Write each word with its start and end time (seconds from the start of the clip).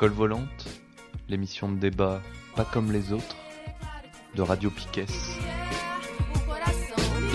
L'école 0.00 0.16
volante, 0.16 0.66
l'émission 1.28 1.70
de 1.70 1.78
débat 1.78 2.22
pas 2.56 2.64
comme 2.64 2.90
les 2.90 3.12
autres, 3.12 3.36
de 4.34 4.40
Radio 4.40 4.70
Piquet. 4.70 5.04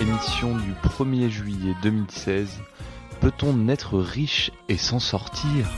Émission 0.00 0.56
du 0.56 0.72
1er 0.72 1.28
juillet 1.28 1.74
2016. 1.84 2.58
Peut-on 3.20 3.52
naître 3.52 3.96
riche 4.00 4.50
et 4.68 4.78
s'en 4.78 4.98
sortir? 4.98 5.70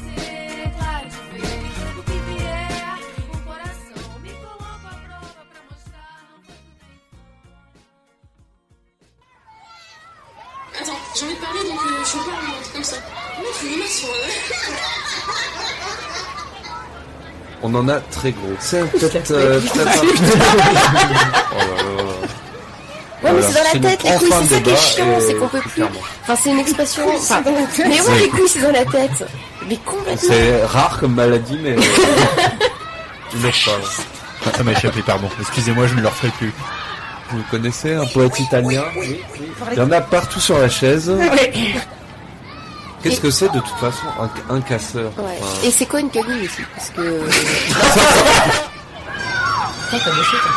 On 17.70 17.74
en 17.74 17.88
a 17.88 18.00
très 18.00 18.32
gros. 18.32 18.54
C'est 18.60 18.82
peut-être 18.92 19.30
euh. 19.32 19.60
Oh 19.74 19.78
là 19.78 19.84
là 19.84 19.92
là. 22.02 22.18
Ouais, 23.22 23.32
mais 23.32 23.42
c'est 23.42 23.54
dans 23.54 23.80
la 23.80 23.88
tête, 23.90 24.02
les 24.04 24.10
couilles, 24.10 24.28
c'est 24.30 24.30
ça 24.30 24.38
qui 24.46 24.54
est 24.54 24.60
débat, 24.60 24.76
chiant, 24.76 25.18
et 25.18 25.20
c'est 25.20 25.34
qu'on 25.34 25.48
peut 25.48 25.58
plus. 25.58 25.70
clairement. 25.70 26.00
Enfin, 26.22 26.36
c'est 26.42 26.50
une 26.50 26.60
expression. 26.60 27.02
Enfin, 27.14 27.42
mais 27.44 28.00
oui, 28.00 28.20
les 28.20 28.28
couilles, 28.28 28.48
c'est 28.48 28.60
dans 28.60 28.70
la 28.70 28.84
tête. 28.84 29.26
Mais 29.68 29.76
complètement. 29.84 30.16
C'est 30.16 30.64
rare 30.64 30.98
comme 31.00 31.14
maladie, 31.14 31.58
mais. 31.62 31.74
Il 33.34 33.40
ne 33.42 33.50
pas. 33.50 34.52
Ça 34.56 34.62
m'a 34.62 34.72
échappé, 34.72 35.02
pardon. 35.02 35.28
Excusez-moi, 35.40 35.88
je 35.88 35.94
ne 35.94 36.00
le 36.00 36.08
referai 36.08 36.32
plus. 36.38 36.52
Vous 37.30 37.42
connaissez 37.50 37.94
un 37.94 38.06
poète 38.06 38.38
italien? 38.40 38.84
Oui, 38.96 39.20
oui. 39.40 39.50
Il 39.72 39.78
y 39.78 39.80
en 39.82 39.90
a 39.90 40.00
partout 40.00 40.40
sur 40.40 40.58
la 40.58 40.68
chaise. 40.70 41.12
Qu'est-ce 43.02 43.20
que 43.20 43.30
c'est 43.30 43.48
de 43.52 43.60
toute 43.60 43.78
façon 43.78 44.06
un, 44.20 44.54
un 44.56 44.60
casseur 44.60 45.12
Ouais. 45.18 45.38
Enfin, 45.40 45.66
Et 45.66 45.70
c'est 45.70 45.86
quoi 45.86 46.00
une 46.00 46.10
cagoule 46.10 46.42
aussi 46.42 46.62
Parce 46.74 46.90
que. 46.90 47.00
Toi, 49.90 49.98
t'as 50.04 50.14
bossé, 50.14 50.36
toi. 50.36 50.50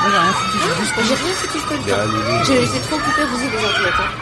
Moi, 0.00 0.10
j'ai 0.10 0.16
rien 0.18 0.32
foutu, 0.32 0.58
j'ai 0.64 0.74
juste 0.80 0.94
J'ai 0.96 1.14
rien 1.14 1.34
foutu, 1.34 1.58
je 1.58 1.66
peux 1.66 1.74
le 1.76 1.80
temps. 1.82 2.44
J'étais 2.72 2.80
trop 2.86 2.96
occupée 2.96 3.22
à 3.22 3.26
vous 3.26 3.36
des 3.36 3.44
ordinateurs. 3.64 4.12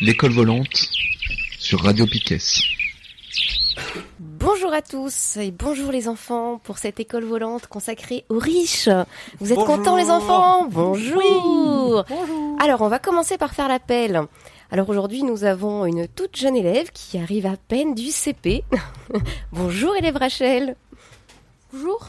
L'école 0.00 0.32
volante 0.32 0.90
sur 1.58 1.82
Radio 1.82 2.06
Piquet. 2.06 2.38
Bonjour 4.80 5.04
à 5.04 5.08
tous 5.08 5.36
et 5.36 5.50
bonjour 5.50 5.92
les 5.92 6.08
enfants 6.08 6.58
pour 6.64 6.78
cette 6.78 7.00
école 7.00 7.24
volante 7.24 7.66
consacrée 7.66 8.24
aux 8.30 8.38
riches. 8.38 8.88
Vous 9.38 9.52
êtes 9.52 9.58
Bonjour. 9.58 9.76
contents 9.76 9.96
les 9.96 10.10
enfants? 10.10 10.68
Bonjour 10.70 12.04
Alors 12.58 12.80
on 12.80 12.88
va 12.88 12.98
commencer 12.98 13.36
par 13.36 13.52
faire 13.52 13.68
l'appel. 13.68 14.22
Alors 14.70 14.88
aujourd'hui 14.88 15.22
nous 15.22 15.44
avons 15.44 15.84
une 15.84 16.08
toute 16.08 16.34
jeune 16.34 16.56
élève 16.56 16.90
qui 16.92 17.18
arrive 17.18 17.44
à 17.44 17.56
peine 17.68 17.94
du 17.94 18.06
CP. 18.10 18.64
bonjour 19.52 19.94
élève 19.96 20.16
Rachel. 20.16 20.76
Bonjour. 21.74 22.08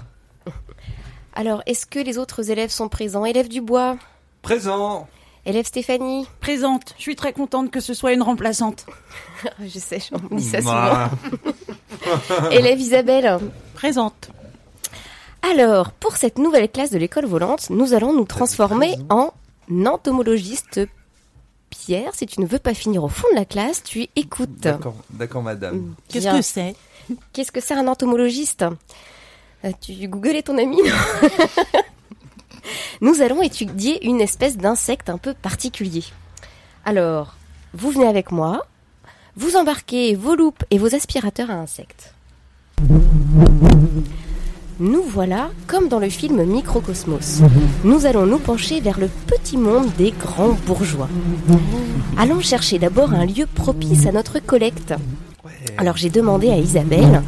Alors 1.34 1.64
est-ce 1.66 1.86
que 1.86 2.00
les 2.00 2.18
autres 2.18 2.52
élèves 2.52 2.70
sont 2.70 2.88
présents? 2.88 3.26
Élève 3.26 3.50
Dubois 3.50 3.98
Présent 4.44 5.10
Élève 5.46 5.66
Stéphanie 5.66 6.26
Présente. 6.40 6.94
Je 6.98 7.02
suis 7.02 7.16
très 7.18 7.34
contente 7.34 7.70
que 7.70 7.82
ce 7.82 7.94
soit 7.94 8.14
une 8.14 8.22
remplaçante. 8.22 8.86
Je 9.60 9.80
sais, 9.80 10.00
j'en 10.00 10.38
dis 10.38 10.44
ça 10.44 10.62
souvent. 10.62 11.10
Élève 12.52 12.80
Isabelle 12.80 13.40
Présente. 13.74 14.30
Alors, 15.42 15.92
pour 15.92 16.18
cette 16.18 16.38
nouvelle 16.38 16.70
classe 16.70 16.92
de 16.92 16.98
l'école 16.98 17.26
volante, 17.26 17.70
nous 17.70 17.94
allons 17.94 18.14
nous 18.14 18.26
transformer 18.26 18.96
en 19.10 19.32
entomologiste. 19.86 20.82
Pierre, 21.70 22.14
si 22.14 22.26
tu 22.26 22.42
ne 22.42 22.46
veux 22.46 22.60
pas 22.60 22.74
finir 22.74 23.04
au 23.04 23.08
fond 23.08 23.28
de 23.32 23.36
la 23.36 23.46
classe, 23.46 23.82
tu 23.84 24.08
écoutes. 24.16 24.60
D'accord, 25.10 25.42
madame. 25.42 25.96
Qu'est-ce 26.10 26.26
Bien. 26.26 26.38
que 26.38 26.42
c'est? 26.44 26.76
Qu'est-ce 27.34 27.52
que 27.52 27.62
c'est 27.62 27.74
un 27.74 27.88
entomologiste? 27.88 28.66
Euh, 29.66 29.72
Tu 29.82 29.94
googlais 30.08 30.44
ton 30.44 30.58
ami 30.58 30.78
non? 30.78 31.30
Nous 33.02 33.22
allons 33.22 33.42
étudier 33.42 34.06
une 34.06 34.22
espèce 34.22 34.58
d'insecte 34.58 35.10
un 35.10 35.18
peu 35.18 35.34
particulier. 35.34 36.04
Alors, 36.86 37.36
vous 37.74 37.90
venez 37.90 38.08
avec 38.08 38.32
moi, 38.32 38.66
vous 39.38 39.56
embarquez 39.56 40.16
vos 40.16 40.36
loupes 40.36 40.64
et 40.72 40.78
vos 40.78 40.94
aspirateurs 40.94 41.52
à 41.52 41.56
insectes. 41.56 42.14
Nous 44.80 45.04
voilà 45.04 45.52
comme 45.68 45.88
dans 45.88 46.00
le 46.00 46.10
film 46.10 46.44
Microcosmos. 46.44 47.42
Nous 47.84 48.06
allons 48.06 48.26
nous 48.26 48.40
pencher 48.40 48.82
vers 48.82 49.00
le 49.00 49.08
petit 49.28 49.58
monde 49.58 49.90
des 49.98 50.12
grands 50.12 50.58
bourgeois. 50.66 51.08
Allons 52.18 52.42
chercher 52.42 52.80
d'abord 52.80 53.14
un 53.14 53.26
lieu 53.26 53.46
propice 53.46 54.06
à 54.06 54.12
notre 54.12 54.40
collecte. 54.40 54.94
Alors 55.78 55.98
j'ai 55.98 56.10
demandé 56.10 56.50
à 56.50 56.58
Isabelle, 56.58 57.22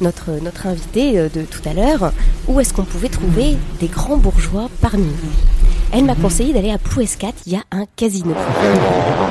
notre, 0.00 0.30
notre 0.42 0.66
invitée 0.66 1.18
euh, 1.18 1.28
de 1.28 1.42
tout 1.42 1.66
à 1.68 1.72
l'heure, 1.72 2.12
où 2.46 2.60
est-ce 2.60 2.74
qu'on 2.74 2.84
pouvait 2.84 3.08
trouver 3.08 3.56
des 3.80 3.88
grands 3.88 4.16
bourgeois 4.16 4.68
parmi 4.80 5.06
nous. 5.06 5.63
Elle 5.96 6.06
m'a 6.06 6.16
conseillé 6.16 6.52
d'aller 6.52 6.72
à 6.72 6.78
Plouescat, 6.78 7.30
il 7.46 7.52
y 7.52 7.56
a 7.56 7.62
un 7.70 7.84
casino. 7.94 8.34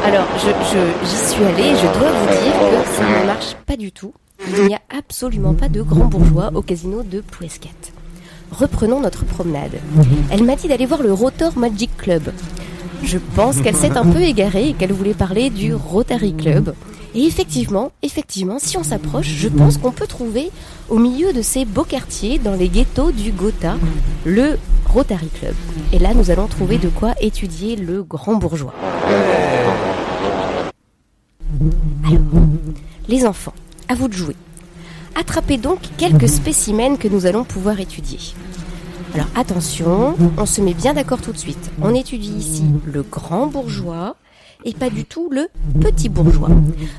Alors 0.05 0.25
j'y 0.37 1.33
suis 1.33 1.43
allée 1.43 1.71
et 1.71 1.75
je 1.75 1.99
dois 1.99 2.09
vous 2.09 2.27
dire 2.27 2.53
que 2.53 2.89
ça 2.95 3.03
ne 3.03 3.25
marche 3.25 3.55
pas 3.65 3.75
du 3.75 3.91
tout. 3.91 4.13
Il 4.47 4.67
n'y 4.67 4.73
a 4.73 4.79
absolument 4.97 5.55
pas 5.55 5.67
de 5.67 5.81
grands 5.81 6.05
bourgeois 6.05 6.51
au 6.55 6.61
casino 6.61 7.03
de 7.03 7.19
Plouescat. 7.19 7.67
Reprenons 8.49 9.01
notre 9.01 9.25
promenade. 9.25 9.73
Elle 10.31 10.45
m'a 10.45 10.55
dit 10.55 10.69
d'aller 10.69 10.85
voir 10.85 11.03
le 11.03 11.11
Rotor 11.11 11.57
Magic 11.57 11.97
Club. 11.97 12.31
Je 13.03 13.17
pense 13.35 13.59
qu'elle 13.59 13.75
s'est 13.75 13.97
un 13.97 14.05
peu 14.05 14.21
égarée 14.21 14.69
et 14.69 14.73
qu'elle 14.73 14.93
voulait 14.93 15.13
parler 15.13 15.49
du 15.49 15.75
Rotary 15.75 16.33
Club. 16.33 16.73
Et 17.15 17.25
effectivement, 17.25 17.91
effectivement, 18.01 18.57
si 18.57 18.77
on 18.77 18.83
s'approche, 18.83 19.27
je 19.27 19.47
pense 19.47 19.77
qu'on 19.77 19.91
peut 19.91 20.07
trouver 20.07 20.49
au 20.89 20.97
milieu 20.97 21.31
de 21.31 21.41
ces 21.41 21.63
beaux 21.63 21.83
quartiers, 21.83 22.39
dans 22.39 22.55
les 22.55 22.69
ghettos 22.69 23.11
du 23.11 23.31
Gotha, 23.31 23.75
le 24.25 24.57
Rotary 24.87 25.27
Club. 25.27 25.53
Et 25.91 25.99
là, 25.99 26.13
nous 26.15 26.31
allons 26.31 26.47
trouver 26.47 26.79
de 26.79 26.89
quoi 26.89 27.13
étudier 27.21 27.75
le 27.75 28.01
grand 28.01 28.35
bourgeois. 28.35 28.73
Alors, 32.05 32.21
les 33.07 33.25
enfants, 33.25 33.53
à 33.87 33.95
vous 33.95 34.07
de 34.07 34.13
jouer. 34.13 34.35
Attrapez 35.15 35.57
donc 35.57 35.79
quelques 35.97 36.27
spécimens 36.27 36.97
que 36.97 37.07
nous 37.07 37.27
allons 37.27 37.43
pouvoir 37.43 37.79
étudier. 37.79 38.19
Alors 39.13 39.27
attention, 39.35 40.15
on 40.37 40.45
se 40.47 40.59
met 40.59 40.73
bien 40.73 40.95
d'accord 40.95 41.21
tout 41.21 41.31
de 41.31 41.37
suite. 41.37 41.69
On 41.83 41.93
étudie 41.93 42.33
ici 42.33 42.63
le 42.91 43.03
grand 43.03 43.45
bourgeois 43.45 44.15
et 44.65 44.73
pas 44.73 44.89
du 44.89 45.05
tout 45.05 45.29
le 45.31 45.47
petit 45.81 46.09
bourgeois. 46.09 46.49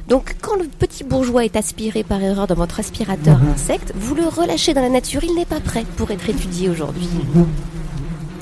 Donc 0.09 0.37
quand 0.43 0.57
le 0.57 0.65
petit 0.65 1.05
bourgeois 1.05 1.45
est 1.45 1.57
aspiré 1.57 2.03
par 2.05 2.23
erreur 2.23 2.47
dans 2.47 2.55
votre 2.55 2.81
aspirateur 2.81 3.39
à 3.41 3.53
insectes, 3.53 3.93
vous 3.97 4.15
le 4.15 4.25
relâchez 4.29 4.75
dans 4.75 4.83
la 4.83 4.91
nature, 4.91 5.23
il 5.25 5.35
n'est 5.35 5.45
pas 5.47 5.61
prêt 5.61 5.85
pour 5.97 6.11
être 6.11 6.29
étudié 6.29 6.69
aujourd'hui. 6.69 7.09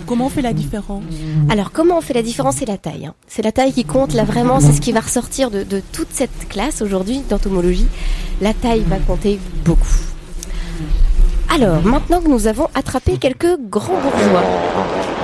Comment 0.07 0.27
on 0.27 0.31
fait 0.31 0.43
la 0.43 0.53
différence 0.53 1.05
Alors 1.49 1.71
comment 1.73 1.97
on 1.99 2.01
fait 2.01 2.13
la 2.13 2.23
différence? 2.23 2.57
C'est 2.57 2.67
la 2.69 2.77
taille. 2.77 3.07
hein. 3.07 3.15
C'est 3.29 3.43
la 3.43 3.53
taille 3.53 3.73
qui 3.73 3.85
compte, 3.85 4.13
là 4.13 4.25
vraiment, 4.25 4.61
c'est 4.61 4.73
ce 4.73 4.81
qui 4.81 4.93
va 4.93 5.01
ressortir 5.01 5.51
de, 5.51 5.63
de 5.63 5.81
toute 5.93 6.09
cette 6.13 6.49
classe 6.49 6.83
aujourd'hui 6.83 7.23
d'entomologie. 7.31 7.87
La 8.41 8.53
taille 8.53 8.83
va 8.89 8.99
compter 8.99 9.39
beaucoup. 9.65 9.87
Alors, 11.55 11.83
maintenant 11.83 12.21
que 12.21 12.29
nous 12.29 12.47
avons 12.47 12.69
attrapé 12.75 13.19
quelques 13.19 13.59
grands 13.69 14.01
bourgeois. 14.01 14.43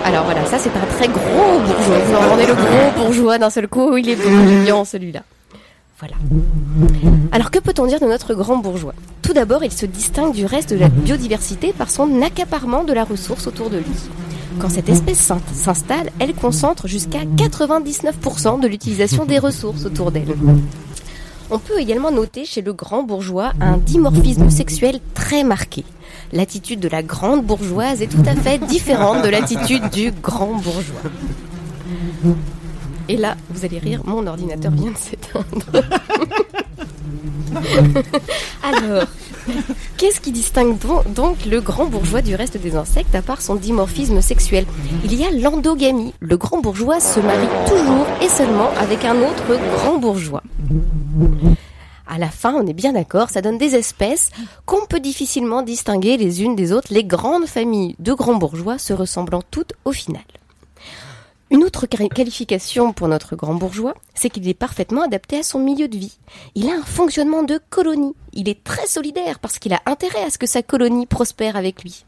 Alors 0.04 0.24
voilà, 0.24 0.44
ça 0.46 0.58
c'est 0.58 0.70
un 0.76 0.86
très 0.96 1.08
gros 1.08 1.58
bourgeois. 1.58 1.98
Vous 2.06 2.14
entendez 2.16 2.46
le 2.46 2.54
gros 2.54 3.04
bourgeois 3.04 3.38
d'un 3.38 3.50
seul 3.50 3.66
coup, 3.69 3.96
il 3.96 4.08
est 4.10 4.16
brillant 4.16 4.84
celui-là. 4.84 5.22
Voilà. 5.98 6.14
Alors 7.32 7.50
que 7.50 7.58
peut-on 7.58 7.86
dire 7.86 7.98
de 8.00 8.06
notre 8.06 8.34
grand 8.34 8.58
bourgeois? 8.58 8.94
Tout 9.22 9.32
d'abord, 9.32 9.64
il 9.64 9.72
se 9.72 9.86
distingue 9.86 10.32
du 10.32 10.44
reste 10.46 10.70
de 10.72 10.78
la 10.78 10.88
biodiversité 10.88 11.72
par 11.72 11.90
son 11.90 12.22
accaparement 12.22 12.84
de 12.84 12.92
la 12.92 13.04
ressource 13.04 13.46
autour 13.46 13.69
de 13.70 13.78
lui. 13.78 13.84
Quand 14.60 14.69
cette 14.69 14.88
espèce 14.88 15.19
s'in- 15.19 15.40
s'installe, 15.54 16.10
elle 16.19 16.34
concentre 16.34 16.88
jusqu'à 16.88 17.20
99% 17.36 18.60
de 18.60 18.69
l'utilisation 18.69 19.24
des 19.24 19.38
ressources 19.38 19.84
autour 19.86 20.10
d'elle. 20.12 20.34
On 21.50 21.58
peut 21.58 21.78
également 21.78 22.10
noter 22.10 22.44
chez 22.44 22.60
le 22.62 22.72
grand 22.74 23.02
bourgeois 23.02 23.52
un 23.60 23.78
dimorphisme 23.78 24.50
sexuel 24.50 25.00
très 25.14 25.42
marqué. 25.44 25.84
L'attitude 26.32 26.80
de 26.80 26.88
la 26.88 27.02
grande 27.02 27.44
bourgeoise 27.44 28.02
est 28.02 28.06
tout 28.06 28.25
à 28.26 28.34
fait 28.34 28.58
différente 28.66 29.22
de 29.25 29.28
l'attitude 29.28 29.88
du 29.90 30.10
grand 30.10 30.54
bourgeois. 30.54 31.10
Et 33.08 33.16
là, 33.16 33.36
vous 33.50 33.64
allez 33.64 33.78
rire, 33.78 34.02
mon 34.04 34.26
ordinateur 34.26 34.70
vient 34.72 34.90
de 34.90 34.98
s'éteindre. 34.98 35.46
Alors, 38.62 39.04
qu'est-ce 39.96 40.20
qui 40.20 40.32
distingue 40.32 40.76
donc, 41.14 41.46
le 41.46 41.60
grand 41.60 41.86
bourgeois 41.86 42.20
du 42.20 42.34
reste 42.34 42.58
des 42.58 42.76
insectes 42.76 43.14
à 43.14 43.22
part 43.22 43.40
son 43.40 43.54
dimorphisme 43.54 44.20
sexuel? 44.20 44.66
Il 45.04 45.14
y 45.14 45.24
a 45.24 45.31
l'endogamie. 45.31 46.12
Le 46.20 46.36
grand 46.36 46.60
bourgeois 46.60 47.00
se 47.00 47.20
marie 47.20 47.48
toujours 47.66 48.06
et 48.22 48.28
seulement 48.28 48.69
avec 48.78 49.06
un 49.06 49.16
autre 49.16 49.58
grand 49.76 49.96
bourgeois. 49.98 50.42
À 52.08 52.16
la 52.19 52.31
fin, 52.31 52.55
on 52.55 52.66
est 52.66 52.72
bien 52.72 52.93
d'accord, 52.94 53.28
ça 53.28 53.43
donne 53.43 53.58
des 53.58 53.75
espèces 53.75 54.31
qu'on 54.64 54.87
peut 54.87 54.99
difficilement 55.00 55.60
distinguer 55.62 56.16
les 56.16 56.43
unes 56.43 56.56
des 56.56 56.72
autres, 56.72 56.88
les 56.93 57.05
grandes 57.05 57.46
familles 57.46 57.96
de 57.99 58.14
grands 58.14 58.37
bourgeois 58.37 58.78
se 58.78 58.93
ressemblant 58.94 59.43
toutes 59.50 59.75
au 59.84 59.93
final. 59.93 60.22
Une 61.50 61.64
autre 61.64 61.87
quali- 61.87 62.08
qualification 62.10 62.93
pour 62.93 63.08
notre 63.08 63.37
grand 63.37 63.55
bourgeois, 63.55 63.94
c'est 64.14 64.28
qu'il 64.31 64.46
est 64.49 64.55
parfaitement 64.55 65.02
adapté 65.02 65.38
à 65.38 65.43
son 65.43 65.58
milieu 65.58 65.88
de 65.88 65.96
vie. 65.96 66.19
Il 66.55 66.69
a 66.69 66.75
un 66.75 66.82
fonctionnement 66.82 67.43
de 67.43 67.58
colonie. 67.70 68.14
Il 68.34 68.49
est 68.50 68.62
très 68.64 68.87
solidaire 68.87 69.38
parce 69.38 69.58
qu'il 69.58 69.72
a 69.72 69.81
intérêt 69.87 70.25
à 70.25 70.31
ce 70.31 70.37
que 70.38 70.46
sa 70.46 70.62
colonie 70.62 71.06
prospère 71.06 71.56
avec 71.56 71.82
lui. 71.82 72.05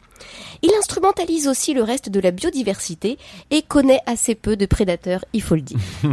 Il 0.61 0.71
instrumentalise 0.79 1.49
aussi 1.49 1.73
le 1.73 1.83
reste 1.83 2.11
de 2.11 2.21
la 2.21 2.31
biodiversité 2.31 3.17
et 3.51 3.63
connaît 3.63 4.01
assez 4.05 4.35
peu 4.35 4.57
de 4.57 4.67
prédateurs, 4.67 5.25
il 5.33 5.41
faut 5.43 5.55
le 5.55 5.63
dire. 5.63 5.79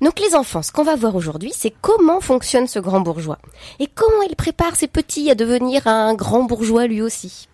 Donc 0.00 0.20
les 0.20 0.34
enfants, 0.34 0.62
ce 0.62 0.72
qu'on 0.72 0.84
va 0.84 0.96
voir 0.96 1.14
aujourd'hui, 1.14 1.52
c'est 1.54 1.72
comment 1.80 2.20
fonctionne 2.20 2.66
ce 2.66 2.78
grand 2.78 3.00
bourgeois 3.00 3.38
et 3.78 3.86
comment 3.86 4.22
il 4.28 4.36
prépare 4.36 4.76
ses 4.76 4.88
petits 4.88 5.30
à 5.30 5.34
devenir 5.34 5.86
un 5.86 6.14
grand 6.14 6.44
bourgeois 6.44 6.86
lui 6.86 7.02
aussi. 7.02 7.48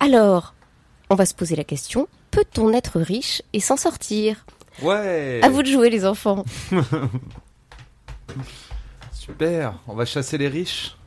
Alors, 0.00 0.54
on 1.10 1.14
va 1.14 1.26
se 1.26 1.34
poser 1.34 1.56
la 1.56 1.64
question, 1.64 2.08
peut-on 2.30 2.72
être 2.72 3.00
riche 3.00 3.42
et 3.52 3.60
s'en 3.60 3.76
sortir? 3.76 4.44
Ouais. 4.82 5.40
À 5.42 5.48
vous 5.48 5.62
de 5.62 5.68
jouer 5.68 5.90
les 5.90 6.04
enfants. 6.06 6.44
Super. 9.12 9.74
On 9.86 9.94
va 9.94 10.04
chasser 10.04 10.38
les 10.38 10.48
riches. 10.48 10.97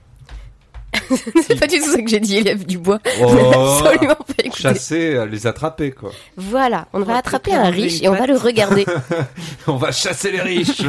C'est 1.48 1.60
pas 1.60 1.68
du 1.68 1.80
tout 1.80 1.92
ça 1.92 2.02
que 2.02 2.10
j'ai 2.10 2.20
dit, 2.20 2.38
élève 2.38 2.66
du 2.66 2.78
bois. 2.78 3.00
Oh. 3.22 3.26
Absolument 3.84 4.16
pas 4.16 4.44
écouté. 4.44 4.62
Chasser, 4.62 5.16
euh, 5.16 5.26
les 5.26 5.48
attraper 5.48 5.92
quoi. 5.92 6.12
Voilà, 6.38 6.88
on, 6.94 6.98
On 6.98 7.04
va 7.04 7.14
va 7.14 7.20
attraper 7.20 7.54
un 7.54 7.70
riche 7.70 8.02
et 8.02 8.10
on 8.10 8.14
va 8.14 8.28
le 8.28 8.38
regarder. 8.38 8.86
On 9.68 9.78
va 9.78 9.92
chasser 9.92 10.32
les 10.32 10.42
riches. 10.42 10.82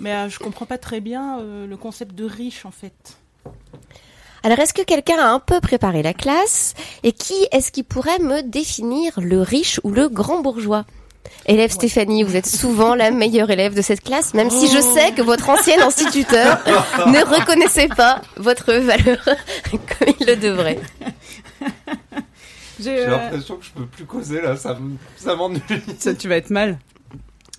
Mais 0.00 0.12
euh, 0.12 0.28
je 0.28 0.38
comprends 0.38 0.66
pas 0.66 0.78
très 0.78 1.00
bien 1.00 1.38
euh, 1.40 1.66
le 1.66 1.76
concept 1.76 2.14
de 2.14 2.24
riche 2.24 2.64
en 2.64 2.70
fait. 2.70 3.18
Alors, 4.42 4.58
est-ce 4.60 4.74
que 4.74 4.82
quelqu'un 4.82 5.18
a 5.18 5.28
un 5.28 5.40
peu 5.40 5.60
préparé 5.60 6.02
la 6.02 6.14
classe 6.14 6.74
Et 7.02 7.12
qui 7.12 7.34
est-ce 7.50 7.72
qui 7.72 7.82
pourrait 7.82 8.18
me 8.20 8.42
définir 8.42 9.20
le 9.20 9.42
riche 9.42 9.80
ou 9.82 9.90
le 9.90 10.08
grand 10.08 10.40
bourgeois? 10.40 10.84
Élève 11.46 11.70
Stéphanie, 11.70 12.22
vous 12.22 12.36
êtes 12.36 12.46
souvent 12.46 12.94
la 12.94 13.10
meilleure 13.10 13.50
élève 13.50 13.74
de 13.74 13.82
cette 13.82 14.02
classe, 14.02 14.34
même 14.34 14.50
si 14.50 14.68
je 14.68 14.80
sais 14.80 15.12
que 15.12 15.22
votre 15.22 15.48
ancien 15.48 15.84
instituteur 15.86 16.62
ne 17.06 17.24
reconnaissait 17.24 17.88
pas 17.88 18.22
votre 18.36 18.72
valeur 18.72 19.24
comme 19.70 20.14
il 20.20 20.26
le 20.26 20.36
devrait. 20.36 20.80
J'ai, 22.78 23.06
euh, 23.06 23.10
l'impression 23.10 23.56
que 23.56 23.64
je 23.64 23.70
peux 23.70 23.86
plus 23.86 24.04
causer 24.04 24.40
là. 24.40 24.56
Ça, 24.56 24.76
m'ennuie. 25.34 25.60
ça, 25.98 26.14
tu 26.14 26.28
vas 26.28 26.36
être 26.36 26.50
mal. 26.50 26.78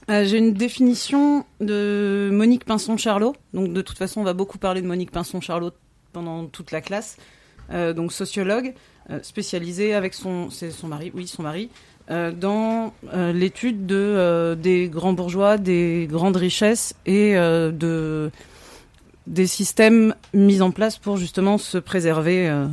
Euh, 0.09 0.23
J'ai 0.23 0.37
une 0.37 0.53
définition 0.53 1.45
de 1.59 2.29
Monique 2.31 2.65
Pinson-Charlot. 2.65 3.35
Donc, 3.53 3.73
de 3.73 3.81
toute 3.81 3.97
façon, 3.97 4.21
on 4.21 4.23
va 4.23 4.33
beaucoup 4.33 4.57
parler 4.57 4.81
de 4.81 4.87
Monique 4.87 5.11
Pinson-Charlot 5.11 5.71
pendant 6.13 6.45
toute 6.45 6.71
la 6.71 6.81
classe. 6.81 7.17
Euh, 7.71 7.93
donc, 7.93 8.13
sociologue, 8.13 8.73
euh, 9.09 9.19
spécialisée 9.21 9.93
avec 9.93 10.13
son, 10.13 10.49
c'est 10.49 10.71
son 10.71 10.87
mari, 10.87 11.11
oui, 11.13 11.27
son 11.27 11.43
mari, 11.43 11.69
euh, 12.09 12.31
dans 12.31 12.93
euh, 13.13 13.33
l'étude 13.33 13.85
de 13.85 13.95
euh, 13.95 14.55
des 14.55 14.87
grands 14.87 15.13
bourgeois, 15.13 15.57
des 15.57 16.07
grandes 16.09 16.37
richesses 16.37 16.95
et 17.05 17.35
euh, 17.35 17.71
de 17.71 18.31
des 19.27 19.47
systèmes 19.47 20.15
mis 20.33 20.61
en 20.61 20.71
place 20.71 20.97
pour 20.97 21.17
justement 21.17 21.57
se 21.57 21.77
préserver 21.77 22.47
euh, 22.47 22.67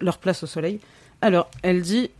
leur 0.00 0.18
place 0.18 0.44
au 0.44 0.46
soleil. 0.46 0.78
Alors, 1.20 1.48
elle 1.62 1.82
dit 1.82 2.10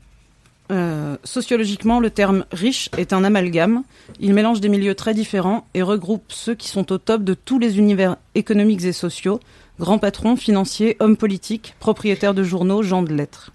sociologiquement, 1.24 2.00
le 2.00 2.10
terme 2.10 2.46
riche 2.50 2.88
est 2.96 3.12
un 3.12 3.22
amalgame. 3.22 3.84
Il 4.18 4.34
mélange 4.34 4.60
des 4.60 4.70
milieux 4.70 4.96
très 4.96 5.14
différents 5.14 5.68
et 5.74 5.82
regroupe 5.82 6.24
ceux 6.28 6.54
qui 6.54 6.68
sont 6.68 6.90
au 6.90 6.98
top 6.98 7.22
de 7.22 7.34
tous 7.34 7.60
les 7.60 7.78
univers 7.78 8.16
économiques 8.34 8.82
et 8.84 8.92
sociaux, 8.92 9.38
grands 9.78 9.98
patrons, 9.98 10.36
financiers, 10.36 10.96
hommes 10.98 11.18
politiques, 11.18 11.74
propriétaires 11.78 12.34
de 12.34 12.42
journaux, 12.42 12.82
gens 12.82 13.02
de 13.02 13.14
lettres. 13.14 13.52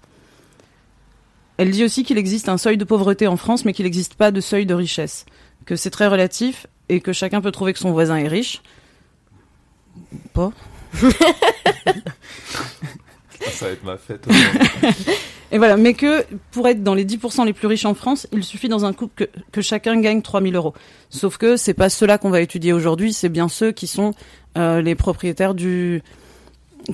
Elle 1.60 1.70
dit 1.72 1.84
aussi 1.84 2.04
qu'il 2.04 2.16
existe 2.16 2.48
un 2.48 2.56
seuil 2.56 2.78
de 2.78 2.84
pauvreté 2.84 3.26
en 3.26 3.36
France, 3.36 3.66
mais 3.66 3.74
qu'il 3.74 3.84
n'existe 3.84 4.14
pas 4.14 4.30
de 4.30 4.40
seuil 4.40 4.64
de 4.64 4.72
richesse, 4.72 5.26
que 5.66 5.76
c'est 5.76 5.90
très 5.90 6.06
relatif 6.06 6.66
et 6.88 7.02
que 7.02 7.12
chacun 7.12 7.42
peut 7.42 7.50
trouver 7.50 7.74
que 7.74 7.78
son 7.78 7.92
voisin 7.92 8.16
est 8.16 8.28
riche. 8.28 8.62
Pas. 10.32 10.52
Ça 10.94 11.08
va 13.66 13.72
être 13.72 13.84
ma 13.84 13.98
fête. 13.98 14.26
aujourd'hui. 14.26 15.12
Et 15.52 15.58
voilà, 15.58 15.76
mais 15.76 15.92
que 15.92 16.24
pour 16.50 16.66
être 16.66 16.82
dans 16.82 16.94
les 16.94 17.04
10% 17.04 17.44
les 17.44 17.52
plus 17.52 17.66
riches 17.66 17.84
en 17.84 17.92
France, 17.92 18.26
il 18.32 18.42
suffit 18.42 18.70
dans 18.70 18.86
un 18.86 18.94
couple 18.94 19.26
que, 19.26 19.30
que 19.52 19.60
chacun 19.60 20.00
gagne 20.00 20.22
3000 20.22 20.56
euros. 20.56 20.72
Sauf 21.10 21.36
que 21.36 21.58
c'est 21.58 21.74
pas 21.74 21.90
ceux-là 21.90 22.16
qu'on 22.16 22.30
va 22.30 22.40
étudier 22.40 22.72
aujourd'hui, 22.72 23.12
c'est 23.12 23.28
bien 23.28 23.50
ceux 23.50 23.72
qui 23.72 23.86
sont 23.86 24.14
euh, 24.56 24.80
les 24.80 24.94
propriétaires 24.94 25.54
du... 25.54 26.02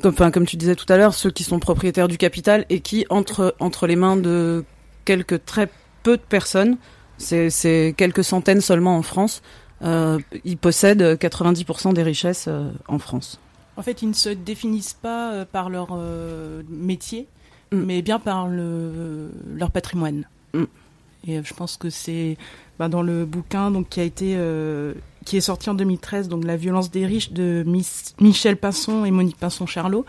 Comme, 0.02 0.12
enfin, 0.12 0.30
comme 0.30 0.46
tu 0.46 0.56
disais 0.56 0.74
tout 0.74 0.90
à 0.92 0.96
l'heure, 0.96 1.14
ceux 1.14 1.30
qui 1.30 1.44
sont 1.44 1.58
propriétaires 1.58 2.08
du 2.08 2.18
capital 2.18 2.66
et 2.70 2.80
qui, 2.80 3.06
entre, 3.10 3.54
entre 3.60 3.86
les 3.86 3.96
mains 3.96 4.16
de 4.16 4.64
quelques 5.04 5.44
très 5.44 5.68
peu 6.02 6.16
de 6.16 6.22
personnes, 6.22 6.76
c'est 7.18 7.94
quelques 7.96 8.24
centaines 8.24 8.60
seulement 8.60 8.96
en 8.96 9.02
France, 9.02 9.42
euh, 9.82 10.18
ils 10.44 10.56
possèdent 10.58 11.02
90% 11.02 11.92
des 11.92 12.02
richesses 12.02 12.46
euh, 12.48 12.70
en 12.88 12.98
France. 12.98 13.38
En 13.76 13.82
fait, 13.82 14.02
ils 14.02 14.08
ne 14.08 14.14
se 14.14 14.30
définissent 14.30 14.94
pas 14.94 15.32
euh, 15.32 15.44
par 15.44 15.68
leur 15.68 15.98
métier, 16.68 17.28
Mm. 17.72 17.82
mais 17.84 18.02
bien 18.02 18.18
par 18.18 18.48
le, 18.48 19.30
leur 19.54 19.70
patrimoine. 19.70 20.28
Mm. 20.54 20.64
Et 21.28 21.42
je 21.42 21.54
pense 21.54 21.76
que 21.76 21.90
c'est 21.90 22.36
bah, 22.78 22.88
dans 22.88 23.02
le 23.02 23.24
bouquin 23.24 23.70
donc 23.70 23.88
qui 23.88 24.00
a 24.00 24.04
été 24.04 24.36
qui 25.26 25.36
est 25.36 25.42
sorti 25.42 25.68
en 25.68 25.74
2013, 25.74 26.28
donc 26.28 26.44
La 26.44 26.56
violence 26.56 26.90
des 26.90 27.04
riches 27.04 27.32
de 27.32 27.62
Miss- 27.66 28.14
Michel 28.20 28.56
Pinson 28.56 29.04
et 29.04 29.10
Monique 29.10 29.36
Pinson-Charlot. 29.36 30.06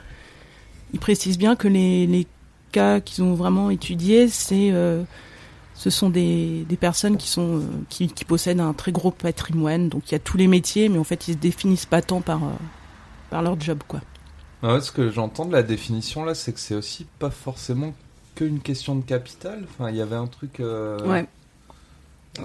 Ils 0.94 1.00
précisent 1.00 1.38
bien 1.38 1.58
que 1.58 1.68
les, 1.68 2.08
les 2.08 2.26
cas 2.72 3.02
qu'ils 3.02 3.24
ont 3.24 3.34
vraiment 3.34 3.70
étudiés, 3.70 4.30
c'est 4.30 4.70
euh, 4.72 5.04
ce 5.74 5.90
sont 5.90 6.10
des, 6.10 6.66
des 6.70 6.78
personnes 6.78 7.18
qui 7.18 7.28
sont 7.28 7.58
euh, 7.58 7.62
qui, 7.90 8.08
qui 8.08 8.24
possèdent 8.26 8.60
un 8.62 8.74
très 8.74 8.92
gros 8.94 9.12
patrimoine. 9.12 9.90
Donc 9.90 10.04
il 10.10 10.14
y 10.14 10.16
a 10.16 10.20
tous 10.20 10.38
les 10.38 10.48
métiers, 10.48 10.88
mais 10.88 10.98
en 10.98 11.04
fait 11.04 11.28
ils 11.28 11.34
se 11.34 11.38
définissent 11.40 11.86
pas 11.86 12.02
tant 12.02 12.22
par 12.22 12.44
euh, 12.44 12.52
par 13.30 13.42
leur 13.42 13.60
job 13.60 13.80
quoi. 13.88 14.00
Ah 14.64 14.74
ouais, 14.76 14.82
ce 14.82 14.92
que 14.92 15.10
j'entends 15.12 15.46
de 15.46 15.52
la 15.52 15.64
définition 15.64 16.24
là, 16.24 16.34
c'est 16.36 16.54
que 16.54 16.60
c'est 16.60 16.74
aussi 16.76 17.06
pas 17.20 17.30
forcément 17.30 17.94
qu'une 18.36 18.60
question 18.60 18.96
de 18.96 19.04
capital. 19.04 19.66
Enfin, 19.70 19.90
il 19.90 19.96
y 19.98 20.02
avait 20.02 20.16
un 20.16 20.28
truc. 20.28 20.60
euh, 20.60 21.00
Ouais. 21.08 21.26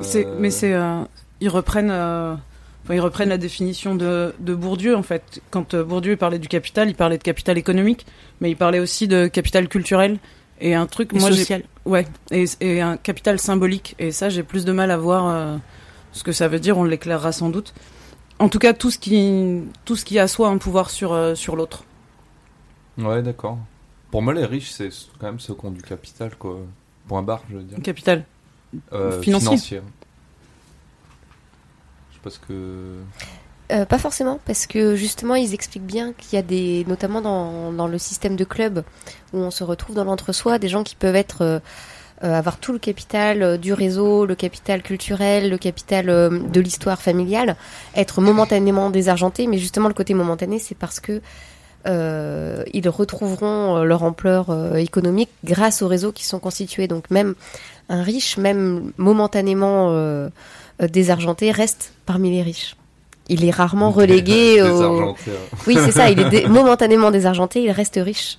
C'est, 0.00 0.26
mais 0.38 0.50
c'est, 0.50 0.72
euh, 0.72 1.02
ils 1.40 1.50
reprennent, 1.50 1.90
euh, 1.90 2.34
enfin, 2.84 2.94
ils 2.94 3.00
reprennent 3.00 3.28
la 3.28 3.38
définition 3.38 3.94
de, 3.94 4.34
de 4.38 4.54
Bourdieu 4.54 4.96
en 4.96 5.02
fait. 5.02 5.40
Quand 5.50 5.74
euh, 5.74 5.84
Bourdieu 5.84 6.16
parlait 6.16 6.38
du 6.38 6.48
capital, 6.48 6.88
il 6.88 6.94
parlait 6.94 7.18
de 7.18 7.22
capital 7.22 7.58
économique, 7.58 8.06
mais 8.40 8.50
il 8.50 8.56
parlait 8.56 8.80
aussi 8.80 9.08
de 9.08 9.26
capital 9.26 9.68
culturel 9.68 10.18
et 10.60 10.74
un 10.74 10.86
truc. 10.86 11.12
Et 11.14 11.18
moi, 11.18 11.30
social. 11.30 11.62
ouais, 11.84 12.06
et, 12.30 12.44
et 12.60 12.80
un 12.80 12.96
capital 12.96 13.38
symbolique. 13.38 13.94
Et 13.98 14.12
ça, 14.12 14.28
j'ai 14.28 14.42
plus 14.42 14.64
de 14.64 14.72
mal 14.72 14.90
à 14.90 14.96
voir 14.96 15.28
euh, 15.28 15.56
ce 16.12 16.22
que 16.22 16.32
ça 16.32 16.48
veut 16.48 16.60
dire. 16.60 16.78
On 16.78 16.84
l'éclairera 16.84 17.32
sans 17.32 17.50
doute. 17.50 17.74
En 18.38 18.48
tout 18.48 18.58
cas, 18.58 18.72
tout 18.72 18.90
ce 18.90 18.98
qui, 18.98 19.62
tout 19.84 19.96
ce 19.96 20.04
qui 20.04 20.18
assoit 20.18 20.48
un 20.48 20.58
pouvoir 20.58 20.90
sur 20.90 21.12
euh, 21.12 21.34
sur 21.34 21.56
l'autre. 21.56 21.84
Ouais, 22.98 23.22
d'accord. 23.22 23.58
Pour 24.10 24.20
moi, 24.22 24.34
les 24.34 24.44
riches, 24.44 24.70
c'est 24.70 24.90
quand 25.18 25.26
même 25.26 25.40
ceux 25.40 25.54
qui 25.54 25.64
ont 25.64 25.70
du 25.70 25.82
capital, 25.82 26.36
quoi. 26.36 26.58
Point 27.08 27.22
barre, 27.22 27.42
je 27.50 27.56
veux 27.56 27.62
dire. 27.62 27.78
Capital. 27.82 28.24
Euh, 28.92 29.20
Financier. 29.20 29.48
financier. 29.48 29.80
Je 32.24 32.30
sais 32.30 32.38
pas 32.38 32.42
ce 32.42 32.48
que. 32.48 32.98
Euh, 33.72 33.86
pas 33.86 33.98
forcément, 33.98 34.38
parce 34.44 34.66
que 34.66 34.96
justement, 34.96 35.34
ils 35.34 35.54
expliquent 35.54 35.86
bien 35.86 36.12
qu'il 36.12 36.34
y 36.34 36.38
a 36.38 36.42
des, 36.42 36.84
notamment 36.88 37.22
dans, 37.22 37.72
dans 37.72 37.86
le 37.86 37.96
système 37.96 38.36
de 38.36 38.44
club, 38.44 38.84
où 39.32 39.38
on 39.38 39.50
se 39.50 39.64
retrouve 39.64 39.96
dans 39.96 40.04
l'entre-soi, 40.04 40.58
des 40.58 40.68
gens 40.68 40.82
qui 40.82 40.94
peuvent 40.94 41.16
être, 41.16 41.42
euh, 41.42 41.58
euh, 42.22 42.34
avoir 42.34 42.58
tout 42.58 42.72
le 42.72 42.78
capital 42.78 43.56
du 43.58 43.72
réseau, 43.72 44.26
le 44.26 44.34
capital 44.34 44.82
culturel, 44.82 45.48
le 45.48 45.56
capital 45.56 46.06
de 46.06 46.60
l'histoire 46.60 47.00
familiale, 47.00 47.56
être 47.96 48.20
momentanément 48.20 48.90
désargentés, 48.90 49.46
mais 49.46 49.58
justement, 49.58 49.88
le 49.88 49.94
côté 49.94 50.12
momentané, 50.12 50.58
c'est 50.58 50.76
parce 50.76 51.00
que 51.00 51.20
ils 51.84 52.88
retrouveront 52.88 53.82
leur 53.82 54.04
ampleur 54.04 54.76
économique 54.76 55.30
grâce 55.42 55.82
aux 55.82 55.88
réseaux 55.88 56.12
qui 56.12 56.24
sont 56.24 56.38
constitués. 56.38 56.86
Donc 56.86 57.10
même 57.10 57.34
un 57.88 58.04
riche, 58.04 58.36
même 58.36 58.92
momentanément 58.98 59.90
désargenté, 60.88 61.50
reste 61.50 61.92
parmi 62.06 62.30
les 62.30 62.42
riches. 62.42 62.76
Il 63.28 63.44
est 63.44 63.50
rarement 63.50 63.90
relégué 64.00 64.60
au... 64.62 64.82
Argentins. 64.82 65.30
Oui, 65.66 65.76
c'est 65.84 65.92
ça. 65.92 66.10
Il 66.10 66.20
est 66.20 66.28
dé- 66.30 66.46
momentanément 66.48 67.10
désargenté. 67.10 67.62
Il 67.62 67.70
reste 67.70 67.98
riche 68.02 68.38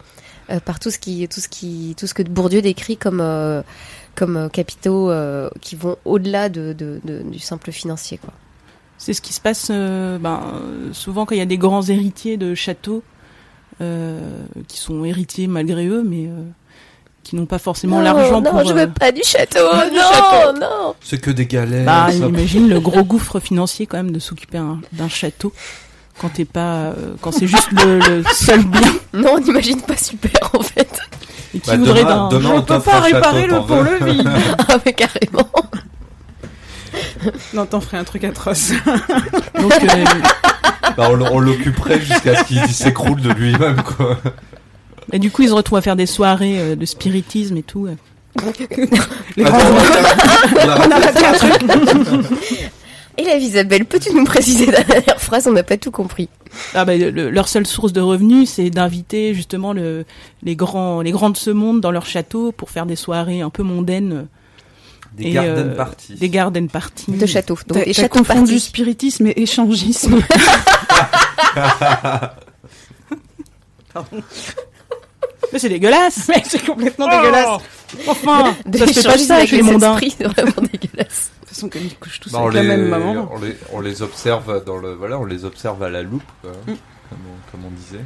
euh, 0.49 0.59
par 0.59 0.79
tout 0.79 0.91
ce 0.91 0.99
qui, 0.99 1.27
tout 1.27 1.39
ce 1.39 1.47
qui, 1.47 1.95
tout 1.97 2.07
ce 2.07 2.13
que 2.13 2.23
Bourdieu 2.23 2.61
décrit 2.61 2.97
comme 2.97 3.21
euh, 3.21 3.61
comme 4.15 4.37
euh, 4.37 4.49
capitaux 4.49 5.09
euh, 5.09 5.49
qui 5.61 5.75
vont 5.75 5.95
au-delà 6.05 6.49
de, 6.49 6.73
de- 6.73 6.99
de- 7.03 7.23
du 7.23 7.39
simple 7.39 7.71
financier, 7.71 8.17
quoi. 8.19 8.33
C'est 8.99 9.13
ce 9.13 9.21
qui 9.21 9.33
se 9.33 9.41
passe 9.41 9.67
euh, 9.71 10.17
ben, 10.19 10.39
euh, 10.53 10.93
souvent 10.93 11.25
quand 11.25 11.33
il 11.35 11.39
y 11.39 11.41
a 11.41 11.45
des 11.45 11.57
grands 11.57 11.81
héritiers 11.81 12.37
de 12.37 12.53
châteaux 12.55 13.03
euh, 13.81 14.19
qui 14.67 14.77
sont 14.77 15.03
héritiers 15.03 15.47
malgré 15.47 15.87
eux, 15.87 16.03
mais 16.07 16.27
euh, 16.27 16.43
qui 17.23 17.35
n'ont 17.37 17.45
pas 17.45 17.57
forcément 17.59 18.01
l'argent 18.01 18.41
non, 18.41 18.51
pour. 18.51 18.65
je 18.65 18.71
euh, 18.73 18.85
veux 18.85 18.89
pas 18.91 19.11
du 19.11 19.21
château. 19.23 19.59
Du 19.89 19.95
non, 19.95 20.01
château. 20.11 20.59
non. 20.59 20.95
C'est 21.01 21.19
que 21.21 21.31
des 21.31 21.45
galères. 21.45 21.85
Bah, 21.85 22.07
ça. 22.09 22.13
imagine 22.15 22.67
le 22.69 22.79
gros 22.79 23.03
gouffre 23.03 23.39
financier 23.39 23.85
quand 23.85 23.97
même 23.97 24.11
de 24.11 24.19
s'occuper 24.19 24.57
un- 24.57 24.79
d'un 24.91 25.07
château 25.09 25.53
quand 26.19 26.29
t'es 26.29 26.45
pas, 26.45 26.75
euh, 26.91 26.93
quand 27.21 27.31
c'est 27.31 27.47
juste 27.47 27.71
le, 27.71 27.99
le 27.99 28.23
seul 28.33 28.63
bien. 28.65 28.81
Non, 29.13 29.35
on 29.35 29.39
n'imagine 29.39 29.81
pas 29.81 29.97
super 29.97 30.31
en 30.53 30.61
fait. 30.61 30.99
et 31.55 31.59
qui 31.59 31.69
Bah, 31.69 31.77
voudrait 31.77 32.03
demain- 32.03 32.27
d'un- 32.29 32.37
demain, 32.37 32.49
Je 32.49 32.53
on 32.53 32.59
peux 32.61 32.65
t'offre 32.65 32.85
pas 32.91 33.01
château, 33.01 33.15
réparer 33.15 33.47
le 33.47 33.53
t'en 33.53 33.63
pont 33.63 33.81
veux 33.83 33.99
levis. 33.99 34.23
Ah 34.67 34.75
mais 34.85 34.93
carrément. 34.93 35.49
non, 37.53 37.65
t'en 37.65 37.79
ferais 37.81 37.97
un 37.97 38.03
truc 38.03 38.23
atroce. 38.25 38.71
Donc, 39.59 39.73
euh, 39.81 40.03
Bah, 40.97 41.07
on 41.09 41.21
on 41.21 41.39
l'occuperait 41.39 41.99
jusqu'à 42.01 42.35
ce 42.35 42.43
qu'il 42.43 42.67
s'écroule 42.67 43.21
de 43.21 43.31
lui-même, 43.31 43.81
quoi. 43.81 44.17
Et 45.13 45.19
du 45.19 45.31
coup, 45.31 45.43
ils 45.43 45.47
se 45.49 45.53
retrouvent 45.53 45.77
à 45.77 45.81
faire 45.81 45.95
des 45.95 46.05
soirées 46.07 46.59
euh, 46.59 46.75
de 46.75 46.85
spiritisme 46.85 47.55
et 47.55 47.63
tout. 47.63 47.87
euh. 47.87 47.95
Les 49.37 49.45
Attends, 49.45 49.57
grands- 49.57 49.69
on 49.71 50.67
a- 50.67 50.87
on 50.87 52.19
a- 52.19 52.27
Élève 53.15 53.41
Isabelle, 53.43 53.85
peux-tu 53.85 54.11
nous 54.13 54.23
préciser 54.25 54.65
la 54.71 54.83
dernière 54.83 55.21
phrase? 55.21 55.45
On 55.47 55.51
n'a 55.53 55.61
pas 55.63 55.77
tout 55.77 55.91
compris. 55.91 56.29
Ah 56.73 56.83
bah, 56.83 56.95
le- 56.97 57.29
leur 57.29 57.47
seule 57.47 57.67
source 57.67 57.93
de 57.93 58.01
revenus, 58.01 58.49
c'est 58.49 58.69
d'inviter 58.71 59.33
justement 59.35 59.71
le, 59.71 60.03
les 60.41 60.55
grands, 60.55 61.01
les 61.01 61.11
grands 61.11 61.29
de 61.29 61.37
ce 61.37 61.51
monde 61.51 61.79
dans 61.79 61.91
leur 61.91 62.05
château 62.07 62.51
pour 62.51 62.71
faire 62.71 62.85
des 62.87 62.95
soirées 62.95 63.41
un 63.41 63.51
peu 63.51 63.61
mondaines, 63.63 64.25
Des 65.15 65.25
Et, 65.25 65.31
garden 65.31 65.69
euh, 65.69 65.75
parties. 65.75 66.15
des 66.15 66.29
garden 66.29 66.67
parties. 66.69 67.11
De 67.11 67.25
château. 67.27 67.53
Donc 67.67 67.77
T'as 67.77 67.85
des 67.85 67.93
t'as 67.93 68.01
châteaux 68.03 68.17
confondu 68.17 68.57
spiritisme 68.59 69.27
et 69.27 69.43
échangisme. 69.43 70.19
Mais 75.51 75.59
c'est 75.59 75.69
dégueulasse. 75.69 76.25
Mais 76.29 76.41
c'est 76.47 76.65
complètement 76.65 77.07
Oh 77.11 77.15
dégueulasse. 77.15 77.61
Enfin, 78.07 78.55
De 78.65 78.77
ça 78.79 78.87
se 78.87 78.93
fait 78.93 79.03
pas 79.03 79.17
ça 79.17 79.35
avec 79.35 79.49
chez 79.49 79.57
les 79.57 79.61
mondains. 79.63 79.97
c'est 79.99 80.23
vraiment 80.23 80.51
dégueulasse. 80.71 81.31
De 81.31 81.45
toute 81.45 81.49
façon, 81.49 81.69
comme 81.69 81.81
ils 81.83 81.95
couchent 81.97 82.19
tous 82.19 82.31
Bah, 82.31 82.39
on, 82.41 82.47
avec 82.47 82.61
les, 82.61 82.67
la 82.67 82.77
même 82.77 82.87
maman. 82.87 83.29
on, 83.31 83.39
les, 83.39 83.55
on 83.71 83.79
les 83.81 84.01
observe 84.01 84.63
dans 84.65 84.77
le 84.77 84.93
voilà 84.95 85.19
on 85.19 85.25
les 85.25 85.45
observe 85.45 85.83
à 85.83 85.89
la 85.89 86.01
loupe 86.01 86.23
quoi, 86.41 86.51
Mm. 86.51 86.65
comme, 86.65 86.77
on, 87.27 87.51
comme 87.51 87.65
on 87.65 87.69
disait 87.71 88.03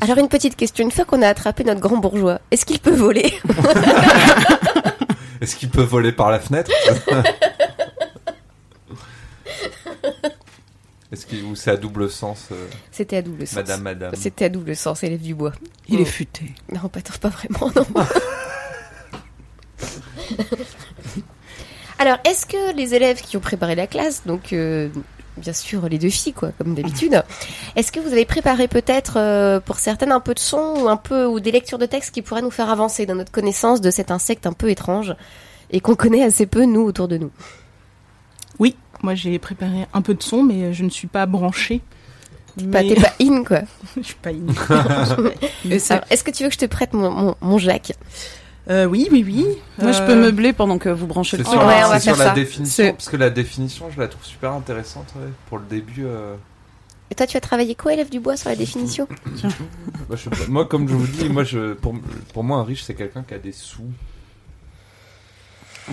Alors 0.00 0.18
une 0.18 0.28
petite 0.28 0.56
question, 0.56 0.84
une 0.84 0.90
fois 0.90 1.04
qu'on 1.04 1.22
a 1.22 1.28
attrapé 1.28 1.62
notre 1.62 1.80
grand 1.80 1.98
bourgeois, 1.98 2.40
est-ce 2.50 2.64
qu'il 2.66 2.80
peut 2.80 2.90
voler 2.94 3.32
est-ce 5.40 5.54
qu'il 5.54 5.70
peut 5.70 5.82
voler 5.82 6.10
par 6.12 6.30
la 6.32 6.40
fenêtre 6.40 6.70
est-ce 11.12 11.26
qu'il 11.26 11.44
ou 11.44 11.54
c'est 11.54 11.70
à 11.70 11.76
double 11.76 12.10
sens 12.10 12.48
euh, 12.52 12.66
C'était 12.90 13.18
à 13.18 13.22
double 13.22 13.46
sens. 13.46 13.56
madame 13.56 13.82
madame? 13.82 14.14
C'était 14.16 14.46
à 14.46 14.48
double 14.48 14.74
sens, 14.74 15.02
élève 15.04 15.20
du 15.20 15.34
bois. 15.34 15.52
Il 15.88 15.98
Oh. 15.98 16.02
est 16.02 16.06
futé. 16.06 16.46
Non, 16.72 16.88
pas, 16.88 17.00
pas 17.20 17.28
vraiment, 17.28 17.70
non. 17.76 17.86
Alors, 21.98 22.16
est-ce 22.28 22.46
que 22.46 22.74
les 22.74 22.94
élèves 22.94 23.20
qui 23.20 23.36
ont 23.36 23.40
préparé 23.40 23.74
la 23.74 23.86
classe, 23.86 24.22
donc 24.26 24.52
euh, 24.52 24.88
bien 25.36 25.52
sûr 25.52 25.88
les 25.88 25.98
deux 25.98 26.08
filles, 26.10 26.32
quoi, 26.32 26.50
comme 26.58 26.74
d'habitude, 26.74 27.22
est-ce 27.76 27.92
que 27.92 28.00
vous 28.00 28.10
avez 28.12 28.24
préparé 28.24 28.66
peut-être 28.66 29.14
euh, 29.18 29.60
pour 29.60 29.78
certaines 29.78 30.10
un 30.10 30.18
peu 30.20 30.34
de 30.34 30.40
son 30.40 30.74
ou 30.82 30.88
un 30.88 30.96
peu 30.96 31.26
ou 31.26 31.38
des 31.38 31.52
lectures 31.52 31.78
de 31.78 31.86
textes 31.86 32.12
qui 32.12 32.22
pourraient 32.22 32.42
nous 32.42 32.50
faire 32.50 32.70
avancer 32.70 33.06
dans 33.06 33.14
notre 33.14 33.30
connaissance 33.30 33.80
de 33.80 33.90
cet 33.90 34.10
insecte 34.10 34.46
un 34.46 34.52
peu 34.52 34.68
étrange 34.70 35.14
et 35.70 35.80
qu'on 35.80 35.94
connaît 35.94 36.24
assez 36.24 36.46
peu 36.46 36.64
nous 36.64 36.82
autour 36.82 37.06
de 37.08 37.18
nous? 37.18 37.30
Moi 39.02 39.14
j'ai 39.14 39.38
préparé 39.38 39.86
un 39.92 40.02
peu 40.02 40.14
de 40.14 40.22
son, 40.22 40.42
mais 40.42 40.62
euh, 40.64 40.72
je 40.72 40.84
ne 40.84 40.90
suis 40.90 41.08
pas 41.08 41.26
branchée. 41.26 41.80
Bah, 42.56 42.82
Mais- 42.82 42.94
T'es 42.94 43.00
pas 43.00 43.14
in, 43.20 43.44
quoi. 43.44 43.60
je 43.96 44.02
suis 44.02 44.14
pas 44.16 44.30
Alors, 45.90 46.04
est-ce 46.10 46.22
que 46.24 46.30
tu 46.30 46.42
veux 46.42 46.48
que 46.50 46.54
je 46.54 46.58
te 46.58 46.66
prête 46.66 46.92
mon, 46.92 47.10
mon, 47.10 47.34
mon 47.40 47.58
Jacques? 47.58 47.92
Euh, 48.70 48.84
oui, 48.84 49.08
oui, 49.10 49.24
oui. 49.26 49.46
Moi, 49.78 49.90
je 49.92 50.02
Euh, 50.02 50.06
peux 50.06 50.14
meubler 50.14 50.52
pendant 50.52 50.78
que 50.78 50.88
vous 50.88 51.06
branchez 51.06 51.36
c'est 51.38 51.42
le 51.42 51.48
sur, 51.48 51.60
son. 51.60 51.66
Ouais, 51.66 51.82
on 51.84 51.88
va 51.88 51.98
c'est 51.98 52.10
sur 52.10 52.16
la 52.18 52.26
ça. 52.26 52.30
définition 52.34 52.84
C'est- 52.84 52.92
parce 52.92 53.08
que 53.08 53.16
la 53.16 53.30
définition 53.30 53.90
je 53.90 53.98
la 53.98 54.06
trouve 54.06 54.24
super 54.24 54.52
intéressante 54.52 55.06
ouais, 55.16 55.30
pour 55.48 55.58
le 55.58 55.64
début 55.64 56.04
euh, 56.04 56.36
Et 57.10 57.14
toi, 57.14 57.26
tu 57.26 57.36
as 57.36 57.40
travaillé 57.40 57.74
quoi, 57.74 57.94
élève 57.94 58.08
du 58.10 58.20
bois, 58.20 58.36
sur 58.36 58.50
la 58.50 58.56
définition? 58.56 59.08
Moi, 60.08 60.16
je 60.16 60.28
moi, 60.50 60.66
comme 60.66 60.88
je 60.88 60.94
vous 60.94 61.06
dis 61.06 61.28
moi 61.28 61.42
je 61.44 61.72
pour, 61.72 61.94
pour 62.34 62.44
moi 62.44 62.58
un 62.58 62.64
riche 62.64 62.82
c'est 62.84 62.94
quelqu'un 62.94 63.22
qui 63.22 63.32
a 63.34 63.38
des 63.38 63.52
sous 63.52 63.82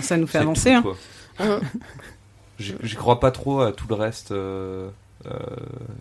Ça 0.02 0.16
nous 0.16 0.26
fait 0.26 0.38
avancer. 0.38 0.76
tout, 0.82 0.90
hein. 1.40 1.60
J'y 2.82 2.96
crois 2.96 3.18
pas 3.20 3.30
trop 3.30 3.60
à 3.62 3.72
tout 3.72 3.86
le 3.88 3.94
reste 3.94 4.32
euh, 4.32 4.88
euh, 5.26 5.30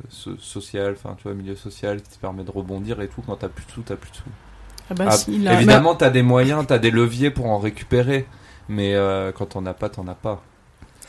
so- 0.09 0.37
social, 0.37 0.93
enfin 0.97 1.15
tu 1.17 1.23
vois, 1.23 1.33
milieu 1.33 1.55
social 1.55 2.01
qui 2.01 2.09
te 2.09 2.19
permet 2.19 2.43
de 2.43 2.51
rebondir 2.51 3.01
et 3.01 3.07
tout. 3.07 3.21
Quand 3.25 3.37
t'as 3.37 3.47
plus 3.49 3.65
de 3.65 3.71
sous, 3.71 3.81
t'as 3.81 3.95
plus 3.95 4.11
de 4.11 4.15
sous. 4.17 4.23
Ah 4.91 4.93
bah 4.95 5.05
Ah, 5.07 5.11
si, 5.11 5.37
là- 5.39 5.53
évidemment, 5.53 5.95
t'as 5.95 6.09
des 6.09 6.21
moyens, 6.23 6.65
t'as 6.67 6.79
des 6.79 6.91
leviers 6.91 7.29
pour 7.31 7.45
en 7.45 7.57
récupérer, 7.59 8.25
mais 8.67 8.95
euh, 8.95 9.31
quand 9.31 9.45
t'en 9.47 9.65
as 9.65 9.73
pas, 9.73 9.89
t'en 9.89 10.07
as 10.07 10.15
pas. 10.15 10.41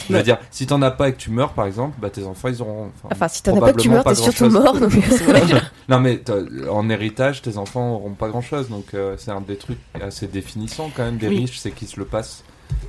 Je 0.09 0.15
veux 0.17 0.23
dire, 0.23 0.39
si 0.51 0.67
t'en 0.67 0.81
as 0.81 0.91
pas 0.91 1.11
et 1.11 1.13
que 1.13 1.19
tu 1.19 1.31
meurs, 1.31 1.53
par 1.53 1.67
exemple, 1.67 1.95
bah 2.01 2.09
tes 2.09 2.25
enfants 2.25 2.49
ils 2.49 2.63
auront. 2.63 2.91
Enfin, 3.11 3.29
si 3.29 3.43
t'en 3.43 3.55
as 3.57 3.61
pas 3.61 3.73
que 3.75 3.81
tu 3.83 3.91
meurs, 3.91 4.03
t'es 4.03 4.15
surtout 4.15 4.49
grand-chose. 4.49 4.81
mort. 4.81 4.81
Donc... 4.81 5.63
Non 5.91 6.01
mais 6.01 6.23
en 6.71 6.89
héritage, 6.89 7.43
tes 7.43 7.59
enfants 7.59 7.95
auront 7.97 8.15
pas 8.15 8.29
grand 8.29 8.41
chose, 8.41 8.69
donc 8.71 8.95
euh, 8.95 9.17
c'est 9.19 9.31
un 9.31 9.41
des 9.43 9.57
trucs 9.57 9.79
assez 10.01 10.27
définissants 10.27 10.91
quand 10.97 11.03
même 11.05 11.19
des 11.19 11.29
Oui. 11.29 11.39
riches, 11.41 11.59
c'est 11.59 11.71
qu'ils 11.73 11.89
se 11.89 11.99
le 12.01 12.07
passent 12.07 12.45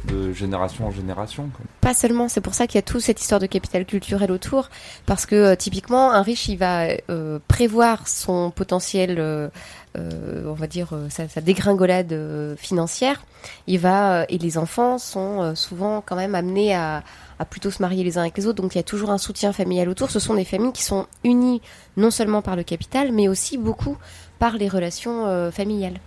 de 0.05 0.33
génération 0.33 0.87
en 0.87 0.91
génération. 0.91 1.49
Pas 1.79 1.93
seulement, 1.93 2.27
c'est 2.27 2.41
pour 2.41 2.53
ça 2.53 2.67
qu'il 2.67 2.75
y 2.75 2.79
a 2.79 2.83
toute 2.83 3.01
cette 3.01 3.21
histoire 3.21 3.39
de 3.39 3.45
capital 3.45 3.85
culturel 3.85 4.31
autour, 4.31 4.69
parce 5.05 5.25
que 5.25 5.35
euh, 5.35 5.55
typiquement, 5.55 6.11
un 6.11 6.21
riche, 6.21 6.47
il 6.47 6.57
va 6.57 6.87
euh, 7.09 7.39
prévoir 7.47 8.07
son 8.07 8.51
potentiel, 8.51 9.17
euh, 9.19 9.49
on 9.95 10.53
va 10.53 10.67
dire, 10.67 10.89
sa, 11.09 11.25
dégringolade 11.41 12.15
financière. 12.57 13.23
Il 13.67 13.79
va, 13.79 14.25
et 14.29 14.37
les 14.37 14.57
enfants 14.57 14.97
sont 14.97 15.55
souvent 15.55 16.01
quand 16.05 16.15
même 16.15 16.35
amenés 16.35 16.73
à, 16.75 17.03
à 17.39 17.45
plutôt 17.45 17.71
se 17.71 17.81
marier 17.81 18.03
les 18.03 18.17
uns 18.17 18.21
avec 18.21 18.37
les 18.37 18.47
autres, 18.47 18.61
donc 18.61 18.75
il 18.75 18.77
y 18.77 18.79
a 18.79 18.83
toujours 18.83 19.09
un 19.09 19.17
soutien 19.17 19.51
familial 19.51 19.89
autour. 19.89 20.11
Ce 20.11 20.19
sont 20.19 20.35
des 20.35 20.45
familles 20.45 20.71
qui 20.71 20.83
sont 20.83 21.07
unies 21.23 21.61
non 21.97 22.11
seulement 22.11 22.41
par 22.41 22.55
le 22.55 22.63
capital, 22.63 23.11
mais 23.11 23.27
aussi 23.27 23.57
beaucoup 23.57 23.97
par 24.39 24.57
les 24.57 24.69
relations 24.69 25.51
familiales. 25.51 25.99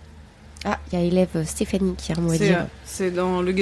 Ah, 0.65 0.79
il 0.91 0.99
y 0.99 1.01
a 1.01 1.05
élève 1.05 1.29
Stéphanie 1.45 1.93
qui 1.97 2.11
a 2.11 2.15
un 2.17 2.21
mot 2.21 2.31
à 2.31 2.35
C'est 2.37 2.45
dire. 2.45 2.57
euh, 2.59 2.63
c'est 2.85 3.11
dans 3.11 3.41
le. 3.41 3.53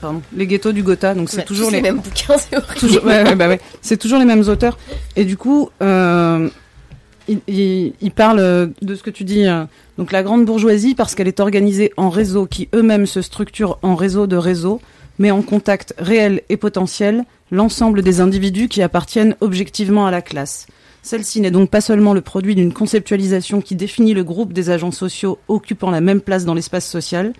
Pardon, 0.00 0.22
les 0.36 0.46
ghettos 0.46 0.72
du 0.72 0.82
Gotha, 0.82 1.14
donc 1.14 1.30
c'est 1.30 1.44
toujours 1.44 1.70
les, 1.70 1.80
mêmes 1.80 1.98
bouquins, 2.00 2.36
c'est 2.38 2.60
toujours, 2.78 3.04
ouais, 3.04 3.22
ouais, 3.22 3.34
bah 3.36 3.48
ouais. 3.48 3.60
c'est 3.80 3.96
toujours 3.96 4.18
les 4.18 4.24
mêmes 4.26 4.46
auteurs. 4.48 4.76
Et 5.16 5.24
du 5.24 5.36
coup, 5.36 5.70
euh, 5.82 6.48
il, 7.26 7.40
il, 7.48 7.94
il 8.00 8.10
parle 8.10 8.38
euh, 8.40 8.66
de 8.82 8.94
ce 8.96 9.02
que 9.02 9.10
tu 9.10 9.24
dis. 9.24 9.46
euh, 9.46 9.64
donc 9.96 10.12
la 10.12 10.22
grande 10.22 10.44
bourgeoisie, 10.44 10.94
parce 10.94 11.14
qu'elle 11.14 11.28
est 11.28 11.40
organisée 11.40 11.92
en 11.96 12.10
réseaux 12.10 12.44
qui 12.46 12.68
eux-mêmes 12.74 13.06
se 13.06 13.22
structurent 13.22 13.78
en 13.82 13.94
réseaux 13.94 14.26
de 14.26 14.36
réseaux, 14.36 14.80
met 15.18 15.30
en 15.30 15.40
contact 15.42 15.94
réel 15.98 16.42
et 16.50 16.56
potentiel 16.58 17.24
l'ensemble 17.50 18.02
des 18.02 18.20
individus 18.20 18.68
qui 18.68 18.82
appartiennent 18.82 19.36
objectivement 19.40 20.06
à 20.06 20.10
la 20.10 20.20
classe. 20.20 20.66
Celle-ci 21.04 21.42
n'est 21.42 21.50
donc 21.50 21.68
pas 21.68 21.82
seulement 21.82 22.14
le 22.14 22.22
produit 22.22 22.54
d'une 22.54 22.72
conceptualisation 22.72 23.60
qui 23.60 23.76
définit 23.76 24.14
le 24.14 24.24
groupe 24.24 24.54
des 24.54 24.70
agents 24.70 24.90
sociaux 24.90 25.38
occupant 25.48 25.90
la 25.90 26.00
même 26.00 26.22
place 26.22 26.46
dans 26.46 26.54
l'espace 26.54 26.88
social, 26.88 27.34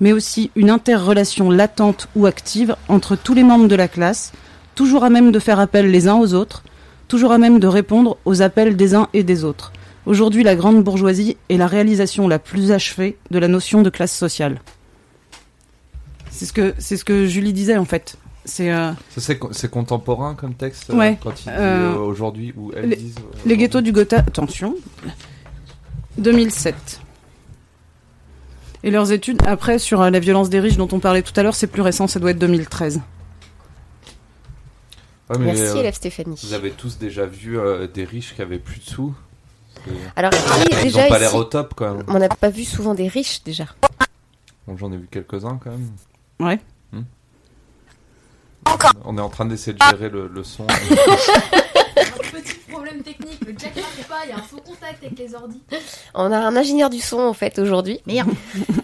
mais 0.00 0.14
aussi 0.14 0.50
une 0.56 0.70
interrelation 0.70 1.50
latente 1.50 2.08
ou 2.16 2.24
active 2.24 2.76
entre 2.88 3.16
tous 3.16 3.34
les 3.34 3.42
membres 3.44 3.68
de 3.68 3.76
la 3.76 3.88
classe, 3.88 4.32
toujours 4.74 5.04
à 5.04 5.10
même 5.10 5.32
de 5.32 5.38
faire 5.38 5.60
appel 5.60 5.90
les 5.90 6.08
uns 6.08 6.16
aux 6.16 6.32
autres, 6.32 6.64
toujours 7.08 7.32
à 7.32 7.38
même 7.38 7.60
de 7.60 7.66
répondre 7.66 8.16
aux 8.24 8.40
appels 8.40 8.74
des 8.74 8.94
uns 8.94 9.10
et 9.12 9.22
des 9.22 9.44
autres. 9.44 9.74
Aujourd'hui, 10.06 10.42
la 10.42 10.56
grande 10.56 10.82
bourgeoisie 10.82 11.36
est 11.50 11.58
la 11.58 11.66
réalisation 11.66 12.26
la 12.26 12.38
plus 12.38 12.72
achevée 12.72 13.18
de 13.30 13.38
la 13.38 13.48
notion 13.48 13.82
de 13.82 13.90
classe 13.90 14.16
sociale. 14.16 14.62
C'est 16.30 16.46
ce 16.46 16.54
que 16.54 16.72
c'est 16.78 16.96
ce 16.96 17.04
que 17.04 17.26
Julie 17.26 17.52
disait 17.52 17.76
en 17.76 17.84
fait. 17.84 18.16
C'est 18.50 18.72
euh, 18.72 18.90
c'est 19.16 19.38
co- 19.38 19.52
c'est 19.52 19.70
contemporain 19.70 20.34
comme 20.34 20.54
texte 20.54 20.90
euh, 20.90 20.96
Ouais. 20.96 21.16
quand 21.22 21.30
il 21.40 21.44
dit 21.44 21.50
Euh, 21.50 21.92
euh, 21.94 21.98
aujourd'hui 21.98 22.52
ou 22.56 22.72
elles 22.74 22.88
les- 22.88 22.96
disent 22.96 23.14
les 23.46 23.56
ghettos 23.56 23.80
du 23.80 23.92
Gotha. 23.92 24.18
Attention, 24.18 24.74
2007. 26.18 27.00
Et 28.82 28.90
leurs 28.90 29.12
études 29.12 29.40
après 29.46 29.78
sur 29.78 30.00
la 30.10 30.18
violence 30.18 30.50
des 30.50 30.58
riches 30.58 30.76
dont 30.76 30.88
on 30.90 30.98
parlait 30.98 31.22
tout 31.22 31.32
à 31.38 31.42
l'heure, 31.44 31.54
c'est 31.54 31.68
plus 31.68 31.82
récent, 31.82 32.08
ça 32.08 32.18
doit 32.18 32.32
être 32.32 32.38
2013. 32.40 33.00
Ouais, 35.28 35.38
mais, 35.38 35.44
Merci, 35.46 35.62
euh, 35.62 35.76
élève 35.76 35.94
Stéphanie. 35.94 36.40
Vous 36.42 36.52
avez 36.54 36.72
tous 36.72 36.98
déjà 36.98 37.24
vu 37.26 37.56
euh, 37.56 37.86
des 37.86 38.04
riches 38.04 38.34
qui 38.34 38.42
avaient 38.42 38.58
plus 38.58 38.80
de 38.80 38.84
sous 38.84 39.14
Alors, 40.16 40.32
Ils 40.72 40.82
déjà, 40.82 41.04
ont 41.04 41.08
pas 41.08 41.14
ici, 41.14 41.20
l'air 41.20 41.34
au 41.36 41.44
top 41.44 41.74
quand 41.76 41.94
même. 41.94 42.04
on 42.08 42.18
n'a 42.18 42.28
pas 42.28 42.48
vu 42.50 42.64
souvent 42.64 42.94
des 42.94 43.06
riches 43.06 43.44
déjà. 43.44 43.66
Bon, 44.66 44.76
J'en 44.76 44.90
ai 44.92 44.96
vu 44.96 45.06
quelques-uns 45.10 45.58
quand 45.62 45.70
même. 45.70 45.90
Ouais. 46.40 46.58
On 49.04 49.16
est 49.18 49.20
en 49.20 49.28
train 49.28 49.44
d'essayer 49.46 49.72
de 49.74 49.82
gérer 49.90 50.08
le, 50.08 50.28
le 50.28 50.44
son. 50.44 50.66
Petit 50.66 52.54
problème 52.70 53.02
technique, 53.02 53.38
le 53.46 53.54
jack 53.58 53.74
marche 53.76 54.08
pas, 54.08 54.20
il 54.24 54.30
y 54.30 54.32
a 54.32 54.36
un 54.36 54.42
faux 54.42 54.56
contact 54.64 55.02
avec 55.04 55.18
les 55.18 55.34
ordis. 55.34 55.60
On 56.14 56.30
a 56.32 56.38
un 56.38 56.56
ingénieur 56.56 56.90
du 56.90 57.00
son 57.00 57.18
en 57.20 57.32
fait 57.34 57.58
aujourd'hui. 57.58 58.00
Merde. 58.06 58.28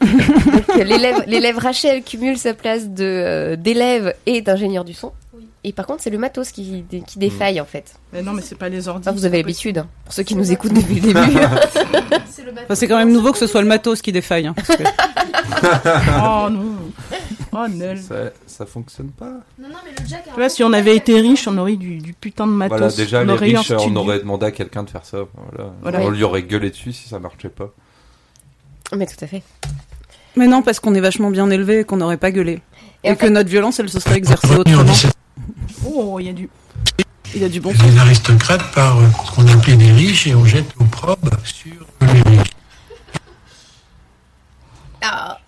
Donc, 0.01 0.77
L'élève, 0.77 1.25
l'élève 1.27 1.59
Rachel 1.59 2.03
cumule 2.03 2.37
sa 2.39 2.55
place 2.55 2.89
de 2.89 3.05
euh, 3.05 3.57
d'élève 3.57 4.15
et 4.27 4.41
d'ingénieur 4.43 4.85
du 4.85 4.95
son. 4.95 5.13
Et 5.69 5.73
par 5.73 5.85
contre, 5.85 6.01
c'est 6.01 6.11
le 6.11 6.19
matos 6.19 6.53
qui, 6.53 6.85
qui 7.09 7.19
défaille 7.19 7.61
en 7.61 7.65
fait. 7.65 7.97
Mais 8.13 8.23
non, 8.23 8.33
mais 8.33 8.41
c'est 8.41 8.55
pas 8.55 8.69
les 8.69 8.87
ordi. 8.87 9.09
Ah, 9.09 9.13
vous 9.13 9.25
avez 9.25 9.39
l'habitude, 9.39 9.79
hein, 9.79 9.89
pour 10.05 10.13
ceux 10.15 10.23
qui 10.23 10.37
nous 10.37 10.53
écoutent 10.53 10.73
depuis 10.73 10.95
le 10.95 11.13
début. 11.13 11.19
C'est. 12.31 12.45
Enfin, 12.65 12.75
c'est 12.77 12.87
quand 12.87 12.97
même 12.99 13.13
nouveau 13.13 13.33
que 13.33 13.39
ce 13.39 13.49
soit 13.49 13.63
le 13.63 13.67
matos 13.67 14.01
qui 14.01 14.13
défaille. 14.13 14.47
hein, 14.47 14.55
parce 14.55 14.69
que- 14.69 14.83
possible. 14.85 14.93
Oh 16.23 16.49
non. 16.51 16.77
Oh 17.53 17.67
nul. 17.69 17.99
ça, 17.99 18.31
ça 18.47 18.65
fonctionne 18.67 19.09
pas. 19.11 19.25
Non, 19.59 19.69
non, 19.69 19.77
mais 19.85 19.91
le 20.01 20.07
jack 20.09 20.25
Là, 20.37 20.49
si 20.49 20.63
on 20.63 20.73
avait 20.73 20.95
été 20.95 21.21
riche, 21.21 21.49
on 21.49 21.59
aurait 21.59 21.73
eu 21.73 21.77
du, 21.77 21.99
du 21.99 22.13
putain 22.13 22.47
de 22.47 22.53
matos. 22.53 22.79
Voilà, 22.79 22.93
déjà 22.93 23.23
on 23.23 23.25
les 23.25 23.35
riches, 23.35 23.71
on 23.73 23.97
aurait 23.97 24.19
demandé 24.21 24.47
à 24.47 24.51
quelqu'un 24.53 24.85
de 24.85 24.91
faire 24.91 25.05
ça. 25.05 25.19
Voilà. 25.35 25.73
Voilà. 25.83 26.01
On 26.03 26.11
lui 26.11 26.23
aurait 26.23 26.43
gueulé 26.45 26.71
dessus 26.71 26.93
si 26.93 27.09
ça 27.09 27.19
marchait 27.19 27.49
pas. 27.49 27.71
Mais 28.95 29.07
tout 29.07 29.23
à 29.25 29.27
fait. 29.27 29.43
Mais 30.37 30.47
non, 30.47 30.63
parce 30.63 30.79
qu'on 30.79 30.95
est 30.95 31.01
vachement 31.01 31.31
bien 31.31 31.51
élevé 31.51 31.81
et 31.81 31.85
qu'on 31.85 31.97
n'aurait 31.97 32.19
pas 32.19 32.31
gueulé. 32.31 32.61
Et 33.03 33.11
que 33.15 33.17
fait- 33.27 33.31
notre 33.31 33.49
violence, 33.51 33.81
elle 33.81 33.89
se 33.89 33.99
serait 34.01 34.17
exercée 34.17 34.55
autrement. 34.55 34.93
17 35.97 36.09
Oh, 36.13 36.21
il 36.21 36.27
y 36.27 36.29
a 36.29 36.33
du. 36.33 36.49
Il 37.35 37.43
y 37.43 37.45
a 37.45 37.49
du 37.49 37.61
bon 37.61 37.73
les 37.85 37.99
aristocrates 37.99 38.73
par 38.73 38.97
ce 39.27 39.33
qu'on 39.35 39.47
appelait 39.49 39.77
des 39.77 39.93
riches 39.93 40.27
et 40.27 40.35
on 40.35 40.45
jette 40.45 40.75
l'opprobre 40.79 41.31
sur 41.45 41.87
les 42.03 42.23
riches. 42.23 42.51
Ah, 45.03 45.39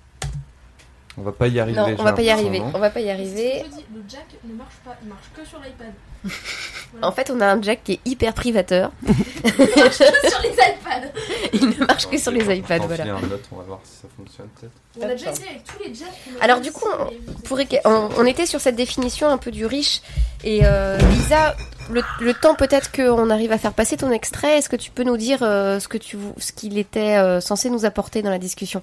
On 1.17 1.23
va 1.23 1.33
pas 1.33 1.49
y 1.49 1.59
arriver. 1.61 1.79
non, 1.79 1.97
on 1.99 2.03
va 2.03 2.13
pas 2.13 2.23
y 2.23 2.31
arriver. 2.31 2.59
non 2.61 2.71
On 2.75 2.79
va 2.79 2.91
pas 2.91 3.01
y 3.01 3.11
arriver. 3.11 3.65
le 3.95 4.03
jack 4.09 4.27
ne 4.45 4.55
marche 4.55 4.75
pas, 4.85 4.97
il 5.03 5.09
marche 5.09 5.25
que 5.35 5.45
sur 5.45 5.61
l'iPad. 5.61 5.93
En 7.03 7.13
fait, 7.13 7.31
on 7.31 7.41
a 7.41 7.47
un 7.47 7.63
Jack 7.63 7.85
qui 7.85 7.93
est 7.93 8.01
hyper 8.05 8.33
privateur. 8.35 8.91
Il 9.05 9.11
marche 9.77 9.99
que 9.99 10.29
sur 10.29 10.41
les 10.43 10.51
iPads. 10.51 11.09
Il 11.53 11.69
ne 11.69 11.87
marche 11.87 12.07
que 12.09 12.19
sur 12.19 12.33
les 12.33 12.57
iPads, 12.57 12.79
voilà. 12.87 13.05
un 13.05 13.21
note, 13.21 13.45
on 13.53 13.57
va 13.57 13.63
voir 13.65 13.81
si 13.85 13.93
ça 14.03 14.09
fonctionne 14.17 14.49
peut-être. 14.61 14.73
On 15.01 15.05
a 15.05 15.15
déjà 15.15 15.31
essayé 15.31 15.49
avec 15.51 15.65
tous 15.65 15.83
les 15.85 15.95
jacks. 15.95 16.09
Alors, 16.41 16.61
du 16.61 16.73
coup, 16.73 16.87
on, 17.85 18.09
on 18.17 18.27
était 18.27 18.47
sur 18.47 18.61
cette 18.61 18.77
définition 18.77 19.29
un 19.29 19.39
peu 19.39 19.51
du 19.51 19.65
riche. 19.67 20.01
Et 20.45 20.61
euh, 20.65 20.99
Lisa, 20.99 21.55
le, 21.91 22.03
le 22.21 22.35
temps 22.35 22.55
peut-être 22.55 22.91
qu'on 22.93 23.31
arrive 23.31 23.53
à 23.53 23.59
faire 23.59 23.73
passer 23.73 23.97
ton 23.97 24.11
extrait. 24.11 24.59
Est-ce 24.59 24.69
que 24.69 24.77
tu 24.77 24.91
peux 24.91 25.05
nous 25.05 25.17
dire 25.17 25.39
euh, 25.43 25.81
ce 25.81 25.89
que 25.89 25.99
tu 25.99 26.17
ce 26.39 26.53
qu'il 26.53 26.79
était 26.79 27.17
euh, 27.17 27.41
censé 27.41 27.71
nous 27.71 27.85
apporter 27.85 28.23
dans 28.23 28.31
la 28.31 28.39
discussion? 28.39 28.83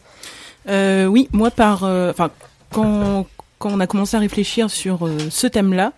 Euh, 0.69 1.05
oui, 1.05 1.29
moi 1.31 1.51
par, 1.51 1.83
euh, 1.83 2.12
enfin, 2.12 2.31
quand 2.71 3.25
quand 3.59 3.71
on 3.71 3.79
a 3.79 3.88
commencé 3.88 4.17
à 4.17 4.19
réfléchir 4.19 4.69
sur 4.69 5.07
euh, 5.07 5.17
ce 5.29 5.47
thème-là, 5.47 5.93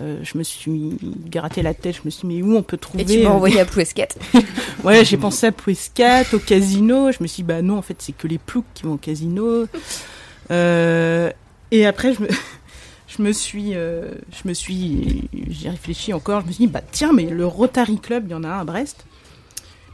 euh, 0.00 0.18
je 0.22 0.38
me 0.38 0.42
suis 0.42 0.96
gratté 1.28 1.62
la 1.62 1.74
tête. 1.74 1.96
Je 1.96 2.00
me 2.04 2.10
suis 2.10 2.26
dit 2.26 2.34
mais 2.34 2.42
où 2.42 2.56
on 2.56 2.62
peut 2.62 2.76
trouver 2.76 3.02
Et 3.02 3.06
tu 3.06 3.18
m'as 3.22 3.30
euh, 3.30 3.34
envoyé 3.34 3.60
à 3.60 3.64
Pouescat. 3.66 4.08
Ouais, 4.84 5.04
j'ai 5.04 5.16
pensé 5.16 5.46
à 5.46 5.52
Pouescat, 5.52 6.24
au 6.32 6.38
casino. 6.38 7.12
Je 7.12 7.18
me 7.20 7.26
suis 7.26 7.42
dit, 7.42 7.46
bah 7.46 7.62
non, 7.62 7.78
en 7.78 7.82
fait, 7.82 7.96
c'est 7.98 8.12
que 8.12 8.26
les 8.26 8.38
ploucs 8.38 8.64
qui 8.74 8.84
vont 8.84 8.94
au 8.94 8.98
casino. 8.98 9.66
Euh, 10.50 11.30
et 11.70 11.86
après, 11.86 12.14
je 12.14 12.22
me, 12.22 12.28
je 13.08 13.22
me 13.22 13.32
suis, 13.32 13.72
je 13.72 14.48
me 14.48 14.54
suis, 14.54 15.28
j'ai 15.48 15.70
réfléchi 15.70 16.12
encore. 16.12 16.40
Je 16.42 16.46
me 16.46 16.52
suis 16.52 16.66
dit, 16.66 16.72
bah 16.72 16.82
tiens, 16.90 17.12
mais 17.12 17.24
le 17.24 17.46
Rotary 17.46 17.98
Club, 17.98 18.24
il 18.28 18.32
y 18.32 18.34
en 18.34 18.44
a 18.44 18.48
un 18.48 18.60
à 18.60 18.64
Brest. 18.64 19.04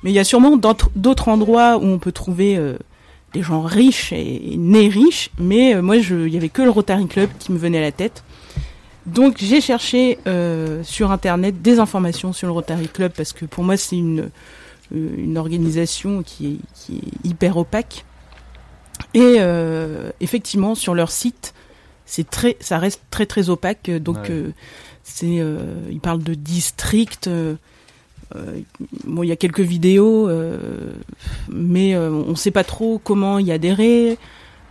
Mais 0.05 0.11
il 0.11 0.15
y 0.15 0.21
a 0.21 0.25
sûrement 0.25 0.57
d'autres 0.57 1.29
endroits 1.29 1.77
où 1.77 1.85
on 1.85 1.99
peut 1.99 2.13
trouver 2.13 2.57
des 3.33 3.43
gens 3.43 3.63
riches 3.63 4.13
et, 4.13 4.53
et 4.53 4.57
nés 4.57 4.89
riches. 4.89 5.31
Mais 5.39 5.83
moi, 5.83 5.97
il 5.97 6.29
y 6.33 6.37
avait 6.37 6.49
que 6.49 6.63
le 6.63 6.71
Rotary 6.71 7.09
Club 7.09 7.31
qui 7.39 7.51
me 7.51 7.59
venait 7.59 7.79
à 7.79 7.83
la 7.83 7.93
tête. 7.93 8.23
Donc 9.15 9.37
j'ai 9.39 9.61
cherché 9.61 10.19
euh, 10.27 10.83
sur 10.85 11.11
internet 11.11 11.61
des 11.63 11.79
informations 11.81 12.33
sur 12.33 12.47
le 12.47 12.53
Rotary 12.53 12.89
Club 12.89 13.13
parce 13.17 13.33
que 13.33 13.45
pour 13.45 13.65
moi 13.65 13.77
c'est 13.77 13.97
une 13.97 14.31
euh, 14.95 15.09
une 15.19 15.37
organisation 15.39 16.23
qui 16.23 16.47
est, 16.47 16.57
qui 16.75 16.97
est 16.99 17.29
hyper 17.29 17.57
opaque. 17.57 18.05
Et 19.15 19.37
euh, 19.39 20.11
effectivement, 20.21 20.75
sur 20.75 20.95
leur 20.95 21.11
site, 21.11 21.55
c'est 22.07 22.29
très, 22.29 22.57
ça 22.61 22.79
reste 22.79 23.03
très 23.11 23.27
très 23.27 23.49
opaque. 23.51 23.91
Donc, 23.91 24.17
Ouais. 24.17 24.31
euh, 24.31 24.51
c'est, 25.05 25.39
euh, 25.39 25.77
ils 25.91 26.01
parlent 26.01 26.23
de 26.23 26.35
district. 26.35 27.29
euh, 27.29 27.55
bon, 29.05 29.23
il 29.23 29.29
y 29.29 29.33
a 29.33 29.37
quelques 29.37 29.61
vidéos, 29.61 30.29
euh, 30.29 30.59
mais 31.51 31.97
on 31.97 32.31
ne 32.31 32.35
sait 32.35 32.51
pas 32.51 32.65
trop 32.65 32.99
comment 33.03 33.39
y 33.39 33.53
adhérer. 33.53 34.19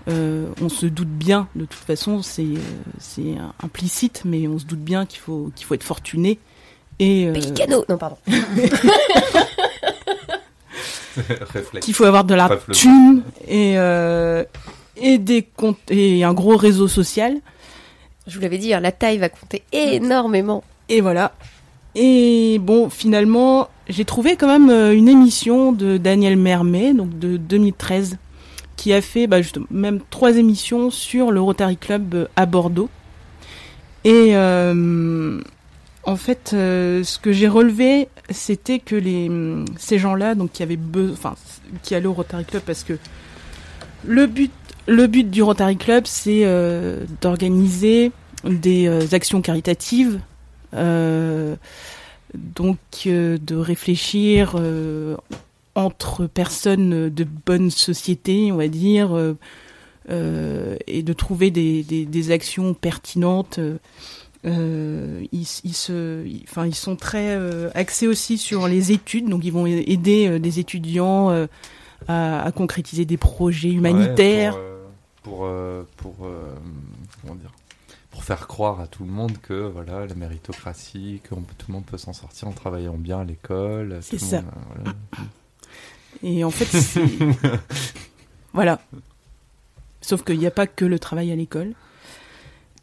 Euh, 0.07 0.47
on 0.61 0.69
se 0.69 0.85
doute 0.85 1.09
bien, 1.09 1.49
de 1.55 1.65
toute 1.65 1.83
façon, 1.83 2.21
c'est 2.21 2.43
euh, 2.43 2.59
c'est 2.97 3.35
implicite, 3.61 4.21
mais 4.23 4.47
on 4.47 4.57
se 4.57 4.65
doute 4.65 4.79
bien 4.79 5.05
qu'il 5.05 5.19
faut 5.19 5.51
qu'il 5.55 5.65
faut 5.65 5.73
être 5.73 5.83
fortuné. 5.83 6.39
Et, 6.99 7.27
euh, 7.27 7.33
Pélicano 7.33 7.83
Non, 7.89 7.97
pardon. 7.97 8.17
Qu'il 11.81 11.95
faut 11.95 12.05
avoir 12.05 12.23
de 12.25 12.35
la 12.35 12.47
thune 12.71 13.23
et 13.47 13.73
euh, 13.77 14.43
et 14.95 15.17
des 15.17 15.41
comptes 15.41 15.89
et 15.89 16.23
un 16.23 16.33
gros 16.33 16.55
réseau 16.55 16.87
social 16.87 17.37
Je 18.27 18.35
vous 18.35 18.41
l'avais 18.41 18.59
dit, 18.59 18.71
hein, 18.71 18.79
la 18.79 18.91
taille 18.91 19.17
va 19.17 19.29
compter 19.29 19.63
énormément. 19.71 20.63
et 20.89 21.01
voilà 21.01 21.33
et 21.95 22.59
bon 22.59 22.91
finalement 22.91 23.69
j'ai 23.89 24.05
trouvé 24.05 24.35
quand 24.35 24.47
même 24.47 24.69
une 24.95 25.07
émission 25.07 25.71
de 25.71 25.97
Daniel 25.97 26.37
Mermet 26.37 26.93
donc 26.93 27.17
de 27.17 27.37
2013 27.37 28.17
qui 28.77 28.93
a 28.93 29.01
fait 29.01 29.27
bah, 29.27 29.41
justement, 29.41 29.65
même 29.69 29.99
trois 30.09 30.37
émissions 30.37 30.89
sur 30.89 31.31
le 31.31 31.41
Rotary 31.41 31.75
Club 31.75 32.13
euh, 32.13 32.27
à 32.37 32.45
Bordeaux. 32.45 32.89
Et 34.05 34.37
euh, 34.37 35.41
en 36.03 36.15
fait, 36.15 36.51
euh, 36.53 37.03
ce 37.03 37.19
que 37.19 37.33
j'ai 37.33 37.49
relevé, 37.49 38.07
c'était 38.29 38.79
que 38.79 38.95
les 38.95 39.29
ces 39.77 39.99
gens-là, 39.99 40.35
donc 40.35 40.53
qui 40.53 40.63
avaient 40.63 40.79
qui 41.83 41.95
allaient 41.95 42.05
au 42.05 42.13
Rotary 42.13 42.45
Club, 42.45 42.63
parce 42.65 42.83
que 42.83 42.93
le 44.05 44.27
but 44.27 44.53
le 44.87 45.07
but 45.07 45.29
du 45.29 45.43
Rotary 45.43 45.75
Club, 45.75 46.05
c'est 46.05 46.45
d'organiser 47.19 48.13
des 48.45 49.13
actions 49.13 49.41
caritatives, 49.41 50.21
donc 50.73 52.77
de 53.03 53.55
réfléchir 53.55 54.55
entre 55.77 56.25
personnes 56.27 57.09
de 57.09 57.23
bonne 57.45 57.69
société, 57.71 58.51
on 58.51 58.57
va 58.57 58.67
dire, 58.67 59.15
euh, 59.15 59.37
euh, 60.09 60.75
et 60.87 61.03
de 61.03 61.13
trouver 61.13 61.51
des, 61.51 61.83
des, 61.83 62.05
des 62.05 62.31
actions 62.31 62.73
pertinentes. 62.73 63.59
euh, 64.45 65.23
ils, 65.31 65.47
ils 65.63 65.73
se, 65.73 66.25
ils- 66.25 66.43
enfin, 66.49 66.65
ils 66.65 66.75
sont 66.75 66.95
très 66.95 67.29
euh, 67.35 67.69
axés 67.75 68.07
aussi 68.07 68.37
sur 68.37 68.67
les 68.67 68.91
études, 68.91 69.29
donc 69.29 69.43
ils 69.45 69.51
vont 69.51 69.65
aider 69.65 70.39
des 70.39 70.59
étudiants 70.59 71.29
à, 72.07 72.41
à 72.43 72.51
concrétiser 72.51 73.05
des 73.05 73.17
projets 73.17 73.71
humanitaires. 73.71 74.55
Ouais, 74.55 74.61
pour, 75.23 75.47
pour, 75.97 76.13
pour, 76.15 76.27
comment 77.21 77.35
dire 77.35 77.51
pour 78.11 78.23
faire 78.23 78.47
croire 78.47 78.79
à 78.79 78.87
tout 78.87 79.03
le 79.03 79.11
monde 79.11 79.33
que 79.43 79.53
voilà 79.67 80.07
la 80.07 80.15
méritocratie, 80.15 81.19
que 81.23 81.35
on 81.35 81.41
tout 81.41 81.65
le 81.67 81.73
monde 81.73 81.85
peut 81.85 81.99
s'en 81.99 82.13
sortir 82.13 82.47
en 82.47 82.51
travaillant 82.51 82.95
bien 82.97 83.19
à 83.19 83.23
l'école. 83.23 83.99
C'est 84.01 84.17
ça. 84.17 84.37
monde, 84.37 84.45
voilà. 84.73 84.95
Et 86.23 86.43
en 86.43 86.51
fait, 86.51 86.65
c'est... 86.65 87.01
voilà. 88.53 88.79
Sauf 90.01 90.23
qu'il 90.23 90.39
n'y 90.39 90.47
a 90.47 90.51
pas 90.51 90.67
que 90.67 90.85
le 90.85 90.99
travail 90.99 91.31
à 91.31 91.35
l'école. 91.35 91.73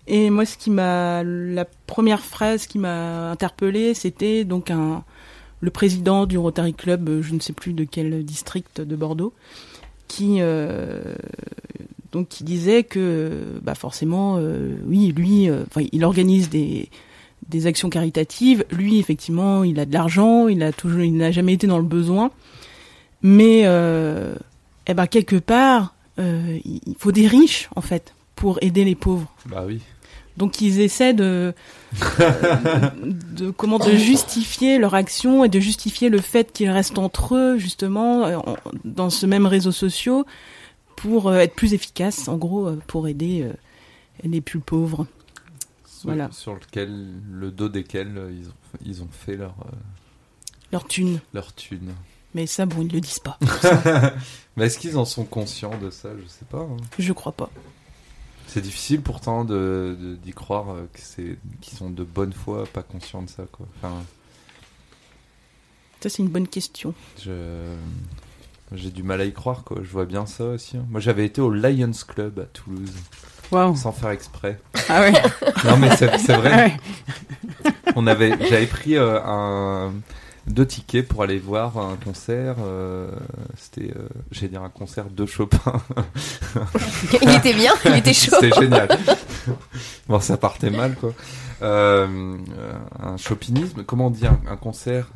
Et 0.06 0.30
moi, 0.30 0.44
ce 0.44 0.58
qui 0.58 0.70
m'a, 0.70 1.22
la 1.24 1.64
première 1.64 2.20
phrase 2.20 2.66
qui 2.66 2.78
m'a 2.78 3.30
interpellée, 3.30 3.94
c'était 3.94 4.44
donc 4.44 4.70
un, 4.70 5.02
le 5.60 5.70
président 5.70 6.26
du 6.26 6.36
Rotary 6.36 6.74
Club, 6.74 7.22
je 7.22 7.34
ne 7.34 7.40
sais 7.40 7.54
plus 7.54 7.72
de 7.72 7.84
quel 7.84 8.24
district 8.24 8.82
de 8.82 8.96
Bordeaux, 8.96 9.32
qui, 10.08 10.36
euh, 10.40 11.14
donc, 12.12 12.28
qui 12.28 12.44
disait 12.44 12.84
que, 12.84 13.58
bah, 13.62 13.74
forcément, 13.74 14.36
euh, 14.38 14.76
oui, 14.86 15.12
lui, 15.16 15.48
euh, 15.48 15.64
il 15.92 16.04
organise 16.04 16.50
des, 16.50 16.90
des 17.48 17.66
actions 17.66 17.88
caritatives. 17.88 18.64
Lui, 18.70 18.98
effectivement, 18.98 19.64
il 19.64 19.80
a 19.80 19.86
de 19.86 19.92
l'argent, 19.94 20.48
il 20.48 20.62
a 20.62 20.72
toujours, 20.72 21.00
il 21.00 21.16
n'a 21.16 21.30
jamais 21.30 21.54
été 21.54 21.66
dans 21.66 21.78
le 21.78 21.84
besoin. 21.84 22.30
Mais, 23.24 23.62
euh, 23.64 24.34
eh 24.86 24.92
ben, 24.94 25.06
quelque 25.06 25.36
part, 25.36 25.94
euh, 26.18 26.58
il 26.64 26.94
faut 26.98 27.10
des 27.10 27.26
riches, 27.26 27.68
en 27.74 27.80
fait, 27.80 28.14
pour 28.36 28.58
aider 28.62 28.84
les 28.84 28.94
pauvres. 28.94 29.32
Bah 29.46 29.64
oui. 29.66 29.80
Donc 30.36 30.60
ils 30.60 30.80
essaient 30.80 31.14
de, 31.14 31.54
euh, 32.20 32.90
de 33.36 33.50
comment 33.50 33.78
de 33.78 33.92
justifier 33.94 34.78
leur 34.78 34.94
action 34.94 35.44
et 35.44 35.48
de 35.48 35.60
justifier 35.60 36.08
le 36.08 36.20
fait 36.20 36.52
qu'ils 36.52 36.70
restent 36.70 36.98
entre 36.98 37.36
eux 37.36 37.56
justement 37.58 38.24
euh, 38.24 38.36
en- 38.38 38.56
dans 38.84 39.10
ce 39.10 39.26
même 39.26 39.46
réseau 39.46 39.70
social 39.70 40.24
pour 40.96 41.32
être 41.34 41.54
plus 41.54 41.72
efficaces 41.72 42.26
en 42.26 42.36
gros 42.36 42.72
pour 42.88 43.06
aider 43.06 43.48
les 44.24 44.40
plus 44.40 44.58
pauvres. 44.58 45.06
Sur, 45.86 46.08
Voilà. 46.10 46.28
sur 46.32 46.54
lequel, 46.54 46.92
le 47.30 47.50
dos 47.52 47.68
desquels 47.68 48.20
ils 48.32 48.48
ont, 48.48 48.78
ils 48.84 49.02
ont 49.02 49.08
fait 49.12 49.36
leur, 49.36 49.54
Leur 50.72 50.84
thune. 50.88 51.20
leur 51.32 51.52
thune. 51.52 51.92
Mais 52.34 52.46
ça 52.46 52.66
bon 52.66 52.82
ils 52.82 52.92
le 52.92 53.00
disent 53.00 53.20
pas. 53.20 53.38
Mais 54.56 54.66
est-ce 54.66 54.78
qu'ils 54.78 54.96
en 54.98 55.04
sont 55.04 55.24
conscients 55.24 55.76
de 55.78 55.90
ça? 55.90 56.10
Je 56.20 56.28
sais 56.28 56.44
pas. 56.44 56.58
hein. 56.60 56.76
Je 56.98 57.12
crois 57.12 57.32
pas. 57.32 57.48
C'est 58.48 58.60
difficile 58.60 59.00
pourtant 59.00 59.44
de 59.44 59.96
de- 60.00 60.14
d'y 60.16 60.32
croire 60.32 60.70
euh, 60.70 60.88
que 60.92 61.00
c'est 61.00 61.38
qu'ils 61.60 61.76
sont 61.78 61.90
de 61.90 62.04
bonne 62.04 62.32
foi, 62.32 62.64
pas 62.66 62.82
conscients 62.82 63.22
de 63.22 63.30
ça 63.30 63.44
quoi. 63.50 63.66
Enfin, 63.78 64.02
Ça 66.00 66.08
c'est 66.08 66.22
une 66.22 66.28
bonne 66.28 66.48
question. 66.48 66.94
je 67.22 67.74
j'ai 68.72 68.90
du 68.90 69.02
mal 69.04 69.20
à 69.20 69.24
y 69.24 69.32
croire 69.32 69.62
quoi. 69.64 69.78
Je 69.82 69.88
vois 69.88 70.04
bien 70.06 70.26
ça 70.26 70.44
aussi. 70.44 70.76
hein. 70.76 70.84
Moi 70.90 71.00
j'avais 71.00 71.24
été 71.26 71.40
au 71.40 71.50
Lions 71.50 71.90
Club 72.08 72.40
à 72.40 72.44
Toulouse 72.46 72.92
Waouh. 73.52 73.76
sans 73.76 73.92
faire 73.92 74.10
exprès. 74.10 74.60
Ah 74.88 75.00
ouais. 75.02 75.12
Non 75.64 75.76
mais 75.76 75.94
c'est 75.96 76.16
c'est 76.18 76.32
Ah 76.32 76.38
vrai. 76.38 76.54
ouais. 76.56 77.72
On 77.96 78.06
avait 78.06 78.30
j'avais 78.48 78.66
pris 78.66 78.96
euh, 78.96 79.20
un 79.24 79.92
deux 80.46 80.66
tickets 80.66 81.06
pour 81.08 81.22
aller 81.22 81.38
voir 81.38 81.78
un 81.78 81.96
concert. 81.96 82.56
euh, 82.60 83.10
C'était, 83.56 83.90
euh, 83.96 84.08
j'allais 84.30 84.48
dire 84.48 84.62
un 84.62 84.68
concert 84.68 85.06
de 85.10 85.24
Chopin. 85.26 85.80
il 87.22 87.30
était 87.30 87.54
bien, 87.54 87.72
il 87.86 87.94
était 87.96 88.12
chaud. 88.12 88.36
C'était 88.40 88.60
génial. 88.60 88.88
bon, 90.08 90.20
ça 90.20 90.36
partait 90.36 90.70
mal, 90.70 90.94
quoi. 90.96 91.12
Euh, 91.62 92.36
euh, 92.58 92.72
un 93.02 93.16
chopinisme, 93.16 93.84
comment 93.84 94.08
on 94.08 94.10
dit 94.10 94.26
un, 94.26 94.38
un 94.48 94.56
concert? 94.56 95.08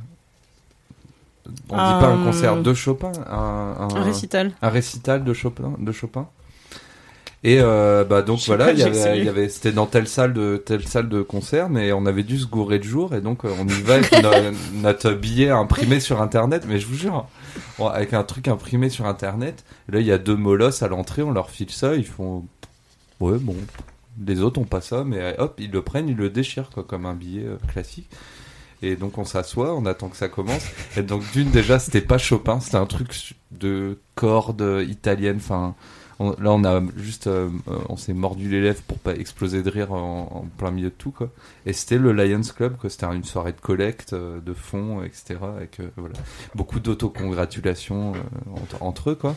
On 1.70 1.76
dit 1.76 2.00
pas 2.00 2.08
un 2.08 2.24
concert 2.24 2.56
de 2.62 2.74
Chopin, 2.74 3.12
un, 3.26 3.88
Un 3.94 4.02
récital. 4.02 4.52
un 4.60 4.68
récital 4.68 5.24
de 5.24 5.32
Chopin, 5.32 5.72
de 5.78 5.92
Chopin? 5.92 6.28
Et 7.44 7.58
euh, 7.60 8.02
bah 8.02 8.22
donc 8.22 8.40
voilà, 8.48 8.72
il 8.72 8.78
y 8.80 8.82
avait, 8.82 9.24
y 9.24 9.28
avait, 9.28 9.48
c'était 9.48 9.70
dans 9.70 9.86
telle 9.86 10.08
salle 10.08 10.32
de 10.32 10.56
telle 10.56 10.84
salle 10.88 11.08
de 11.08 11.22
concert, 11.22 11.68
mais 11.68 11.92
on 11.92 12.04
avait 12.04 12.24
dû 12.24 12.36
se 12.36 12.46
gourer 12.46 12.80
de 12.80 12.84
jour 12.84 13.14
et 13.14 13.20
donc 13.20 13.44
euh, 13.44 13.50
on 13.60 13.68
y 13.68 13.80
va 13.82 13.94
avec 13.94 14.10
no- 14.22 14.30
notre 14.82 15.12
billet 15.12 15.48
imprimé 15.50 16.00
sur 16.00 16.20
internet. 16.20 16.64
Mais 16.68 16.80
je 16.80 16.86
vous 16.88 16.96
jure, 16.96 17.28
on- 17.78 17.86
avec 17.86 18.12
un 18.12 18.24
truc 18.24 18.48
imprimé 18.48 18.88
sur 18.90 19.06
internet. 19.06 19.64
Et 19.88 19.92
là, 19.92 20.00
il 20.00 20.06
y 20.06 20.10
a 20.12 20.18
deux 20.18 20.34
molosses 20.34 20.82
à 20.82 20.88
l'entrée, 20.88 21.22
on 21.22 21.30
leur 21.30 21.50
file 21.50 21.70
ça, 21.70 21.94
ils 21.94 22.06
font 22.06 22.44
ouais 23.20 23.38
bon. 23.38 23.54
Les 24.26 24.40
autres 24.40 24.60
ont 24.60 24.64
pas 24.64 24.80
ça, 24.80 25.04
mais 25.04 25.18
euh, 25.20 25.32
hop, 25.38 25.54
ils 25.60 25.70
le 25.70 25.82
prennent, 25.82 26.08
ils 26.08 26.16
le 26.16 26.30
déchirent 26.30 26.70
quoi, 26.70 26.82
comme 26.82 27.06
un 27.06 27.14
billet 27.14 27.44
euh, 27.46 27.56
classique. 27.72 28.10
Et 28.82 28.96
donc 28.96 29.16
on 29.16 29.24
s'assoit, 29.24 29.76
on 29.76 29.86
attend 29.86 30.08
que 30.08 30.16
ça 30.16 30.28
commence. 30.28 30.64
Et 30.96 31.02
donc 31.02 31.22
d'une 31.32 31.50
déjà, 31.50 31.78
c'était 31.78 32.00
pas 32.00 32.18
Chopin, 32.18 32.58
c'était 32.58 32.76
un 32.78 32.86
truc 32.86 33.36
de 33.52 33.96
cordes 34.16 34.82
italiennes. 34.88 35.36
Enfin, 35.38 35.76
on- 36.18 36.30
là 36.40 36.52
on 36.52 36.64
a 36.64 36.82
juste, 36.96 37.26
euh, 37.26 37.48
euh, 37.68 37.78
on 37.88 37.96
s'est 37.96 38.12
mordu 38.12 38.48
les 38.48 38.60
lèvres 38.60 38.82
pour 38.86 38.98
pas 38.98 39.14
exploser 39.14 39.62
de 39.62 39.70
rire 39.70 39.92
en, 39.92 40.28
en 40.32 40.44
plein 40.58 40.70
milieu 40.70 40.88
de 40.90 40.94
tout 40.94 41.10
quoi. 41.10 41.30
Et 41.66 41.72
c'était 41.72 41.98
le 41.98 42.12
Lions 42.12 42.40
Club, 42.56 42.76
quoi. 42.76 42.90
C'était 42.90 43.06
une 43.06 43.24
soirée 43.24 43.52
de 43.52 43.60
collecte, 43.60 44.12
euh, 44.12 44.40
de 44.40 44.52
fonds, 44.54 45.02
etc. 45.02 45.36
Avec 45.56 45.78
voilà, 45.96 46.14
beaucoup 46.54 46.80
d'autocongratulations 46.80 48.12
entre, 48.54 48.82
entre 48.82 49.10
eux 49.10 49.14
quoi. 49.14 49.36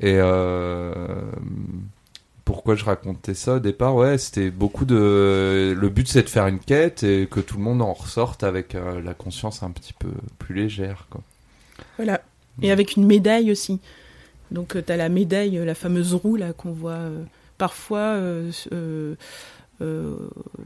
Et 0.00 0.18
pourquoi 2.44 2.74
je 2.74 2.84
racontais 2.84 3.34
ça? 3.34 3.54
Au 3.54 3.58
départ 3.60 3.94
Ouais, 3.94 4.18
c'était 4.18 4.50
beaucoup 4.50 4.84
de. 4.84 5.74
Le 5.78 5.88
but 5.88 6.08
c'est 6.08 6.22
de 6.24 6.28
faire 6.28 6.46
une 6.48 6.58
quête 6.58 7.02
et 7.04 7.28
que 7.30 7.40
tout 7.40 7.56
le 7.56 7.62
monde 7.62 7.80
en 7.82 7.92
ressorte 7.92 8.42
avec 8.42 8.74
la 8.74 9.14
conscience 9.14 9.62
un 9.62 9.70
petit 9.70 9.92
peu 9.92 10.08
plus 10.38 10.54
légère 10.54 11.06
quoi. 11.10 11.20
Voilà. 11.96 12.20
Et 12.60 12.70
avec 12.70 12.96
une 12.96 13.06
médaille 13.06 13.50
aussi. 13.50 13.80
Donc 14.52 14.76
tu 14.84 14.92
as 14.92 14.96
la 14.96 15.08
médaille, 15.08 15.58
euh, 15.58 15.64
la 15.64 15.74
fameuse 15.74 16.14
roue 16.14 16.36
là 16.36 16.52
qu'on 16.52 16.72
voit 16.72 16.92
euh, 16.92 17.22
parfois 17.58 17.98
euh, 17.98 18.50
euh, 18.72 19.14
euh, 19.80 20.14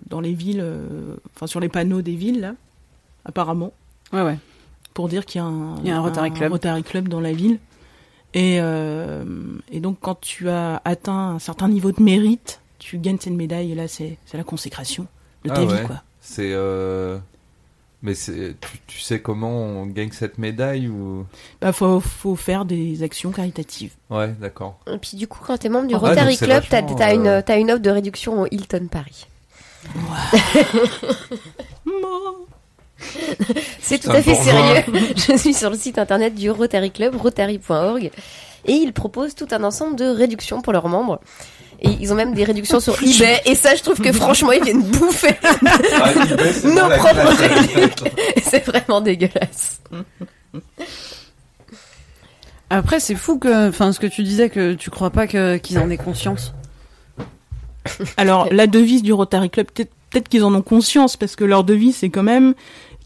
dans 0.08 0.20
les 0.20 0.34
villes, 0.34 0.60
euh, 0.62 1.14
enfin 1.34 1.46
sur 1.46 1.60
les 1.60 1.68
panneaux 1.68 2.02
des 2.02 2.16
villes 2.16 2.40
là, 2.40 2.54
apparemment, 3.24 3.72
Ouais, 4.12 4.22
ouais. 4.22 4.38
pour 4.94 5.08
dire 5.08 5.24
qu'il 5.24 5.40
y 5.40 5.42
a 5.42 5.46
un, 5.46 5.76
Il 5.82 5.86
y 5.88 5.90
a 5.90 5.96
un 5.96 6.00
Rotary 6.00 6.32
Club. 6.32 6.52
Rotary 6.52 6.82
Club 6.82 7.08
dans 7.08 7.20
la 7.20 7.32
ville. 7.32 7.58
Et, 8.34 8.58
euh, 8.60 9.24
et 9.70 9.80
donc 9.80 9.98
quand 10.00 10.20
tu 10.20 10.48
as 10.50 10.82
atteint 10.84 11.30
un 11.30 11.38
certain 11.38 11.68
niveau 11.68 11.92
de 11.92 12.02
mérite, 12.02 12.60
tu 12.78 12.98
gagnes 12.98 13.18
cette 13.18 13.32
médaille 13.32 13.72
et 13.72 13.74
là 13.74 13.88
c'est 13.88 14.18
c'est 14.26 14.36
la 14.36 14.44
consécration 14.44 15.06
de 15.44 15.48
ta 15.48 15.56
Ah 15.60 15.64
vie 15.64 15.72
ouais. 15.72 15.84
quoi. 15.86 16.02
C'est. 16.20 16.52
Mais. 18.06 18.14
Tu, 18.14 18.56
tu 18.86 19.00
sais 19.00 19.20
comment 19.20 19.50
on 19.50 19.86
gagne 19.86 20.12
cette 20.12 20.38
médaille 20.38 20.86
ou? 20.86 21.26
Bah 21.60 21.72
faut, 21.72 21.98
faut 21.98 22.36
faire 22.36 22.64
des 22.64 23.02
actions 23.02 23.32
caritatives. 23.32 23.94
Ouais, 24.10 24.28
d'accord. 24.40 24.78
Et 24.86 24.96
puis 24.98 25.16
du 25.16 25.26
coup, 25.26 25.40
quand 25.44 25.58
t'es 25.58 25.68
membre 25.68 25.88
du 25.88 25.94
Ah, 25.96 25.98
Rotary 25.98 26.36
Club, 26.36 26.62
t'as 26.70 27.12
une, 27.12 27.26
euh, 27.26 27.42
une 27.58 27.72
offre 27.72 27.82
de 27.82 27.90
réduction 27.90 28.42
au 28.42 28.46
Hilton 28.46 28.86
Paris. 28.88 29.26
C'est 33.80 33.98
tout 33.98 34.10
à 34.10 34.22
fait 34.22 34.36
sérieux. 34.36 34.84
Je 35.16 35.36
suis 35.36 35.54
sur 35.54 35.70
le 35.70 35.76
site 35.76 35.98
internet 35.98 36.34
du 36.34 36.48
Rotary 36.50 36.92
Club, 36.92 37.16
rotary.org, 37.16 38.10
et 38.66 38.72
ils 38.72 38.92
proposent 38.92 39.34
tout 39.34 39.48
un 39.50 39.64
ensemble 39.64 39.96
de 39.96 40.04
réductions 40.04 40.62
pour 40.62 40.72
leurs 40.72 40.88
membres. 40.88 41.20
Et 41.80 41.90
ils 42.00 42.12
ont 42.12 42.16
même 42.16 42.34
des 42.34 42.44
réductions 42.44 42.80
sur 42.80 42.94
eBay. 43.02 43.40
Et 43.44 43.54
ça, 43.54 43.74
je 43.74 43.82
trouve 43.82 44.00
que 44.00 44.12
franchement, 44.12 44.52
ils 44.52 44.62
viennent 44.62 44.82
bouffer 44.82 45.28
nos 46.64 46.88
propres 46.88 47.36
réductions. 47.36 48.06
C'est 48.42 48.64
vraiment 48.64 49.00
dégueulasse. 49.00 49.80
Après, 52.70 52.98
c'est 52.98 53.14
fou 53.14 53.38
que, 53.38 53.68
enfin, 53.68 53.92
ce 53.92 54.00
que 54.00 54.06
tu 54.08 54.24
disais, 54.24 54.50
que 54.50 54.74
tu 54.74 54.90
crois 54.90 55.10
pas 55.10 55.26
que 55.28 55.56
qu'ils 55.58 55.78
en 55.78 55.88
aient 55.88 55.96
conscience. 55.96 56.52
Alors, 58.16 58.48
la 58.52 58.66
devise 58.66 59.02
du 59.02 59.12
Rotary 59.12 59.50
Club, 59.50 59.68
peut-être 59.72 60.28
qu'ils 60.28 60.42
en 60.42 60.54
ont 60.54 60.62
conscience, 60.62 61.16
parce 61.16 61.36
que 61.36 61.44
leur 61.44 61.62
devise, 61.62 61.96
c'est 61.96 62.10
quand 62.10 62.24
même 62.24 62.54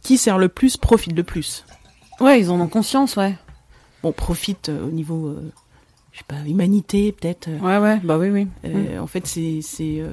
qui 0.02 0.16
sert 0.16 0.38
le 0.38 0.48
plus, 0.48 0.78
profite 0.78 1.14
le 1.14 1.24
plus. 1.24 1.64
Ouais, 2.20 2.40
ils 2.40 2.50
en 2.50 2.61
ont 2.61 2.68
conscience, 2.68 3.16
ouais. 3.16 3.35
Bon, 4.02 4.12
profite 4.12 4.70
euh, 4.70 4.87
au 4.87 4.90
niveau, 4.90 5.28
euh, 5.28 5.52
sais 6.20 6.42
pas, 6.42 6.48
humanité, 6.48 7.12
peut-être. 7.12 7.48
euh, 7.48 7.59
Ouais, 7.61 7.78
ouais, 7.78 8.00
bah 8.02 8.18
oui, 8.18 8.28
oui. 8.30 8.46
euh, 8.64 8.98
En 8.98 9.06
fait, 9.06 9.26
c'est 9.26 9.61
c'est, 9.62 9.98
euh, 10.00 10.09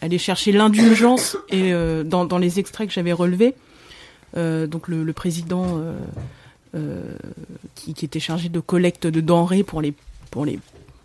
aller 0.00 0.18
chercher 0.18 0.52
l'indulgence. 0.52 1.36
Et 1.50 1.72
euh, 1.72 2.02
dans, 2.04 2.24
dans 2.24 2.38
les 2.38 2.58
extraits 2.58 2.88
que 2.88 2.94
j'avais 2.94 3.12
relevés, 3.12 3.54
euh, 4.36 4.66
donc 4.66 4.88
le, 4.88 5.04
le 5.04 5.12
président 5.12 5.78
euh, 5.78 5.94
euh, 6.74 7.02
qui, 7.74 7.92
qui 7.94 8.04
était 8.04 8.20
chargé 8.20 8.48
de 8.48 8.60
collecte 8.60 9.06
de 9.06 9.20
denrées 9.20 9.62
pour 9.62 9.80
les, 9.82 9.92
pour 10.30 10.44
les 10.46 10.58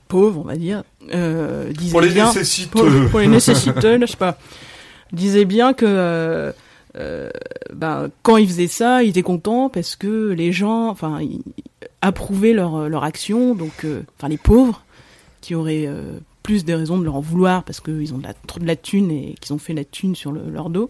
pauvres, 0.08 0.39
on 0.39 0.47
va 0.47 0.56
dire, 0.56 0.84
euh, 1.13 1.71
disait 1.73 1.91
Pour 1.91 2.02
les 2.02 2.10
bien... 2.10 2.28
nécessiteux. 2.28 2.69
pour, 3.02 3.10
pour 3.12 3.19
les 3.19 3.28
nécessiteux, 3.39 4.00
je 4.00 4.06
sais 4.06 4.15
pas, 4.17 4.38
disait 5.12 5.43
bien 5.45 5.73
que 5.73 5.86
euh, 5.86 6.52
euh, 6.97 7.30
ben, 7.73 8.10
quand 8.23 8.38
il 8.38 8.47
faisait 8.47 8.67
ça, 8.67 9.04
il 9.04 9.10
était 9.10 9.21
content 9.21 9.67
parce 9.69 9.95
que 9.97 10.30
les 10.32 10.52
gens, 10.54 10.88
enfin, 10.88 11.19
approuvaient 12.01 12.53
leur, 12.53 12.89
leur 12.89 13.03
action, 13.03 13.55
donc, 13.55 13.83
euh, 13.86 14.03
enfin, 14.17 14.27
les 14.29 14.38
pauvres 14.38 14.83
qui 15.41 15.55
auraient 15.55 15.86
euh, 15.88 16.19
plus 16.43 16.63
des 16.65 16.75
raisons 16.75 16.97
de 16.97 17.03
leur 17.03 17.15
en 17.15 17.19
vouloir 17.21 17.63
parce 17.63 17.79
qu'ils 17.79 18.13
ont 18.13 18.17
de 18.19 18.23
la, 18.23 18.33
trop 18.33 18.60
de 18.60 18.65
la 18.65 18.75
thune 18.75 19.12
et 19.12 19.36
qu'ils 19.41 19.53
ont 19.53 19.57
fait 19.57 19.73
la 19.73 19.83
thune 19.86 20.15
sur 20.15 20.31
le- 20.31 20.49
leur 20.49 20.69
dos. 20.69 20.89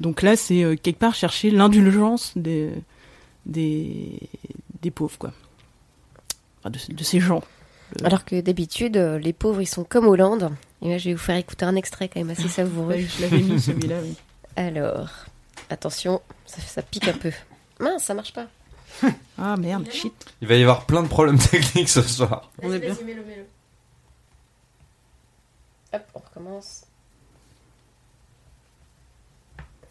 Donc 0.00 0.22
là, 0.22 0.36
c'est 0.36 0.62
euh, 0.62 0.76
quelque 0.76 0.98
part 0.98 1.14
chercher 1.14 1.50
l'indulgence 1.50 2.32
des, 2.36 2.70
des, 3.46 4.18
des 4.82 4.90
pauvres, 4.90 5.18
quoi. 5.18 5.32
Enfin, 6.60 6.70
de, 6.70 6.94
de 6.94 7.04
ces 7.04 7.20
gens. 7.20 7.42
Alors 8.04 8.24
que 8.24 8.40
d'habitude, 8.40 8.96
euh, 8.96 9.18
les 9.18 9.32
pauvres, 9.32 9.60
ils 9.60 9.66
sont 9.66 9.84
comme 9.84 10.06
Hollande. 10.06 10.50
Et 10.82 10.88
là, 10.90 10.98
je 10.98 11.06
vais 11.10 11.14
vous 11.14 11.20
faire 11.20 11.36
écouter 11.36 11.64
un 11.64 11.74
extrait 11.76 12.08
quand 12.08 12.20
même 12.20 12.30
assez 12.30 12.48
savoureux. 12.48 12.94
Ouais, 12.94 13.02
je 13.06 13.22
l'avais 13.22 13.40
mis 13.42 13.60
celui-là, 13.60 13.96
oui. 14.02 14.14
Alors, 14.56 15.08
attention, 15.70 16.20
ça, 16.46 16.60
ça 16.60 16.82
pique 16.82 17.08
un 17.08 17.12
peu. 17.14 17.32
Mince, 17.80 18.04
ça 18.04 18.14
marche 18.14 18.32
pas. 18.32 18.46
Ah 19.38 19.56
merde, 19.56 19.90
shit. 19.90 20.12
Il 20.42 20.48
va 20.48 20.56
y 20.56 20.62
avoir 20.62 20.84
plein 20.86 21.02
de 21.02 21.08
problèmes 21.08 21.38
techniques 21.50 21.88
ce 21.88 22.02
soir. 22.02 22.50
On 22.62 22.72
est 22.72 22.78
bien. 22.78 22.92
Vas-y, 22.94 23.04
mets-le, 23.04 23.24
mets-le. 23.24 23.46
Hop, 25.92 26.02
on 26.14 26.18
recommence. 26.18 26.84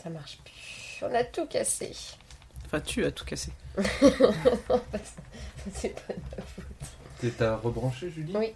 Ça 0.03 0.09
marche 0.09 0.37
plus. 0.43 1.05
On 1.05 1.13
a 1.13 1.23
tout 1.23 1.45
cassé. 1.47 1.91
Enfin, 2.65 2.79
tu 2.81 3.03
as 3.05 3.11
tout 3.11 3.25
cassé. 3.25 3.51
C'est 5.73 5.89
pas 5.89 6.13
de 6.13 6.19
ma 6.37 6.41
faute. 6.43 7.37
T'as 7.37 7.55
rebranché, 7.57 8.09
Julie? 8.11 8.33
Oui. 8.35 8.53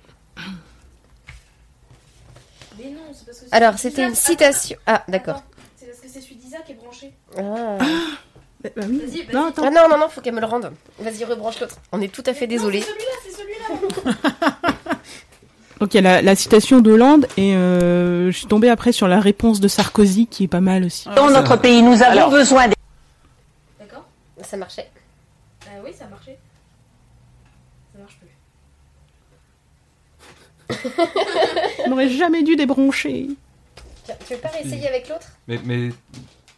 Mais 2.77 2.89
non, 2.91 3.01
c'est 3.13 3.25
parce 3.25 3.39
que 3.39 3.45
c'est 3.49 3.53
Alors, 3.55 3.77
celui 3.77 3.89
c'était 3.91 4.03
une 4.05 4.13
d'Isaac. 4.13 4.25
citation. 4.31 4.77
Ah, 4.87 5.03
d'accord. 5.07 5.35
Attends, 5.37 5.45
C'est 5.77 5.85
parce 5.87 5.99
que 5.99 6.07
c'est 6.07 6.21
celui 6.21 6.35
d'Isaac 6.37 6.65
qui 6.65 6.71
est 6.71 6.75
branché. 6.75 7.13
Ah. 7.37 7.77
Bah, 8.63 8.69
bah 8.75 8.83
oui. 8.89 8.99
Vas-y, 9.05 9.21
vas-y. 9.23 9.35
Non, 9.35 9.47
attends. 9.47 9.63
Ah 9.65 9.69
non, 9.69 9.89
non, 9.89 9.97
non, 9.97 10.09
faut 10.09 10.21
qu'elle 10.21 10.33
me 10.35 10.39
le 10.39 10.45
rende. 10.45 10.71
Vas-y, 10.99 11.23
rebranche 11.25 11.59
l'autre. 11.59 11.75
On 11.91 11.99
est 12.01 12.07
tout 12.07 12.23
à 12.25 12.33
fait 12.33 12.47
désolé. 12.47 12.81
C'est 12.81 12.87
celui-là, 12.87 13.11
c'est 13.25 13.31
celui-là. 13.31 14.73
Donc 15.79 15.93
il 15.93 15.97
y 15.97 15.99
a 15.99 16.01
la, 16.01 16.21
la 16.21 16.35
citation 16.35 16.79
d'Hollande 16.79 17.27
et 17.35 17.55
euh, 17.55 18.31
je 18.31 18.37
suis 18.37 18.47
tombée 18.47 18.69
après 18.69 18.93
sur 18.93 19.09
la 19.09 19.19
réponse 19.19 19.59
de 19.59 19.67
Sarkozy 19.67 20.27
qui 20.27 20.45
est 20.45 20.47
pas 20.47 20.61
mal 20.61 20.85
aussi. 20.85 21.09
Dans 21.13 21.29
notre 21.29 21.57
pays, 21.57 21.81
nous 21.81 22.01
avons 22.01 22.29
besoin 22.29 22.69
des 22.69 22.75
D'accord 23.79 24.05
Ça 24.43 24.55
marchait. 24.55 24.89
Ah 25.67 25.71
oui, 25.83 25.91
ça 25.97 26.05
a 26.05 26.07
marché. 26.07 26.37
Ça 27.93 27.99
marche 27.99 28.17
plus. 30.69 31.03
On 31.85 31.89
n'aurait 31.89 32.09
jamais 32.09 32.43
dû 32.43 32.55
débrancher. 32.55 33.27
Tiens, 34.05 34.15
tu 34.25 34.35
veux 34.35 34.39
pas 34.39 34.49
réessayer 34.49 34.87
avec 34.87 35.09
l'autre? 35.09 35.27
Mais, 35.49 35.59
mais 35.65 35.89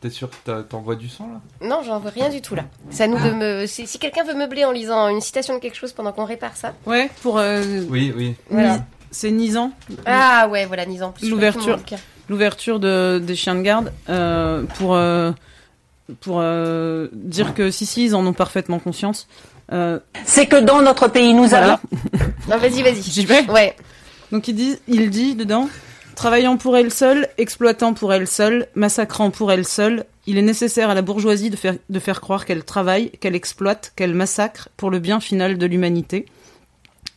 t'es 0.01 0.10
sûr 0.10 0.29
que 0.29 0.62
t'envoies 0.62 0.95
du 0.95 1.10
sang 1.10 1.29
là? 1.31 1.67
Non, 1.67 1.81
j'en 1.84 1.99
vois 1.99 2.12
rien 2.12 2.29
du 2.29 2.41
tout 2.41 2.55
là. 2.55 2.63
À 2.99 3.08
nous 3.08 3.17
me. 3.17 3.65
Si, 3.65 3.88
si 3.88 3.99
quelqu'un 3.99 4.23
veut 4.23 4.34
meubler 4.36 4.65
en 4.65 4.71
lisant 4.71 5.08
une 5.10 5.21
citation 5.21 5.55
de 5.55 5.60
quelque 5.60 5.75
chose 5.77 5.93
pendant 5.93 6.12
qu'on 6.12 6.25
répare 6.25 6.55
ça. 6.55 6.73
Ouais, 6.86 7.10
pour. 7.21 7.38
euh, 7.39 7.84
Oui, 7.89 8.13
oui. 8.15 8.36
Voilà. 8.49 8.79
C'est 9.12 9.31
Nisan. 9.31 9.71
Ah 10.05 10.47
ouais, 10.49 10.65
voilà, 10.65 10.86
Nisan. 10.86 11.12
plus. 11.12 11.29
L'ouverture. 11.29 11.79
L'ouverture 12.27 12.79
de, 12.79 13.21
des 13.23 13.36
chiens 13.36 13.55
de 13.55 13.62
garde 13.62 13.93
euh, 14.10 14.63
pour 14.77 14.95
euh, 14.95 15.31
pour 16.21 16.39
euh, 16.39 17.08
dire 17.13 17.53
que 17.53 17.71
si 17.71 17.86
si 17.86 18.05
ils 18.05 18.15
en 18.15 18.25
ont 18.25 18.34
parfaitement 18.34 18.79
conscience. 18.79 19.27
Euh, 19.71 19.99
C'est 20.25 20.45
que 20.45 20.58
dans 20.58 20.81
notre 20.81 21.08
pays, 21.08 21.34
nous 21.34 21.45
voilà. 21.47 21.73
avons. 21.73 22.25
Non, 22.49 22.58
vas-y, 22.58 22.84
vas-y. 22.84 23.01
J'y 23.01 23.25
vais? 23.25 23.43
Ouais. 23.49 23.75
Donc 24.31 24.47
il 24.47 24.55
dit 24.55 24.77
il 24.88 25.10
dit 25.10 25.36
dedans 25.36 25.69
travaillant 26.15 26.58
pour 26.58 26.78
elle 26.78 26.91
seule, 26.91 27.28
exploitant 27.38 27.93
pour 27.93 28.13
elle 28.13 28.28
seule, 28.28 28.67
massacrant 28.75 29.32
pour 29.32 29.51
elle 29.51 29.65
seule, 29.65 30.06
il 30.28 30.38
est 30.38 30.41
nécessaire 30.41 30.89
à 30.89 30.95
la 30.95 31.01
bourgeoisie 31.01 31.51
de 31.51 31.99
faire 31.99 32.21
croire 32.21 32.45
qu'elle 32.45 32.63
travaille, 32.63 33.12
qu'elle 33.12 33.36
exploite, 33.36 33.93
qu'elle 33.95 34.15
massacre 34.15 34.69
pour 34.78 34.89
le 34.89 34.99
bien 34.99 35.19
final 35.19 35.58
de 35.58 35.65
l'humanité. 35.65 36.25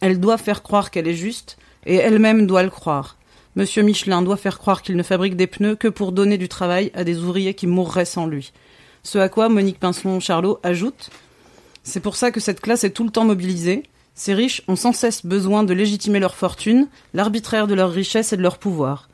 Elle 0.00 0.20
doit 0.20 0.38
faire 0.38 0.62
croire 0.62 0.90
qu'elle 0.90 1.08
est 1.08 1.14
juste 1.14 1.56
et 1.86 1.96
elle-même 1.96 2.46
doit 2.46 2.62
le 2.62 2.70
croire. 2.70 3.16
Monsieur 3.56 3.82
Michelin 3.82 4.22
doit 4.22 4.36
faire 4.36 4.58
croire 4.58 4.82
qu'il 4.82 4.96
ne 4.96 5.02
fabrique 5.02 5.36
des 5.36 5.46
pneus 5.46 5.74
que 5.74 5.88
pour 5.88 6.12
donner 6.12 6.38
du 6.38 6.48
travail 6.48 6.92
à 6.94 7.02
des 7.02 7.18
ouvriers 7.18 7.54
qui 7.54 7.66
mourraient 7.66 8.04
sans 8.04 8.26
lui. 8.26 8.52
Ce 9.02 9.18
à 9.18 9.28
quoi 9.28 9.48
Monique 9.48 9.80
Pinson-Charlot 9.80 10.60
ajoute 10.62 11.10
C'est 11.82 12.00
pour 12.00 12.14
ça 12.14 12.30
que 12.30 12.40
cette 12.40 12.60
classe 12.60 12.84
est 12.84 12.90
tout 12.90 13.04
le 13.04 13.10
temps 13.10 13.24
mobilisée. 13.24 13.82
Ces 14.18 14.34
riches 14.34 14.62
ont 14.66 14.74
sans 14.74 14.92
cesse 14.92 15.24
besoin 15.24 15.62
de 15.62 15.72
légitimer 15.72 16.18
leur 16.18 16.34
fortune, 16.34 16.88
l'arbitraire 17.14 17.68
de 17.68 17.74
leur 17.74 17.92
richesse 17.92 18.32
et 18.32 18.36
de 18.36 18.42
leur 18.42 18.58
pouvoir. 18.58 19.08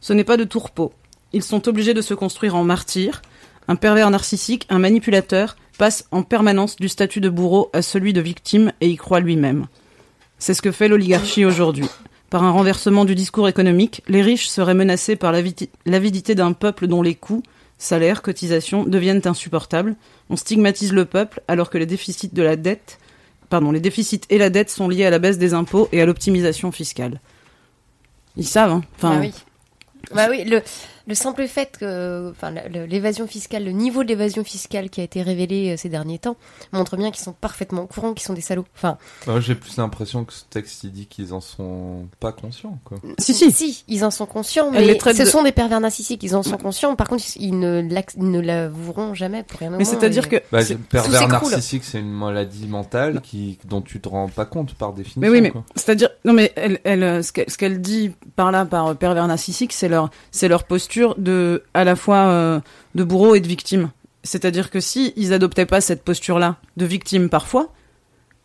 Ce 0.00 0.12
n'est 0.12 0.24
pas 0.24 0.36
de 0.36 0.42
tourpeau. 0.42 0.92
Ils 1.32 1.44
sont 1.44 1.68
obligés 1.68 1.94
de 1.94 2.02
se 2.02 2.12
construire 2.12 2.56
en 2.56 2.64
martyrs. 2.64 3.22
Un 3.68 3.76
pervers 3.76 4.10
narcissique, 4.10 4.66
un 4.68 4.80
manipulateur, 4.80 5.56
passe 5.78 6.06
en 6.10 6.24
permanence 6.24 6.74
du 6.74 6.88
statut 6.88 7.20
de 7.20 7.28
bourreau 7.28 7.70
à 7.72 7.82
celui 7.82 8.12
de 8.12 8.20
victime 8.20 8.72
et 8.80 8.88
y 8.88 8.96
croit 8.96 9.20
lui-même. 9.20 9.68
C'est 10.40 10.54
ce 10.54 10.62
que 10.62 10.72
fait 10.72 10.88
l'oligarchie 10.88 11.44
aujourd'hui. 11.44 11.86
Par 12.28 12.42
un 12.42 12.50
renversement 12.50 13.04
du 13.04 13.14
discours 13.14 13.48
économique, 13.48 14.02
les 14.08 14.22
riches 14.22 14.48
seraient 14.48 14.74
menacés 14.74 15.14
par 15.14 15.30
l'avidité 15.30 15.70
l'avidité 15.86 16.34
d'un 16.34 16.52
peuple 16.52 16.88
dont 16.88 17.02
les 17.02 17.14
coûts, 17.14 17.44
salaires, 17.78 18.22
cotisations 18.22 18.82
deviennent 18.82 19.22
insupportables. 19.24 19.94
On 20.30 20.36
stigmatise 20.36 20.92
le 20.92 21.04
peuple 21.04 21.42
alors 21.46 21.70
que 21.70 21.78
les 21.78 21.86
déficits 21.86 22.30
de 22.32 22.42
la 22.42 22.56
dette, 22.56 22.98
pardon, 23.48 23.72
les 23.72 23.80
déficits 23.80 24.22
et 24.30 24.38
la 24.38 24.50
dette 24.50 24.70
sont 24.70 24.88
liés 24.88 25.06
à 25.06 25.10
la 25.10 25.18
baisse 25.18 25.38
des 25.38 25.54
impôts 25.54 25.88
et 25.92 26.00
à 26.00 26.06
l'optimisation 26.06 26.72
fiscale. 26.72 27.20
Ils 28.36 28.46
savent, 28.46 28.72
hein. 28.72 28.82
Enfin, 28.96 29.14
Bah 29.14 29.20
oui. 29.20 29.34
Bah 30.14 30.26
oui, 30.30 30.44
le, 30.44 30.62
le 31.08 31.14
simple 31.14 31.46
fait 31.48 31.78
que, 31.80 32.30
enfin, 32.30 32.52
l'évasion 32.86 33.26
fiscale, 33.26 33.64
le 33.64 33.72
niveau 33.72 34.04
de 34.04 34.08
l'évasion 34.08 34.44
fiscale 34.44 34.90
qui 34.90 35.00
a 35.00 35.04
été 35.04 35.22
révélé 35.22 35.72
euh, 35.72 35.76
ces 35.76 35.88
derniers 35.88 36.18
temps 36.18 36.36
montre 36.72 36.96
bien 36.96 37.10
qu'ils 37.10 37.24
sont 37.24 37.32
parfaitement 37.32 37.82
au 37.82 37.86
courant 37.86 38.12
qu'ils 38.14 38.26
sont 38.26 38.34
des 38.34 38.40
salauds. 38.42 38.66
Enfin, 38.76 38.98
Moi, 39.26 39.40
j'ai 39.40 39.54
plus 39.54 39.76
l'impression 39.78 40.24
que 40.24 40.32
ce 40.32 40.44
texte 40.50 40.84
il 40.84 40.92
dit 40.92 41.06
qu'ils 41.06 41.32
en 41.34 41.40
sont 41.40 42.06
pas 42.20 42.32
conscients, 42.32 42.78
quoi. 42.84 42.98
si, 43.18 43.34
si. 43.34 43.50
si, 43.50 43.84
ils 43.88 44.04
en 44.04 44.10
sont 44.10 44.26
conscients, 44.26 44.70
mais 44.70 44.84
les 44.84 44.98
ce 45.00 45.22
de- 45.22 45.24
sont 45.24 45.42
des 45.42 45.52
pervers 45.52 45.80
narcissiques, 45.80 46.22
ils 46.22 46.36
en 46.36 46.42
sont 46.42 46.58
conscients. 46.58 46.94
Par 46.94 47.08
contre, 47.08 47.24
ils 47.36 47.58
ne 47.58 47.80
l'ac- 47.90 48.12
ils 48.16 48.30
ne 48.30 48.40
l'avoueront 48.40 49.14
jamais 49.14 49.42
pour 49.42 49.60
rien 49.60 49.68
au 49.68 49.78
Mais 49.78 49.84
monde, 49.84 49.86
c'est-à 49.86 50.10
dire 50.10 50.26
et- 50.26 50.28
que 50.28 50.36
Bah, 50.52 50.60
pervers 50.90 51.26
narcissique, 51.28 51.84
c'est 51.84 52.00
une 52.00 52.12
maladie 52.12 52.66
mentale 52.66 53.20
qui, 53.22 53.58
dont 53.64 53.80
tu 53.80 54.00
te 54.00 54.08
rends 54.08 54.28
pas 54.28 54.44
compte 54.44 54.74
par 54.74 54.92
définition. 54.92 55.20
Mais 55.22 55.30
oui, 55.30 55.40
mais 55.40 55.50
quoi. 55.50 55.64
c'est-à-dire, 55.74 56.10
non, 56.26 56.34
mais 56.34 56.52
elle, 56.56 56.80
elle, 56.84 57.02
euh, 57.02 57.22
ce 57.22 57.32
qu'elle 57.32 57.48
ce 57.50 57.56
qu'elle 57.56 57.80
dit 57.80 58.12
par 58.36 58.52
là, 58.52 58.66
par 58.66 58.94
pervers 58.96 59.26
narcissique, 59.26 59.72
c'est 59.72 59.88
leur, 59.88 60.10
c'est 60.30 60.48
leur 60.48 60.64
posture 60.64 60.97
de, 61.18 61.62
à 61.74 61.84
la 61.84 61.96
fois 61.96 62.26
euh, 62.26 62.60
de 62.94 63.04
bourreau 63.04 63.34
et 63.34 63.40
de 63.40 63.48
victime. 63.48 63.90
C'est-à-dire 64.24 64.70
que 64.70 64.80
si 64.80 65.12
ils 65.16 65.32
adoptaient 65.32 65.66
pas 65.66 65.80
cette 65.80 66.02
posture-là 66.04 66.56
de 66.76 66.84
victime 66.84 67.28
parfois, 67.28 67.72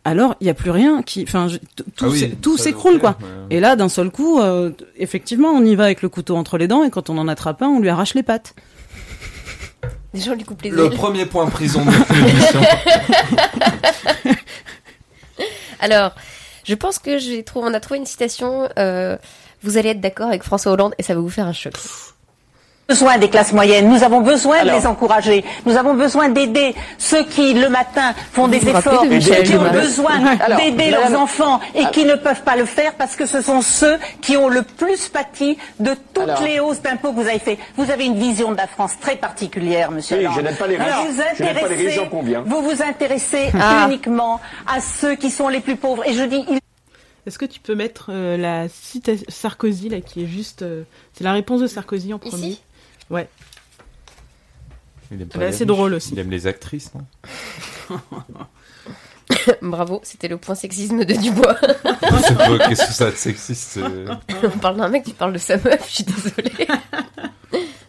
alors 0.04 0.34
il 0.40 0.46
y 0.46 0.50
a 0.50 0.54
plus 0.54 0.70
rien 0.70 1.02
qui, 1.02 1.24
enfin, 1.26 1.46
tout, 1.76 1.84
Ah 2.00 2.08
oui, 2.08 2.34
tout 2.40 2.56
s'écroule 2.58 2.98
quoi. 2.98 3.16
Et 3.50 3.58
là, 3.60 3.74
d'un 3.76 3.88
seul 3.88 4.10
coup, 4.10 4.40
euh, 4.40 4.70
effectivement, 4.96 5.48
on 5.48 5.64
y 5.64 5.74
va 5.74 5.84
avec 5.84 6.02
le 6.02 6.08
couteau 6.08 6.36
entre 6.36 6.58
les 6.58 6.68
dents 6.68 6.84
et 6.84 6.90
quand 6.90 7.10
on 7.10 7.18
en 7.18 7.26
attrape 7.28 7.60
un, 7.62 7.68
on 7.68 7.80
lui 7.80 7.88
arrache 7.88 8.14
les 8.14 8.22
pattes. 8.22 8.54
les 10.14 10.20
gens 10.20 10.34
lui 10.34 10.44
coupent 10.44 10.62
les 10.62 10.70
Le 10.70 10.84
ailes. 10.86 10.90
premier 10.92 11.26
point 11.26 11.46
prison 11.46 11.84
de 11.84 11.90
l'émission. 12.26 12.60
Alors, 15.80 16.12
je 16.64 16.74
pense 16.74 16.98
que 16.98 17.18
j'ai 17.18 17.42
trouvé, 17.42 17.66
on 17.68 17.74
a 17.74 17.80
trouvé 17.80 17.98
une 17.98 18.06
citation. 18.06 18.68
euh, 18.78 19.16
vous 19.62 19.76
allez 19.78 19.90
être 19.90 20.00
d'accord 20.00 20.28
avec 20.28 20.42
François 20.42 20.72
Hollande 20.72 20.94
et 20.98 21.02
ça 21.02 21.14
va 21.14 21.20
vous 21.20 21.30
faire 21.30 21.46
un 21.46 21.52
choc. 21.52 21.72
Besoin 22.88 23.18
des 23.18 23.30
classes 23.30 23.52
moyennes, 23.52 23.88
nous 23.88 24.02
avons 24.02 24.20
besoin 24.20 24.64
de 24.64 24.70
les 24.70 24.86
encourager, 24.86 25.44
nous 25.64 25.76
avons 25.76 25.94
besoin 25.94 26.28
d'aider 26.28 26.74
ceux 26.98 27.24
qui 27.24 27.54
le 27.54 27.68
matin 27.68 28.12
font 28.32 28.46
des 28.48 28.58
efforts, 28.68 29.06
de 29.06 29.20
ceux 29.20 29.42
qui 29.42 29.54
ont 29.56 29.70
besoin 29.70 30.18
d'aider 30.58 30.90
madame- 30.90 31.12
leurs 31.12 31.20
enfants 31.20 31.60
et 31.74 31.86
qui 31.92 32.04
ne 32.04 32.14
peuvent 32.14 32.42
pas 32.42 32.56
le 32.56 32.66
faire 32.66 32.94
parce 32.94 33.16
que 33.16 33.26
ce 33.26 33.40
sont 33.40 33.62
ceux 33.62 33.98
qui 34.20 34.36
ont 34.36 34.48
le 34.48 34.62
plus 34.62 35.08
pâti 35.08 35.56
de 35.80 35.92
toutes 36.12 36.24
Alors. 36.24 36.42
les 36.42 36.60
hausses 36.60 36.82
d'impôts 36.82 37.12
que 37.12 37.20
vous 37.22 37.28
avez 37.28 37.38
fait. 37.38 37.58
Vous 37.76 37.90
avez 37.90 38.04
une 38.04 38.18
vision 38.18 38.52
de 38.52 38.56
la 38.56 38.66
France 38.66 38.92
très 39.00 39.16
particulière, 39.16 39.90
monsieur. 39.90 40.18
Oui, 40.18 40.26
je 40.34 40.40
n'aime 40.40 40.56
pas 40.56 40.66
les 40.66 40.76
riches. 40.76 40.86
Vous 41.06 41.12
vous 41.12 41.22
Je 41.38 41.42
n'aime 41.42 41.54
pas 41.54 41.60
les 41.60 41.64
intéressez- 41.66 41.86
riches, 41.86 41.94
j'en 41.96 42.08
conviens. 42.08 42.42
Vous 42.46 42.62
vous 42.62 42.82
intéressez 42.82 43.50
Ah. 43.58 43.86
uniquement 43.88 44.40
à 44.66 44.80
ceux 44.80 45.14
qui 45.14 45.30
sont 45.30 45.48
les 45.48 45.60
plus 45.60 45.76
pauvres. 45.76 46.06
Et 46.06 46.12
je 46.12 46.22
dis, 46.24 46.44
il 46.50 46.58
Est-ce 47.26 47.38
que 47.38 47.46
tu 47.46 47.58
peux 47.60 47.74
mettre 47.74 48.08
euh, 48.10 48.36
la 48.36 48.68
citation 48.68 49.24
Sarkozy 49.30 49.88
là 49.88 50.02
qui 50.02 50.24
est 50.24 50.26
juste 50.26 50.60
euh, 50.60 50.82
c'est 51.14 51.24
la 51.24 51.32
réponse 51.32 51.60
de 51.62 51.66
Sarkozy 51.66 52.12
en 52.12 52.18
premier. 52.18 52.48
Ici 52.48 52.62
Ouais. 53.10 53.28
Il 55.10 55.20
aime 55.22 55.28
pas 55.28 55.36
Elle 55.36 55.42
est 55.42 55.46
les 55.46 55.54
assez 55.54 55.64
riches. 55.64 55.68
drôle 55.68 55.94
aussi. 55.94 56.12
Il 56.12 56.18
aime 56.18 56.30
les 56.30 56.46
actrices, 56.46 56.90
non 56.94 57.98
Bravo, 59.62 60.00
c'était 60.04 60.28
le 60.28 60.36
point 60.36 60.54
sexisme 60.54 61.04
de 61.04 61.14
Dubois. 61.14 61.56
C'est 61.60 62.36
quoi, 62.36 62.58
Qu'est-ce 62.68 62.86
que 62.86 62.92
ça 62.92 63.10
de 63.10 63.16
sexiste 63.16 63.78
euh 63.78 64.14
on 64.42 64.58
parle 64.58 64.76
d'un 64.76 64.88
mec, 64.88 65.04
tu 65.04 65.12
parles 65.12 65.32
de 65.32 65.38
sa 65.38 65.56
meuf, 65.56 65.86
je 65.88 65.94
suis 65.94 66.04
désolée. 66.04 66.66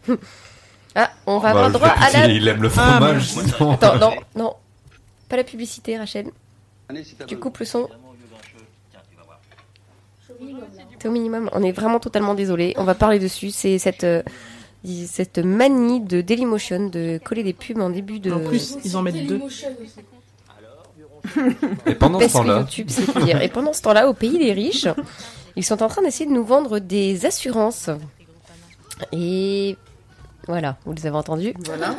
ah, 0.95 1.11
on 1.25 1.39
va 1.39 1.53
Bah, 1.53 1.65
avoir 1.65 1.71
droit 1.71 1.87
à 1.89 2.11
la... 2.11 2.27
Il 2.27 2.47
aime 2.47 2.61
le 2.61 2.69
fromage, 2.69 3.29
sinon. 3.29 3.71
Attends, 3.73 3.97
non, 3.97 4.15
non. 4.35 4.53
Pas 5.29 5.37
la 5.37 5.43
publicité, 5.43 5.97
Rachel. 5.97 6.27
Tu 7.27 7.37
coupes 7.37 7.57
le 7.57 7.65
son. 7.65 7.89
C'est 10.99 11.07
au 11.07 11.11
minimum. 11.11 11.49
On 11.53 11.63
est 11.63 11.71
vraiment 11.71 11.99
totalement 11.99 12.33
désolé. 12.33 12.73
On 12.77 12.83
va 12.83 12.95
parler 12.95 13.19
dessus. 13.19 13.51
C'est 13.51 13.77
cette, 13.77 14.03
euh, 14.03 14.23
cette 15.07 15.39
manie 15.39 16.01
de 16.01 16.21
Dailymotion 16.21 16.89
de 16.89 17.19
coller 17.23 17.43
des 17.43 17.53
pubs 17.53 17.79
en 17.79 17.89
début 17.89 18.19
de. 18.19 18.31
En 18.31 18.39
plus, 18.39 18.77
ils 18.83 18.95
en 18.95 19.01
mettent 19.01 19.25
deux. 19.25 19.41
Et 21.87 21.95
pendant 21.95 22.19
ce 22.19 22.25
Parce 22.25 22.33
temps-là, 22.33 22.59
YouTube, 22.59 22.87
c'est. 22.89 23.43
Et 23.43 23.49
pendant 23.49 23.73
ce 23.73 23.81
temps-là, 23.81 24.07
au 24.07 24.13
pays 24.13 24.37
des 24.37 24.53
riches, 24.53 24.87
ils 25.55 25.65
sont 25.65 25.81
en 25.81 25.87
train 25.87 26.01
d'essayer 26.01 26.29
de 26.29 26.35
nous 26.35 26.45
vendre 26.45 26.79
des 26.79 27.25
assurances. 27.25 27.89
Et 29.11 29.75
voilà, 30.47 30.77
vous 30.85 30.93
les 30.93 31.07
avez 31.07 31.17
entendus. 31.17 31.53
Voilà. 31.65 31.95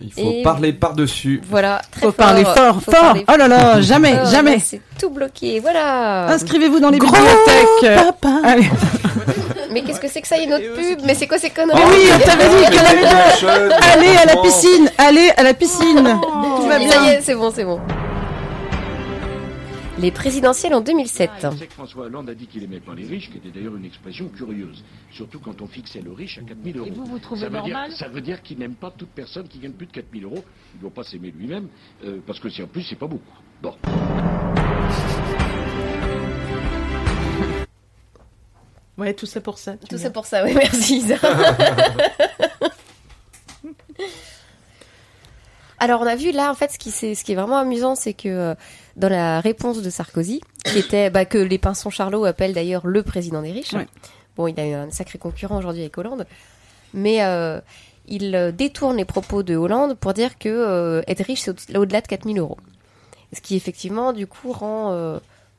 Il 0.00 0.12
faut 0.12 0.20
Et- 0.30 0.42
parler 0.42 0.72
par-dessus. 0.72 1.42
Voilà. 1.48 1.80
Très 1.90 2.00
Faut 2.02 2.12
parler 2.12 2.44
fort, 2.44 2.80
Faut 2.82 2.90
fort. 2.92 3.00
parler 3.00 3.24
Oh 3.32 3.36
là 3.36 3.48
là, 3.48 3.80
jamais, 3.80 4.14
fort. 4.16 4.26
jamais. 4.26 4.58
C'est 4.64 4.80
tout 4.98 5.10
bloqué. 5.10 5.60
Voilà. 5.60 6.26
Inscrivez-vous 6.28 6.80
dans 6.80 6.90
les 6.90 6.98
bibliothèques. 6.98 7.96
Papa. 7.96 8.40
Allez. 8.44 8.68
Mais 9.70 9.82
qu'est-ce 9.82 10.00
que 10.00 10.08
c'est 10.08 10.20
que 10.20 10.28
ça, 10.28 10.36
une 10.38 10.52
autre 10.52 10.74
pub? 10.74 11.00
Mais 11.06 11.14
c'est 11.14 11.26
quoi 11.26 11.38
ces 11.38 11.48
conneries? 11.50 11.78
Mais 11.78 11.96
oui, 11.96 12.08
on 12.14 12.18
t'avait 12.18 12.48
dit 12.48 12.64
qu'il 12.66 12.74
y 12.74 12.78
en 12.78 12.84
avait 12.84 13.00
deux. 13.00 13.40
Jeune, 13.40 13.72
Allez 13.94 14.16
à 14.16 14.24
la 14.26 14.36
piscine, 14.42 14.90
allez 14.98 15.30
à 15.36 15.42
la 15.42 15.54
piscine. 15.54 16.18
Tout 16.56 16.66
va 16.66 16.72
Ça 16.74 16.78
bien. 16.78 17.04
y 17.04 17.08
est, 17.14 17.20
c'est 17.22 17.34
bon, 17.34 17.50
c'est 17.54 17.64
bon. 17.64 17.80
Les 19.98 20.10
présidentielles 20.10 20.74
en 20.74 20.80
2007. 20.80 21.30
Je 21.52 21.56
sais 21.58 21.66
que 21.66 21.72
François 21.74 22.06
Hollande 22.06 22.28
a 22.30 22.34
dit 22.34 22.46
qu'il 22.46 22.64
aimait 22.64 22.80
pas 22.80 22.94
les 22.94 23.06
riches, 23.06 23.30
qui 23.30 23.36
était 23.38 23.50
d'ailleurs 23.50 23.76
une 23.76 23.84
expression 23.84 24.28
curieuse. 24.28 24.82
Surtout 25.12 25.38
quand 25.38 25.60
on 25.60 25.66
fixait 25.66 26.00
le 26.00 26.12
riche 26.12 26.38
à 26.38 26.42
4000 26.42 26.78
euros. 26.78 26.88
vous, 26.94 27.04
vous 27.04 27.18
trouvez 27.18 27.40
ça 27.42 27.48
veut 27.48 27.56
normal 27.58 27.90
dire, 27.90 27.98
Ça 27.98 28.08
veut 28.08 28.20
dire 28.22 28.42
qu'il 28.42 28.58
n'aime 28.58 28.74
pas 28.74 28.90
toute 28.90 29.10
personne 29.10 29.46
qui 29.48 29.58
gagne 29.58 29.72
plus 29.72 29.86
de 29.86 29.92
4000 29.92 30.24
euros. 30.24 30.42
Il 30.74 30.78
ne 30.78 30.80
doit 30.82 30.90
pas 30.90 31.04
s'aimer 31.04 31.30
lui-même, 31.30 31.68
euh, 32.04 32.18
parce 32.26 32.40
que 32.40 32.48
si 32.48 32.62
en 32.62 32.66
plus, 32.66 32.82
c'est 32.82 32.96
pas 32.98 33.06
beaucoup. 33.06 33.36
Bon. 33.62 33.74
Ouais, 38.98 39.14
tout 39.14 39.26
ça 39.26 39.40
pour 39.40 39.58
ça. 39.58 39.76
Tout 39.88 39.98
ça 39.98 40.10
pour 40.10 40.26
ça, 40.26 40.44
oui, 40.44 40.52
merci 40.54 40.98
Isa. 40.98 41.16
Alors 45.78 46.00
on 46.00 46.06
a 46.06 46.14
vu 46.14 46.30
là 46.30 46.48
en 46.48 46.54
fait 46.54 46.70
ce 46.70 46.78
qui, 46.78 46.92
c'est- 46.92 47.16
ce 47.16 47.24
qui 47.24 47.32
est 47.32 47.34
vraiment 47.34 47.58
amusant 47.58 47.96
c'est 47.96 48.14
que 48.14 48.28
euh, 48.28 48.54
dans 48.96 49.08
la 49.08 49.40
réponse 49.40 49.80
de 49.82 49.90
Sarkozy 49.90 50.40
qui 50.64 50.78
était 50.78 51.10
bah, 51.10 51.24
que 51.24 51.38
les 51.38 51.58
pinsons 51.58 51.90
Charlot 51.90 52.24
appellent 52.24 52.52
d'ailleurs 52.54 52.86
le 52.86 53.02
président 53.02 53.42
des 53.42 53.52
riches. 53.52 53.72
Ouais. 53.72 53.86
Bon 54.36 54.46
il 54.46 54.58
a 54.60 54.66
eu 54.66 54.72
un 54.72 54.90
sacré 54.90 55.18
concurrent 55.18 55.58
aujourd'hui 55.58 55.82
avec 55.82 55.96
Hollande, 55.98 56.26
mais 56.94 57.22
euh, 57.24 57.60
il 58.08 58.34
euh, 58.34 58.52
détourne 58.52 58.96
les 58.96 59.04
propos 59.04 59.42
de 59.42 59.56
Hollande 59.56 59.94
pour 59.98 60.12
dire 60.14 60.38
que 60.38 60.48
euh, 60.48 61.02
être 61.06 61.24
riche 61.24 61.40
c'est 61.42 61.76
au- 61.76 61.80
au-delà 61.80 62.00
de 62.00 62.06
4000 62.06 62.38
euros. 62.38 62.56
Ce 63.32 63.40
qui 63.40 63.56
effectivement 63.56 64.12
du 64.12 64.26
coup 64.26 64.52
rend 64.52 64.92
euh, 64.92 65.18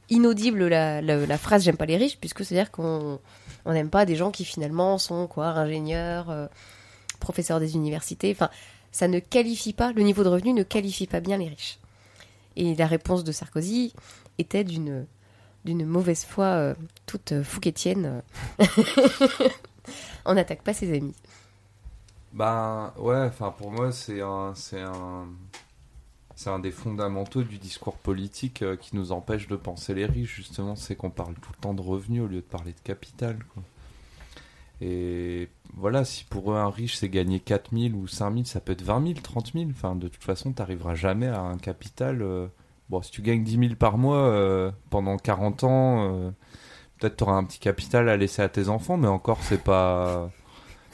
inaudible 0.09 0.67
la, 0.67 1.01
la, 1.01 1.25
la 1.25 1.37
phrase 1.37 1.63
j'aime 1.63 1.77
pas 1.77 1.85
les 1.85 1.97
riches 1.97 2.17
puisque 2.19 2.43
c'est 2.45 2.55
à 2.57 2.63
dire 2.63 2.71
qu'on 2.71 3.19
on 3.65 3.73
n'aime 3.73 3.89
pas 3.89 4.05
des 4.05 4.15
gens 4.15 4.29
qui 4.31 4.43
finalement 4.45 4.97
sont 4.97 5.25
quoi 5.27 5.47
ingénieurs, 5.47 6.49
professeurs 7.21 7.59
des 7.61 7.75
universités. 7.75 8.31
Enfin, 8.31 8.49
ça 8.91 9.07
ne 9.07 9.19
qualifie 9.19 9.71
pas 9.73 9.91
le 9.93 10.01
niveau 10.03 10.23
de 10.23 10.29
revenu 10.29 10.51
ne 10.53 10.63
qualifie 10.63 11.07
pas 11.07 11.21
bien 11.21 11.37
les 11.37 11.47
riches. 11.47 11.79
Et 12.55 12.75
la 12.75 12.87
réponse 12.87 13.23
de 13.23 13.31
Sarkozy 13.31 13.93
était 14.37 14.63
d'une 14.63 15.05
d'une 15.65 15.85
mauvaise 15.85 16.25
foi 16.25 16.45
euh, 16.45 16.75
toute 17.05 17.31
euh, 17.31 17.43
fouquetienne. 17.43 18.21
on 20.25 20.33
n'attaque 20.33 20.61
pas 20.61 20.73
ses 20.73 20.93
amis. 20.93 21.15
Ben 22.33 22.91
ouais, 22.97 23.21
enfin 23.27 23.53
pour 23.57 23.71
moi 23.71 23.91
c'est 23.91 24.21
un 24.21 24.53
c'est 24.55 24.81
un 24.81 25.27
c'est 26.35 26.49
un 26.49 26.59
des 26.59 26.71
fondamentaux 26.71 27.43
du 27.43 27.57
discours 27.59 27.95
politique 27.95 28.63
euh, 28.63 28.75
qui 28.75 28.95
nous 28.95 29.11
empêche 29.11 29.47
de 29.47 29.55
penser 29.55 29.93
les 29.93 30.05
riches 30.05 30.35
justement, 30.35 30.75
c'est 30.75 30.95
qu'on 30.95 31.11
parle 31.11 31.35
tout 31.35 31.51
le 31.55 31.61
temps 31.61 31.73
de 31.73 31.81
revenus 31.81 32.23
au 32.23 32.27
lieu 32.27 32.37
de 32.37 32.41
parler 32.41 32.73
de 32.73 32.79
capital. 32.83 33.37
Et 34.81 35.47
voilà, 35.77 36.05
si 36.05 36.23
pour 36.25 36.51
eux 36.51 36.55
un 36.55 36.69
riche 36.69 36.95
c'est 36.97 37.09
gagner 37.09 37.39
4000 37.39 37.95
ou 37.95 38.07
5000, 38.07 38.45
ça 38.45 38.59
peut 38.59 38.73
être 38.73 38.81
20 38.83 39.01
000, 39.07 39.19
30 39.21 39.53
000, 39.53 39.65
enfin 39.71 39.95
de 39.95 40.07
toute 40.07 40.23
façon 40.23 40.51
t'arriveras 40.51 40.95
jamais 40.95 41.27
à 41.27 41.39
un 41.41 41.57
capital. 41.57 42.21
euh, 42.21 42.47
Bon, 42.89 43.01
si 43.01 43.11
tu 43.11 43.21
gagnes 43.21 43.43
10 43.43 43.57
000 43.59 43.75
par 43.75 43.97
mois 43.97 44.17
euh, 44.17 44.69
pendant 44.89 45.17
40 45.17 45.63
ans, 45.63 46.11
euh, 46.13 46.29
peut-être 46.99 47.17
tu 47.17 47.23
auras 47.23 47.33
un 47.33 47.43
petit 47.45 47.59
capital 47.59 48.09
à 48.09 48.17
laisser 48.17 48.41
à 48.41 48.49
tes 48.49 48.69
enfants, 48.69 48.97
mais 48.97 49.07
encore 49.07 49.39
c'est 49.41 49.61
pas 49.63 50.29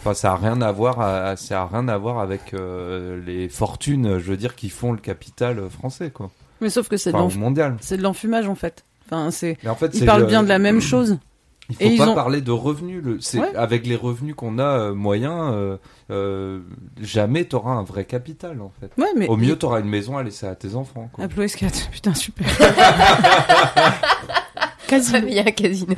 Enfin, 0.01 0.13
ça 0.13 0.31
a 0.31 0.35
rien 0.37 0.61
à 0.61 0.71
voir, 0.71 1.01
à- 1.01 1.35
ça 1.35 1.63
a 1.63 1.67
rien 1.67 1.89
à 1.89 1.97
voir 1.97 2.19
avec 2.19 2.53
euh, 2.53 3.21
les 3.25 3.49
fortunes, 3.49 4.17
je 4.17 4.31
veux 4.31 4.37
dire, 4.37 4.55
qui 4.55 4.69
font 4.69 4.93
le 4.93 4.97
capital 4.99 5.69
français, 5.69 6.09
quoi. 6.09 6.31
Mais 6.61 6.69
sauf 6.69 6.87
que 6.87 6.95
c'est 6.95 7.11
de 7.11 7.15
Enfin, 7.17 7.25
de 7.97 8.01
l'enfumage 8.03 8.47
en 8.47 8.55
fait. 8.55 8.85
Enfin, 9.05 9.29
c'est. 9.31 9.57
En 9.67 9.75
fait, 9.75 9.93
Ils 9.95 10.05
parlent 10.05 10.21
le- 10.21 10.27
bien 10.27 10.41
de 10.43 10.47
la 10.47 10.57
même 10.59 10.79
chose. 10.79 11.17
Il 11.69 11.75
faut 11.75 11.83
Et 11.83 11.87
ils 11.89 11.97
pas 11.97 12.07
ont- 12.07 12.15
parler 12.15 12.41
de 12.41 12.51
revenus. 12.51 13.03
Le, 13.03 13.19
c'est 13.21 13.39
Ouais. 13.39 13.55
avec 13.55 13.85
les 13.85 13.95
revenus 13.95 14.33
qu'on 14.35 14.57
a 14.57 14.63
euh, 14.63 14.93
moyens, 14.95 15.51
euh, 15.53 15.77
euh, 16.09 16.59
jamais 16.99 17.45
t'auras 17.45 17.73
un 17.73 17.83
vrai 17.83 18.05
capital 18.05 18.59
en 18.61 18.71
fait. 18.79 18.91
Ouais, 18.99 19.09
mais 19.15 19.27
Au 19.27 19.37
mieux, 19.37 19.55
t'auras 19.55 19.79
une 19.79 19.89
maison 19.89 20.17
à 20.17 20.23
laisser 20.23 20.47
à 20.47 20.55
tes 20.55 20.73
enfants. 20.75 21.09
Quoi. 21.13 21.25
Apple 21.25 21.45
4 21.47 21.89
putain 21.91 22.13
super. 22.15 22.47
Casino. 24.87 25.19
Il 25.27 25.33
y 25.33 25.39
a 25.39 25.43
un 25.43 25.51
casino. 25.51 25.95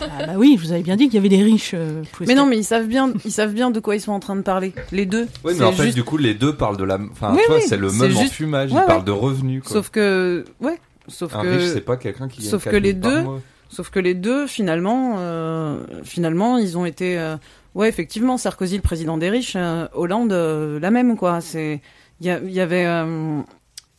Ah 0.00 0.26
bah 0.26 0.32
oui, 0.36 0.56
je 0.60 0.66
vous 0.66 0.72
avais 0.72 0.82
bien 0.82 0.96
dit 0.96 1.04
qu'il 1.06 1.14
y 1.14 1.18
avait 1.18 1.28
des 1.28 1.42
riches. 1.42 1.72
euh, 1.74 2.02
Mais 2.26 2.34
non, 2.34 2.46
mais 2.46 2.58
ils 2.58 2.64
savent 2.64 2.86
bien, 2.86 3.12
ils 3.24 3.30
savent 3.30 3.54
bien 3.54 3.70
de 3.70 3.80
quoi 3.80 3.96
ils 3.96 4.00
sont 4.00 4.12
en 4.12 4.20
train 4.20 4.36
de 4.36 4.42
parler. 4.42 4.74
Les 4.92 5.06
deux. 5.06 5.26
Oui, 5.44 5.54
mais 5.58 5.64
en 5.64 5.72
fait, 5.72 5.84
juste- 5.84 5.94
du 5.94 6.04
coup, 6.04 6.16
les 6.18 6.34
deux 6.34 6.54
parlent 6.54 6.76
de 6.76 6.84
la. 6.84 6.98
Enfin, 7.12 7.32
Oui, 7.32 7.40
tu 7.42 7.46
vois, 7.48 7.56
oui, 7.58 7.62
c'est 7.66 7.76
le 7.76 7.90
même 7.90 8.10
juste- 8.10 8.32
enfumage. 8.32 8.72
Ouais, 8.72 8.80
ils 8.82 8.86
parlent 8.86 9.04
de 9.04 9.10
revenus. 9.12 9.62
Quoi. 9.62 9.72
Sauf 9.72 9.90
que, 9.90 10.44
ouais, 10.60 10.78
sauf 11.08 11.34
un 11.34 11.42
que. 11.42 11.48
riche, 11.48 11.70
c'est 11.72 11.80
pas 11.80 11.96
quelqu'un 11.96 12.28
qui 12.28 12.42
gagne 12.42 12.50
Sauf 12.50 12.64
que 12.64 12.70
4000 12.70 12.82
les 12.82 12.92
deux, 12.92 13.22
mois. 13.22 13.40
Sauf 13.68 13.90
que 13.90 13.98
les 13.98 14.14
deux, 14.14 14.46
finalement, 14.46 15.14
euh, 15.18 15.84
finalement, 16.04 16.58
ils 16.58 16.76
ont 16.78 16.84
été, 16.84 17.18
euh, 17.18 17.36
ouais, 17.74 17.88
effectivement, 17.88 18.36
Sarkozy, 18.36 18.76
le 18.76 18.82
président 18.82 19.18
des 19.18 19.30
riches, 19.30 19.54
euh, 19.56 19.88
Hollande, 19.94 20.32
euh, 20.32 20.78
la 20.80 20.90
même, 20.90 21.16
quoi. 21.16 21.40
C'est, 21.40 21.80
il 22.20 22.26
y, 22.26 22.60
avait 22.60 22.86
euh, 22.86 23.40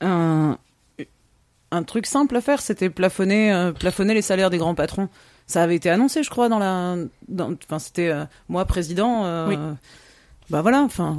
un, 0.01 0.57
un 1.71 1.83
truc 1.83 2.05
simple 2.05 2.35
à 2.35 2.41
faire, 2.41 2.61
c'était 2.61 2.89
plafonner, 2.89 3.53
euh, 3.53 3.71
plafonner 3.73 4.13
les 4.13 4.21
salaires 4.21 4.49
des 4.49 4.57
grands 4.57 4.75
patrons. 4.75 5.09
Ça 5.47 5.61
avait 5.61 5.75
été 5.75 5.89
annoncé, 5.89 6.23
je 6.23 6.29
crois, 6.29 6.49
dans 6.49 6.57
la, 6.59 6.95
enfin, 7.39 7.79
c'était 7.79 8.09
euh, 8.09 8.23
moi 8.49 8.65
président. 8.65 9.25
euh, 9.25 9.47
Oui. 9.49 9.57
Bah 10.49 10.61
voilà, 10.61 10.81
enfin, 10.81 11.17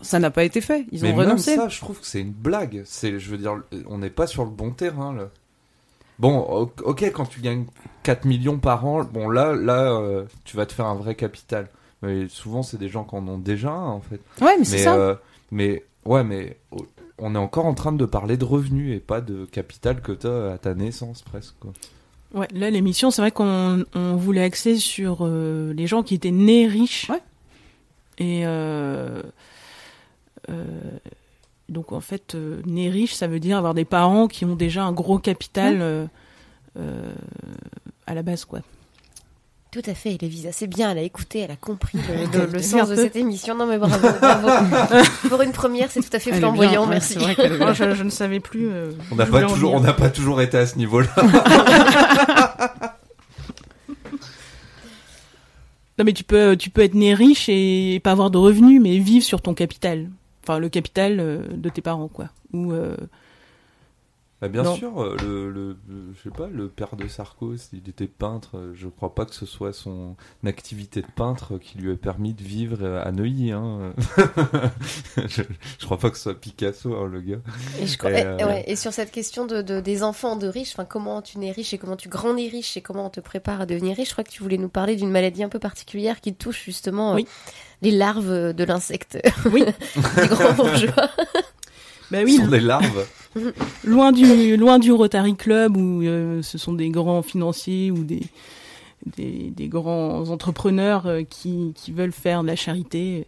ça 0.00 0.18
n'a 0.18 0.30
pas 0.30 0.44
été 0.44 0.60
fait. 0.60 0.86
Ils 0.92 1.02
mais 1.02 1.12
ont 1.12 1.16
même 1.16 1.26
renoncé. 1.28 1.56
ça, 1.56 1.68
je 1.68 1.78
trouve 1.80 1.98
que 2.00 2.06
c'est 2.06 2.20
une 2.20 2.32
blague. 2.32 2.82
C'est, 2.84 3.18
je 3.18 3.30
veux 3.30 3.36
dire, 3.38 3.60
on 3.88 3.98
n'est 3.98 4.08
pas 4.10 4.26
sur 4.26 4.44
le 4.44 4.50
bon 4.50 4.70
terrain 4.70 5.14
là. 5.14 5.28
Bon, 6.18 6.38
o- 6.38 6.72
ok, 6.84 7.02
quand 7.12 7.26
tu 7.26 7.40
gagnes 7.40 7.66
4 8.02 8.24
millions 8.24 8.58
par 8.58 8.84
an, 8.86 9.04
bon 9.04 9.28
là, 9.28 9.54
là, 9.54 9.92
euh, 9.92 10.24
tu 10.44 10.56
vas 10.56 10.66
te 10.66 10.72
faire 10.72 10.86
un 10.86 10.94
vrai 10.96 11.14
capital. 11.14 11.68
Mais 12.02 12.28
souvent, 12.28 12.62
c'est 12.62 12.76
des 12.78 12.88
gens 12.88 13.04
qui 13.04 13.14
en 13.16 13.26
ont 13.28 13.38
déjà 13.38 13.70
un, 13.70 13.86
en 13.88 14.00
fait. 14.00 14.20
Ouais, 14.44 14.56
mais 14.58 14.64
c'est 14.64 14.78
ça. 14.78 14.94
euh, 14.96 15.14
mais 15.50 15.84
ouais, 16.04 16.24
mais 16.24 16.56
oh, 16.72 16.86
on 17.18 17.34
est 17.34 17.38
encore 17.38 17.66
en 17.66 17.74
train 17.74 17.92
de 17.92 18.04
parler 18.04 18.36
de 18.36 18.44
revenus 18.44 18.96
et 18.96 19.00
pas 19.00 19.20
de 19.20 19.44
capital 19.46 20.00
que 20.00 20.12
t'as 20.12 20.52
à 20.54 20.58
ta 20.58 20.74
naissance 20.74 21.22
presque. 21.22 21.54
Quoi. 21.60 21.72
Ouais, 22.34 22.46
là 22.52 22.70
l'émission, 22.70 23.10
c'est 23.10 23.22
vrai 23.22 23.30
qu'on 23.32 23.84
on 23.94 24.16
voulait 24.16 24.42
axer 24.42 24.76
sur 24.76 25.18
euh, 25.22 25.72
les 25.72 25.86
gens 25.86 26.02
qui 26.02 26.14
étaient 26.14 26.30
nés 26.30 26.66
riches. 26.68 27.08
Ouais. 27.10 27.22
Et 28.18 28.42
euh, 28.46 29.22
euh, 30.50 30.64
donc 31.68 31.92
en 31.92 32.00
fait, 32.00 32.34
euh, 32.34 32.60
nés 32.66 32.90
riches, 32.90 33.14
ça 33.14 33.26
veut 33.26 33.40
dire 33.40 33.56
avoir 33.58 33.74
des 33.74 33.84
parents 33.84 34.26
qui 34.28 34.44
ont 34.44 34.56
déjà 34.56 34.84
un 34.84 34.92
gros 34.92 35.18
capital 35.18 35.74
Ouais. 35.74 35.80
euh, 35.82 36.06
euh, 36.78 37.12
à 38.06 38.14
la 38.14 38.22
base, 38.22 38.44
quoi. 38.44 38.60
Tout 39.70 39.82
à 39.84 39.92
fait, 39.92 40.16
Lévisa, 40.22 40.50
c'est 40.50 40.66
bien, 40.66 40.90
elle 40.92 40.98
a 40.98 41.02
écouté, 41.02 41.40
elle 41.40 41.50
a 41.50 41.56
compris 41.56 41.98
le, 42.32 42.62
sens 42.62 42.88
de 42.88 42.96
cette 42.96 43.16
émission. 43.16 43.54
Non 43.54 43.66
mais 43.66 43.76
bravo, 43.76 44.08
bravo. 44.18 44.48
Pour 45.28 45.42
une 45.42 45.52
première, 45.52 45.90
c'est 45.90 46.00
tout 46.00 46.08
à 46.16 46.18
fait 46.18 46.30
Elle 46.30 46.38
flamboyant, 46.38 46.84
bien, 46.84 46.90
merci. 46.92 47.18
vrai. 47.18 47.36
Moi, 47.58 47.74
je, 47.74 47.94
je 47.94 48.02
ne 48.02 48.08
savais 48.08 48.40
plus. 48.40 48.70
euh, 48.70 48.92
On 49.12 49.16
n'a 49.16 49.26
pas 49.26 49.42
toujours, 49.42 49.74
on 49.74 49.80
n'a 49.80 49.92
pas 49.92 50.08
toujours 50.08 50.40
été 50.40 50.56
à 50.56 50.66
ce 50.66 50.76
niveau-là. 50.78 51.08
Non, 55.98 56.04
mais 56.04 56.12
tu 56.12 56.22
peux, 56.22 56.56
tu 56.56 56.70
peux 56.70 56.82
être 56.82 56.94
né 56.94 57.12
riche 57.12 57.48
et 57.48 58.00
pas 58.04 58.12
avoir 58.12 58.30
de 58.30 58.38
revenus, 58.38 58.80
mais 58.80 58.98
vivre 58.98 59.24
sur 59.24 59.42
ton 59.42 59.52
capital. 59.52 60.08
Enfin, 60.48 60.60
le 60.60 60.70
capital 60.70 61.20
euh, 61.20 61.42
de 61.46 61.68
tes 61.68 61.82
parents, 61.82 62.08
quoi. 62.08 62.30
Euh, 62.54 62.96
Bah, 64.40 64.46
bien 64.48 64.62
Non. 64.62 64.76
sûr, 64.76 65.02
euh, 65.02 65.16
le, 65.20 65.50
le, 65.50 65.76
le- 65.88 66.14
je 66.14 66.22
sais 66.22 66.30
pas, 66.30 66.46
le 66.46 66.68
père 66.68 66.94
de 66.94 67.08
Sarko, 67.08 67.56
s'il 67.56 67.88
était 67.88 68.06
peintre, 68.06 68.56
euh, 68.56 68.72
je 68.72 68.86
crois 68.86 69.12
pas 69.12 69.24
que 69.26 69.34
ce 69.34 69.46
soit 69.46 69.72
son 69.72 70.14
activité 70.46 71.00
de 71.02 71.08
peintre 71.14 71.58
qui 71.58 71.78
lui 71.78 71.90
a 71.90 71.96
permis 71.96 72.34
de 72.34 72.42
vivre 72.44 72.78
euh, 72.82 73.02
à 73.04 73.10
Neuilly. 73.10 73.50
Hein. 73.50 73.92
je, 75.16 75.42
je 75.80 75.84
crois 75.84 75.98
pas 75.98 76.10
que 76.10 76.16
ce 76.16 76.22
soit 76.24 76.34
Picasso, 76.38 76.94
hein, 76.94 77.08
le 77.10 77.20
gars. 77.20 77.38
Et, 77.80 77.86
je 77.88 77.98
crois- 77.98 78.12
Et, 78.12 78.20
et- 78.20 78.26
euh, 78.26 78.46
ouais, 78.46 78.64
et 78.68 78.76
sur 78.76 78.92
cette 78.92 79.10
question 79.10 79.44
de, 79.44 79.60
de- 79.60 79.80
des 79.80 80.02
enfants 80.04 80.36
de 80.36 80.46
riches, 80.46 80.70
enfin 80.72 80.84
comment 80.84 81.20
tu 81.20 81.38
nais 81.38 81.50
riche 81.50 81.74
et 81.74 81.78
comment 81.78 81.96
tu 81.96 82.08
grandis 82.08 82.48
riche 82.48 82.76
et 82.76 82.80
comment 82.80 83.06
on 83.06 83.10
te 83.10 83.20
prépare 83.20 83.60
à 83.62 83.66
devenir 83.66 83.96
riche, 83.96 84.08
je 84.10 84.12
crois 84.14 84.24
que 84.24 84.30
tu 84.30 84.42
voulais 84.44 84.58
nous 84.58 84.68
parler 84.68 84.94
d'une 84.94 85.10
maladie 85.10 85.42
un 85.42 85.48
peu 85.48 85.58
particulière 85.58 86.20
qui 86.20 86.32
touche 86.34 86.62
justement 86.64 87.12
euh, 87.12 87.16
Oui. 87.16 87.26
les 87.82 87.90
larves 87.90 88.52
de 88.54 88.64
l'insecte 88.64 89.18
Oui. 89.52 89.64
du 89.96 90.28
grand 90.28 90.52
bourgeois. 90.54 91.10
bah 92.10 92.20
Ce 92.20 92.24
oui, 92.24 92.36
sont 92.36 92.48
des 92.48 92.60
larves. 92.60 93.06
loin 93.84 94.12
du 94.12 94.56
loin 94.56 94.78
du 94.78 94.92
Rotary 94.92 95.34
Club 95.34 95.76
où 95.76 96.02
euh, 96.02 96.42
ce 96.42 96.58
sont 96.58 96.72
des 96.72 96.90
grands 96.90 97.22
financiers 97.22 97.90
ou 97.90 98.04
des 98.04 98.22
des, 99.16 99.52
des 99.54 99.68
grands 99.68 100.28
entrepreneurs 100.30 101.06
euh, 101.06 101.22
qui 101.22 101.72
qui 101.74 101.92
veulent 101.92 102.12
faire 102.12 102.42
de 102.42 102.48
la 102.48 102.56
charité. 102.56 103.26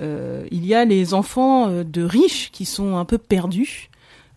Euh, 0.00 0.46
il 0.50 0.64
y 0.64 0.74
a 0.74 0.84
les 0.84 1.12
enfants 1.12 1.82
de 1.82 2.02
riches 2.02 2.50
qui 2.52 2.64
sont 2.64 2.96
un 2.96 3.04
peu 3.04 3.18
perdus. 3.18 3.90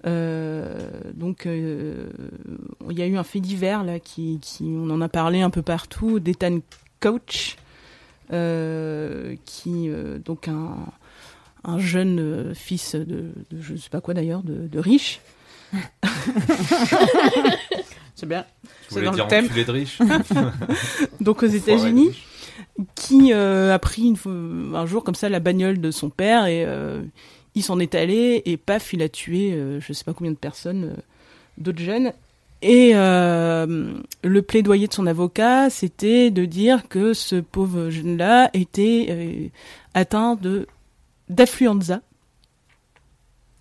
Donc 0.04 1.45
il 1.45 2.97
y 2.97 3.01
a 3.04 3.06
eu 3.06 3.17
un 3.17 3.23
fait 3.23 3.39
divers 3.39 3.84
là 3.84 3.99
qui 3.99 4.39
qui 4.41 4.63
on 4.63 4.89
en 4.89 5.01
a 5.01 5.10
parlé 5.10 5.41
un 5.41 5.51
peu 5.51 5.62
partout 5.62 6.19
d'Ethan 6.19 6.58
Coach 6.99 7.58
qui 8.32 9.89
donc 10.25 10.47
un 10.47 10.75
un 11.63 11.80
jeune 11.80 12.19
euh, 12.19 12.54
fils 12.54 12.95
de, 12.95 13.06
de 13.52 13.62
je 13.62 13.76
sais 13.76 13.89
pas 13.89 14.02
quoi 14.02 14.13
d'ailleurs 14.13 14.43
de, 14.43 14.67
de 14.67 14.80
riche 14.80 15.19
C'est 18.15 18.28
bien. 18.28 18.43
Tu 18.63 18.69
C'est 18.89 18.95
voulais 18.95 19.06
dans 19.08 19.12
dire 19.13 19.24
le 19.26 19.30
thème. 19.30 19.45
enculé 19.45 19.65
de 19.65 19.71
riche. 19.71 20.00
donc 21.21 21.43
aux 21.43 21.47
États-Unis 21.47 22.12
qui 22.95 23.32
euh, 23.34 23.74
a 23.74 23.80
pris 23.80 24.04
une 24.04 24.76
un 24.76 24.86
jour 24.86 25.04
comme 25.04 25.15
ça 25.15 25.30
la 25.30 25.39
bagnole 25.39 25.80
de 25.82 25.91
son 25.91 26.10
père 26.10 26.45
et 26.45 26.63
euh, 26.65 27.02
il 27.56 27.63
s'en 27.63 27.80
est 27.80 27.95
allé 27.95 28.41
et 28.45 28.58
paf 28.58 28.93
il 28.93 29.02
a 29.02 29.10
tué 29.10 29.54
euh, 29.54 29.80
je 29.80 29.93
sais 29.93 30.04
pas 30.04 30.13
combien 30.13 30.32
de 30.32 30.38
personnes 30.38 30.86
euh, 30.86 31.02
d'autres 31.58 31.82
jeunes 31.82 32.12
et 32.62 32.91
euh, 32.93 33.93
le 34.24 34.41
plaidoyer 34.41 34.88
de 34.88 34.93
son 34.93 35.08
avocat 35.08 35.69
c'était 35.69 36.30
de 36.32 36.45
dire 36.45 36.88
que 36.88 37.13
ce 37.13 37.36
pauvre 37.38 37.89
jeune 37.89 38.17
là 38.17 38.50
était 38.54 39.08
euh, 39.10 39.47
atteint 39.93 40.36
de 40.36 40.67
d'affluenza 41.32 42.02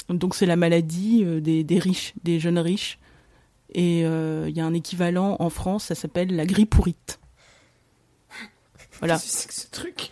donc 0.08 0.34
c'est 0.34 0.46
la 0.46 0.56
maladie 0.56 1.22
euh, 1.24 1.40
des, 1.40 1.64
des 1.64 1.78
riches 1.78 2.14
des 2.24 2.40
jeunes 2.40 2.58
riches 2.58 2.98
et 3.72 4.04
euh, 4.04 4.46
il 4.48 4.56
y 4.56 4.60
a 4.60 4.64
un 4.66 4.74
équivalent 4.74 5.36
en 5.38 5.50
France 5.50 5.84
ça 5.84 5.94
s'appelle 5.94 6.34
la 6.34 6.44
grippe 6.46 6.70
pourrite 6.70 7.18
voilà. 8.98 9.16
C'est 9.18 9.48
que 9.48 9.54
ce 9.54 9.66
truc? 9.70 10.10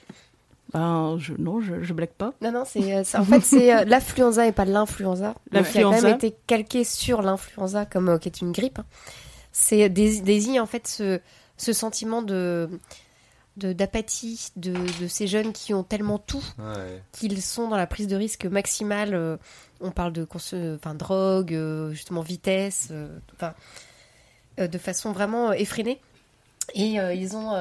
Ben, 0.72 1.16
je, 1.18 1.34
non, 1.34 1.60
je, 1.60 1.82
je 1.82 1.92
blague 1.92 2.08
pas. 2.16 2.32
Non, 2.40 2.52
non, 2.52 2.62
c'est, 2.66 2.94
euh, 2.94 3.02
c'est- 3.04 3.18
en 3.18 3.24
fait, 3.24 3.40
c'est 3.42 3.74
euh, 3.74 3.84
l'affluenza 3.84 4.46
et 4.46 4.52
pas 4.52 4.64
l'influenza. 4.64 5.34
Donc, 5.52 5.68
qui 5.70 5.78
a 5.78 5.82
quand 5.82 5.90
L'influenza. 5.90 6.02
même 6.08 6.16
été 6.16 6.34
calqué 6.46 6.84
sur 6.84 7.20
l'influenza, 7.20 7.84
comme 7.84 8.08
euh, 8.08 8.16
qui 8.18 8.28
est 8.30 8.40
une 8.40 8.50
grippe. 8.52 8.78
hein. 8.78 8.86
C'est 9.52 9.90
dés- 9.90 10.22
désigne 10.22 10.58
en 10.58 10.64
fait 10.64 10.86
ce, 10.88 11.20
ce 11.58 11.74
sentiment 11.74 12.22
de 12.22 12.68
de- 12.70 12.78
d'apathie 13.66 14.48
de, 14.56 14.72
de 15.00 15.08
ces 15.08 15.26
jeunes 15.26 15.52
qui 15.52 15.74
ont 15.74 15.82
tellement 15.82 16.18
tout 16.18 16.44
Ouais. 16.58 17.02
qu'ils 17.12 17.42
sont 17.42 17.68
dans 17.68 17.76
la 17.76 17.86
prise 17.86 18.06
de 18.06 18.16
risque 18.16 18.44
maximale. 18.46 19.14
euh, 19.14 19.36
on 19.80 19.90
parle 19.90 20.12
de 20.12 20.24
cons- 20.24 20.38
enfin, 20.76 20.94
drogue, 20.94 21.54
euh, 21.54 21.90
justement 21.92 22.20
vitesse, 22.22 22.88
euh, 22.90 23.08
enfin, 23.36 23.54
euh, 24.58 24.66
de 24.68 24.78
façon 24.78 25.12
vraiment 25.12 25.52
effrénée. 25.52 26.00
Et 26.74 26.96
ils 26.96 27.34
ont, 27.36 27.54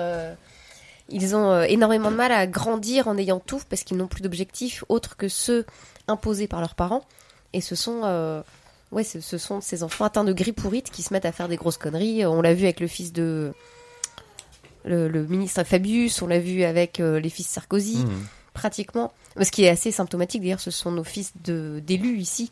ils 1.10 1.36
ont 1.36 1.62
énormément 1.64 2.12
de 2.12 2.16
mal 2.18 2.32
à 2.34 2.46
grandir 2.46 3.08
en 3.08 3.18
ayant 3.18 3.40
tout 3.40 3.62
parce 3.70 3.84
qu'ils 3.84 3.96
n'ont 3.96 4.08
plus 4.08 4.22
d'objectifs 4.22 4.84
autres 4.90 5.16
que 5.16 5.30
ceux 5.30 5.66
imposés 6.10 6.48
par 6.48 6.60
leurs 6.60 6.76
parents. 6.76 7.06
Et 7.54 7.62
ce 7.62 7.76
sont, 7.76 8.44
ouais, 8.92 9.04
ce, 9.06 9.22
ce 9.22 9.38
sont 9.38 9.62
ces 9.62 9.84
enfants 9.84 10.04
atteints 10.04 10.26
de 10.26 10.34
grippe 10.34 10.58
pourrite 10.62 10.92
qui 10.92 11.04
se 11.04 11.14
mettent 11.14 11.24
à 11.26 11.32
faire 11.32 11.48
des 11.48 11.56
grosses 11.56 11.78
conneries. 11.78 12.26
On 12.26 12.42
l'a 12.42 12.54
vu 12.54 12.66
avec 12.66 12.82
le 12.82 12.88
fils 12.88 13.14
de 13.14 13.54
le, 14.88 15.08
le 15.08 15.26
ministre 15.26 15.64
Fabius, 15.64 16.22
on 16.22 16.28
l'a 16.28 16.40
vu 16.40 16.64
avec 16.64 17.00
euh, 17.00 17.20
les 17.20 17.30
fils 17.30 17.48
Sarkozy 17.48 17.98
Mmh. 17.98 18.10
pratiquement. 18.54 19.14
Ce 19.40 19.52
qui 19.52 19.66
est 19.66 19.70
assez 19.70 19.92
symptomatique, 19.92 20.42
d'ailleurs, 20.42 20.60
ce 20.60 20.72
sont 20.72 20.92
nos 20.92 21.04
fils 21.04 21.34
d'élus 21.38 22.18
ici, 22.18 22.52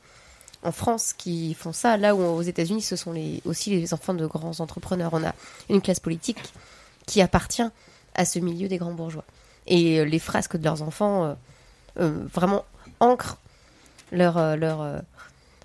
en 0.61 0.71
France, 0.71 1.13
qui 1.13 1.55
font 1.55 1.73
ça. 1.73 1.97
Là 1.97 2.13
où 2.15 2.21
aux 2.21 2.41
États-Unis, 2.43 2.83
ce 2.83 2.95
sont 2.95 3.11
les, 3.11 3.41
aussi 3.45 3.71
les 3.71 3.93
enfants 3.93 4.13
de 4.13 4.25
grands 4.27 4.59
entrepreneurs. 4.59 5.13
On 5.13 5.23
a 5.23 5.33
une 5.69 5.81
classe 5.81 5.99
politique 5.99 6.53
qui 7.07 7.21
appartient 7.21 7.67
à 8.13 8.25
ce 8.25 8.39
milieu 8.39 8.67
des 8.67 8.77
grands 8.77 8.93
bourgeois. 8.93 9.25
Et 9.67 9.99
euh, 9.99 10.03
les 10.03 10.19
frasques 10.19 10.57
de 10.57 10.63
leurs 10.63 10.83
enfants, 10.83 11.25
euh, 11.25 11.33
euh, 11.99 12.25
vraiment, 12.31 12.65
ancrent 12.99 13.39
leur, 14.11 14.55
leur, 14.55 15.01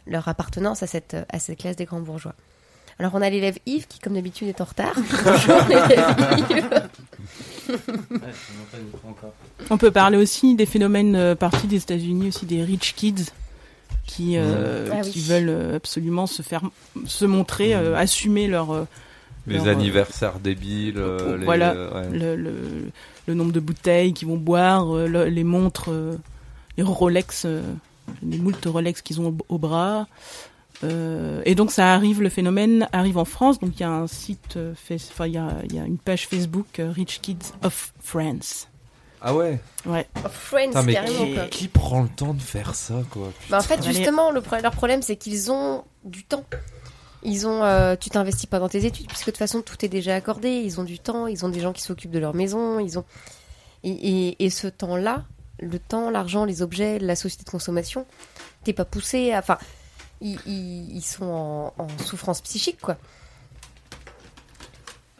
leur 0.06 0.28
appartenance 0.28 0.82
à 0.82 0.86
cette, 0.86 1.16
à 1.28 1.38
cette 1.38 1.58
classe 1.58 1.76
des 1.76 1.84
grands 1.84 2.00
bourgeois. 2.00 2.34
Alors 3.00 3.12
on 3.14 3.22
a 3.22 3.30
l'élève 3.30 3.56
Yves 3.64 3.86
qui, 3.88 3.98
comme 3.98 4.12
d'habitude, 4.12 4.48
est 4.48 4.60
en 4.60 4.64
retard. 4.64 4.92
Bonjour 5.24 5.56
l'élève 5.68 6.16
Yves. 6.50 7.78
On 9.70 9.78
peut 9.78 9.90
parler 9.90 10.18
aussi 10.18 10.54
des 10.54 10.66
phénomènes 10.66 11.16
euh, 11.16 11.34
partis 11.34 11.66
des 11.66 11.76
États-Unis, 11.78 12.28
aussi 12.28 12.44
des 12.44 12.62
rich 12.62 12.94
kids, 12.94 13.24
qui 14.06 14.36
euh, 14.36 14.90
Ah 14.92 15.00
qui 15.00 15.18
oui. 15.20 15.24
veulent 15.28 15.48
euh, 15.48 15.76
absolument 15.76 16.26
se 16.26 16.42
faire 16.42 16.60
se 17.06 17.24
montrer, 17.24 17.74
euh, 17.74 17.96
assumer 17.96 18.48
leur 18.48 18.70
euh, 18.72 18.84
Les 19.46 19.66
anniversaires 19.66 20.38
débiles. 20.38 20.98
euh, 20.98 21.38
les- 21.38 21.44
voilà 21.46 21.72
euh, 21.72 22.02
ouais. 22.10 22.18
le, 22.18 22.36
le, 22.36 22.52
le 23.26 23.34
nombre 23.34 23.52
de 23.52 23.60
bouteilles 23.60 24.12
qu'ils 24.12 24.28
vont 24.28 24.36
boire, 24.36 24.94
euh, 24.94 25.06
le- 25.08 25.24
les 25.26 25.44
montres, 25.44 25.86
euh, 25.90 26.16
les 26.76 26.82
Rolex, 26.82 27.44
euh, 27.46 27.62
les 28.22 28.36
moultes 28.36 28.66
Rolex 28.66 29.00
qu'ils 29.00 29.22
ont 29.22 29.28
au, 29.48 29.54
au 29.54 29.58
bras. 29.58 30.06
Euh, 30.82 31.42
et 31.44 31.54
donc 31.54 31.70
ça 31.72 31.92
arrive, 31.94 32.22
le 32.22 32.28
phénomène 32.30 32.88
arrive 32.92 33.18
en 33.18 33.24
France. 33.24 33.58
Donc 33.60 33.72
il 33.76 33.80
y 33.80 33.84
a 33.84 33.90
un 33.90 34.06
site, 34.06 34.56
euh, 34.56 34.72
enfin 34.90 35.26
il 35.26 35.32
y 35.34 35.38
a, 35.38 35.52
il 35.64 35.74
y 35.74 35.78
a 35.78 35.84
une 35.84 35.98
page 35.98 36.26
Facebook 36.26 36.78
euh, 36.78 36.90
Rich 36.90 37.20
Kids 37.20 37.52
of 37.62 37.92
France. 38.00 38.66
Ah 39.22 39.34
ouais? 39.34 39.60
Ouais. 39.84 40.06
Oh, 40.24 40.28
Friends, 40.30 40.68
Putain, 40.68 40.82
mais 40.84 40.94
carrément, 40.94 41.26
qui, 41.26 41.34
quoi. 41.34 41.44
qui 41.48 41.68
prend 41.68 42.02
le 42.02 42.08
temps 42.08 42.32
de 42.32 42.40
faire 42.40 42.74
ça, 42.74 42.94
quoi? 43.10 43.30
Bah, 43.50 43.58
en 43.58 43.62
fait, 43.62 43.84
justement, 43.84 44.30
le 44.30 44.40
pro- 44.40 44.56
leur 44.62 44.72
problème, 44.72 45.02
c'est 45.02 45.16
qu'ils 45.16 45.52
ont 45.52 45.84
du 46.04 46.24
temps. 46.24 46.44
Ils 47.22 47.46
ont, 47.46 47.62
euh, 47.62 47.96
tu 48.00 48.08
t'investis 48.08 48.46
pas 48.46 48.58
dans 48.58 48.70
tes 48.70 48.86
études 48.86 49.06
puisque 49.08 49.26
de 49.26 49.30
toute 49.32 49.36
façon 49.38 49.60
tout 49.60 49.84
est 49.84 49.88
déjà 49.88 50.14
accordé. 50.14 50.48
Ils 50.48 50.80
ont 50.80 50.84
du 50.84 50.98
temps, 50.98 51.26
ils 51.26 51.44
ont 51.44 51.50
des 51.50 51.60
gens 51.60 51.74
qui 51.74 51.82
s'occupent 51.82 52.12
de 52.12 52.18
leur 52.18 52.34
maison, 52.34 52.80
ils 52.80 52.98
ont 52.98 53.04
et, 53.84 53.90
et, 53.90 54.44
et 54.46 54.48
ce 54.48 54.66
temps-là, 54.68 55.24
le 55.60 55.78
temps, 55.78 56.08
l'argent, 56.08 56.46
les 56.46 56.62
objets, 56.62 56.98
la 56.98 57.14
société 57.16 57.44
de 57.44 57.50
consommation, 57.50 58.06
t'es 58.64 58.72
pas 58.72 58.86
poussé. 58.86 59.32
à- 59.34 59.40
Enfin, 59.40 59.58
ils, 60.20 60.38
ils, 60.46 60.96
ils 60.96 61.02
sont 61.02 61.24
en, 61.24 61.74
en 61.82 61.88
souffrance 62.04 62.40
psychique, 62.42 62.80
quoi. 62.80 62.96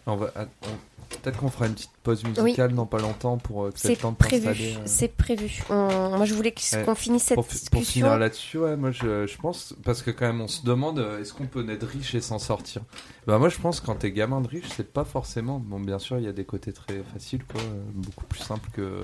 On 0.06 0.16
va- 0.16 0.32
att- 0.34 0.48
on- 0.62 0.78
Peut-être 1.22 1.38
qu'on 1.40 1.50
fera 1.50 1.66
une 1.66 1.74
petite 1.74 1.90
pause 2.04 2.22
musicale 2.24 2.72
dans 2.72 2.86
pas 2.86 2.98
longtemps 3.00 3.36
pour 3.36 3.64
euh, 3.66 3.70
que 3.72 3.78
C'est 3.80 3.96
prévu. 4.16 4.46
euh. 4.48 4.82
C'est 4.86 5.08
prévu. 5.08 5.60
On- 5.68 6.16
moi, 6.16 6.24
je 6.24 6.32
voulais 6.34 6.54
Ouais. 6.72 6.84
qu'on 6.84 6.94
finisse 6.94 7.24
cette 7.24 7.34
pour, 7.34 7.44
discussion. 7.44 7.70
Pour 7.72 7.82
finir 7.84 8.16
là-dessus, 8.18 8.58
ouais, 8.58 8.76
moi 8.76 8.90
je, 8.92 9.26
je 9.26 9.36
pense, 9.36 9.74
parce 9.84 10.02
que 10.02 10.12
quand 10.12 10.26
même 10.26 10.40
on 10.40 10.46
se 10.48 10.64
demande 10.64 11.00
euh, 11.00 11.20
est-ce 11.20 11.34
qu'on 11.34 11.46
peut 11.46 11.62
naître 11.62 11.84
riche 11.86 12.14
et 12.14 12.20
s'en 12.20 12.38
sortir? 12.38 12.82
Bah 13.26 13.38
moi 13.38 13.48
je 13.48 13.58
pense 13.58 13.80
quand 13.80 13.96
t'es 13.96 14.12
gamin 14.12 14.40
de 14.40 14.46
riche, 14.48 14.68
c'est 14.76 14.92
pas 14.92 15.04
forcément. 15.04 15.58
Bon, 15.58 15.80
bien 15.80 15.98
sûr, 15.98 16.16
il 16.18 16.24
y 16.24 16.28
a 16.28 16.32
des 16.32 16.44
côtés 16.44 16.72
très 16.72 17.02
faciles, 17.12 17.44
quoi, 17.44 17.60
beaucoup 17.92 18.24
plus 18.26 18.40
simples 18.40 18.70
que 18.72 19.02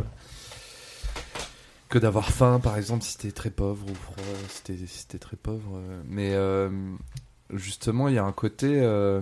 que 1.89 1.99
d'avoir 1.99 2.30
faim, 2.30 2.61
par 2.61 2.76
exemple, 2.76 3.05
si 3.05 3.16
t'es 3.18 3.32
très 3.32 3.51
pauvre 3.51 3.87
ou 3.87 4.20
euh, 4.20 4.34
si 4.49 4.62
t'es 4.62 4.76
si 4.87 5.07
t'es 5.07 5.18
très 5.18 5.37
pauvre. 5.37 5.76
euh. 5.76 6.03
Mais 6.09 6.32
euh, 6.34 6.68
justement, 7.53 8.09
il 8.09 8.14
y 8.14 8.18
a 8.18 8.24
un 8.24 8.32
côté. 8.32 8.80
euh, 8.80 9.20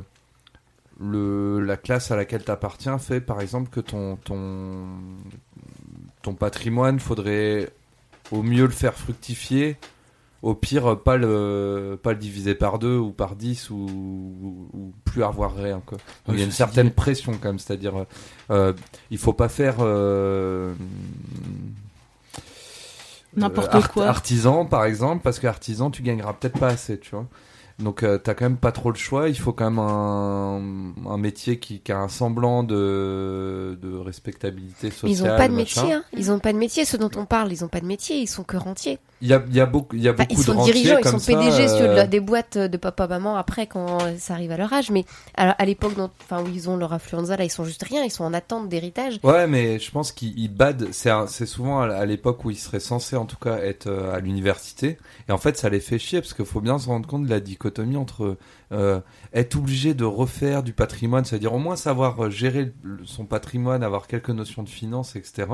le, 1.00 1.58
la 1.58 1.76
classe 1.76 2.12
à 2.12 2.16
laquelle 2.16 2.44
t'appartiens 2.44 2.98
fait 2.98 3.20
par 3.20 3.40
exemple 3.40 3.68
que 3.68 3.80
ton, 3.80 4.14
ton, 4.14 4.86
ton 6.22 6.34
patrimoine, 6.34 7.00
faudrait 7.00 7.68
au 8.30 8.44
mieux 8.44 8.62
le 8.62 8.70
faire 8.70 8.94
fructifier, 8.94 9.76
au 10.42 10.54
pire 10.54 11.00
pas 11.00 11.16
le, 11.16 11.98
pas 12.00 12.12
le 12.12 12.18
diviser 12.20 12.54
par 12.54 12.78
deux 12.78 12.96
ou 12.96 13.10
par 13.10 13.34
dix 13.34 13.70
ou, 13.70 13.74
ou, 13.74 14.68
ou 14.72 14.92
plus 15.04 15.24
avoir 15.24 15.56
rien. 15.56 15.82
Quoi. 15.84 15.98
Il 16.28 16.38
y 16.38 16.42
a 16.42 16.44
une 16.44 16.52
certaine 16.52 16.92
pression 16.92 17.32
quand 17.32 17.48
même, 17.48 17.58
c'est-à-dire 17.58 18.06
euh, 18.50 18.72
il 19.10 19.18
faut 19.18 19.32
pas 19.32 19.48
faire... 19.48 19.78
euh, 23.36 23.40
N'importe 23.40 23.74
euh, 23.74 23.78
art- 23.78 23.92
quoi. 23.92 24.06
Artisan 24.06 24.64
par 24.66 24.84
exemple, 24.84 25.22
parce 25.22 25.38
que 25.38 25.46
artisan 25.46 25.90
tu 25.90 26.02
gagneras 26.02 26.32
peut-être 26.34 26.58
pas 26.58 26.68
assez, 26.68 26.98
tu 26.98 27.10
vois. 27.12 27.26
Donc 27.78 28.02
euh, 28.02 28.18
t'as 28.18 28.34
quand 28.34 28.44
même 28.44 28.56
pas 28.56 28.72
trop 28.72 28.90
le 28.90 28.96
choix. 28.96 29.28
Il 29.28 29.38
faut 29.38 29.52
quand 29.52 29.70
même 29.70 29.78
un, 29.78 31.10
un 31.10 31.18
métier 31.18 31.58
qui, 31.58 31.80
qui 31.80 31.92
a 31.92 31.98
un 31.98 32.08
semblant 32.08 32.62
de, 32.62 33.78
de 33.82 33.96
respectabilité 33.96 34.90
sociale. 34.90 35.10
Ils 35.10 35.22
ont 35.24 35.36
pas 35.36 35.48
de 35.48 35.54
machin. 35.54 35.82
métier. 35.82 35.92
Hein. 35.94 36.04
Ils 36.16 36.30
ont 36.30 36.38
pas 36.38 36.52
de 36.52 36.58
métier. 36.58 36.84
Ceux 36.84 36.98
dont 36.98 37.10
on 37.16 37.24
parle, 37.24 37.52
ils 37.52 37.64
ont 37.64 37.68
pas 37.68 37.80
de 37.80 37.86
métier. 37.86 38.18
Ils 38.18 38.26
sont 38.28 38.44
que 38.44 38.56
rentiers. 38.56 38.98
Il 39.22 39.28
y 39.28 39.32
a, 39.32 39.42
il 39.48 39.54
y 39.54 39.60
a 39.60 39.66
beaucoup, 39.66 39.96
y 39.96 40.08
a 40.08 40.14
ils 40.28 40.36
sont 40.36 40.52
rentiers 40.52 40.74
dirigeants, 40.74 40.98
ils 41.02 41.08
sont 41.08 41.18
PDG 41.18 41.68
sur 41.68 41.86
euh, 41.86 42.06
des 42.06 42.20
boîtes 42.20 42.58
de 42.58 42.76
papa 42.76 43.06
maman 43.06 43.36
après 43.36 43.66
quand 43.66 43.98
ça 44.18 44.34
arrive 44.34 44.50
à 44.50 44.58
leur 44.58 44.72
âge. 44.72 44.90
Mais 44.90 45.06
à, 45.34 45.50
à 45.50 45.64
l'époque, 45.64 45.94
enfin 46.20 46.42
où 46.42 46.48
ils 46.52 46.68
ont 46.68 46.76
leur 46.76 46.92
influenza, 46.92 47.36
là 47.36 47.44
ils 47.44 47.50
sont 47.50 47.64
juste 47.64 47.82
rien. 47.82 48.04
Ils 48.04 48.10
sont 48.10 48.24
en 48.24 48.34
attente 48.34 48.68
d'héritage. 48.68 49.18
Ouais, 49.22 49.46
mais 49.46 49.78
je 49.78 49.90
pense 49.90 50.12
qu'ils 50.12 50.38
ils 50.38 50.48
badent. 50.52 50.88
C'est 50.92 51.46
souvent 51.46 51.80
à 51.80 52.04
à 52.04 52.06
l'époque 52.06 52.44
où 52.44 52.50
ils 52.50 52.56
seraient 52.58 52.80
censés, 52.80 53.16
en 53.16 53.24
tout 53.24 53.36
cas, 53.36 53.58
être 53.58 53.86
euh, 53.86 54.14
à 54.14 54.20
l'université. 54.20 54.98
Et 55.28 55.32
en 55.32 55.38
fait, 55.38 55.56
ça 55.56 55.68
les 55.70 55.80
fait 55.80 55.98
chier 55.98 56.20
parce 56.20 56.34
qu'il 56.34 56.44
faut 56.44 56.60
bien 56.60 56.78
se 56.78 56.86
rendre 56.86 57.08
compte 57.08 57.24
de 57.24 57.30
la 57.30 57.40
dichotomie 57.40 57.63
entre 57.96 58.36
euh, 58.72 59.00
être 59.32 59.56
obligé 59.56 59.94
de 59.94 60.04
refaire 60.04 60.62
du 60.62 60.72
patrimoine, 60.72 61.24
c'est-à-dire 61.24 61.52
au 61.52 61.58
moins 61.58 61.76
savoir 61.76 62.24
euh, 62.24 62.30
gérer 62.30 62.72
son 63.04 63.24
patrimoine, 63.26 63.82
avoir 63.82 64.06
quelques 64.06 64.30
notions 64.30 64.62
de 64.62 64.68
finance, 64.68 65.16
etc. 65.16 65.48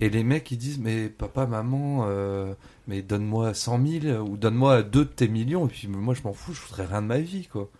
Et 0.00 0.10
les 0.10 0.24
mecs, 0.24 0.50
ils 0.50 0.58
disent, 0.58 0.78
mais 0.78 1.08
papa, 1.08 1.46
maman, 1.46 2.04
euh, 2.06 2.54
mais 2.86 3.02
donne-moi 3.02 3.54
100 3.54 3.86
000 4.02 4.28
ou 4.28 4.36
donne-moi 4.36 4.82
deux 4.82 5.04
de 5.04 5.10
tes 5.10 5.28
millions. 5.28 5.66
Et 5.66 5.70
puis 5.70 5.88
moi, 5.88 6.14
je 6.14 6.22
m'en 6.22 6.32
fous, 6.32 6.52
je 6.52 6.60
voudrais 6.62 6.86
rien 6.86 7.02
de 7.02 7.06
ma 7.06 7.18
vie, 7.18 7.46
quoi. 7.46 7.70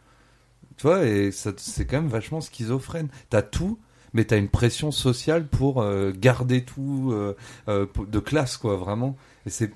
Tu 0.77 0.83
vois, 0.83 1.05
et 1.07 1.31
c'est 1.33 1.87
quand 1.87 1.97
même 1.97 2.09
vachement 2.09 2.41
schizophrène. 2.43 3.09
T'as 3.31 3.43
tout, 3.43 3.79
mais 4.13 4.25
t'as 4.25 4.37
une 4.37 4.49
pression 4.49 4.91
sociale 4.91 5.47
pour 5.47 5.83
garder 6.13 6.65
tout 6.65 7.15
de 7.67 8.19
classe, 8.19 8.59
quoi, 8.59 8.77
vraiment. 8.77 9.17
Et 9.47 9.51
c'est 9.51 9.73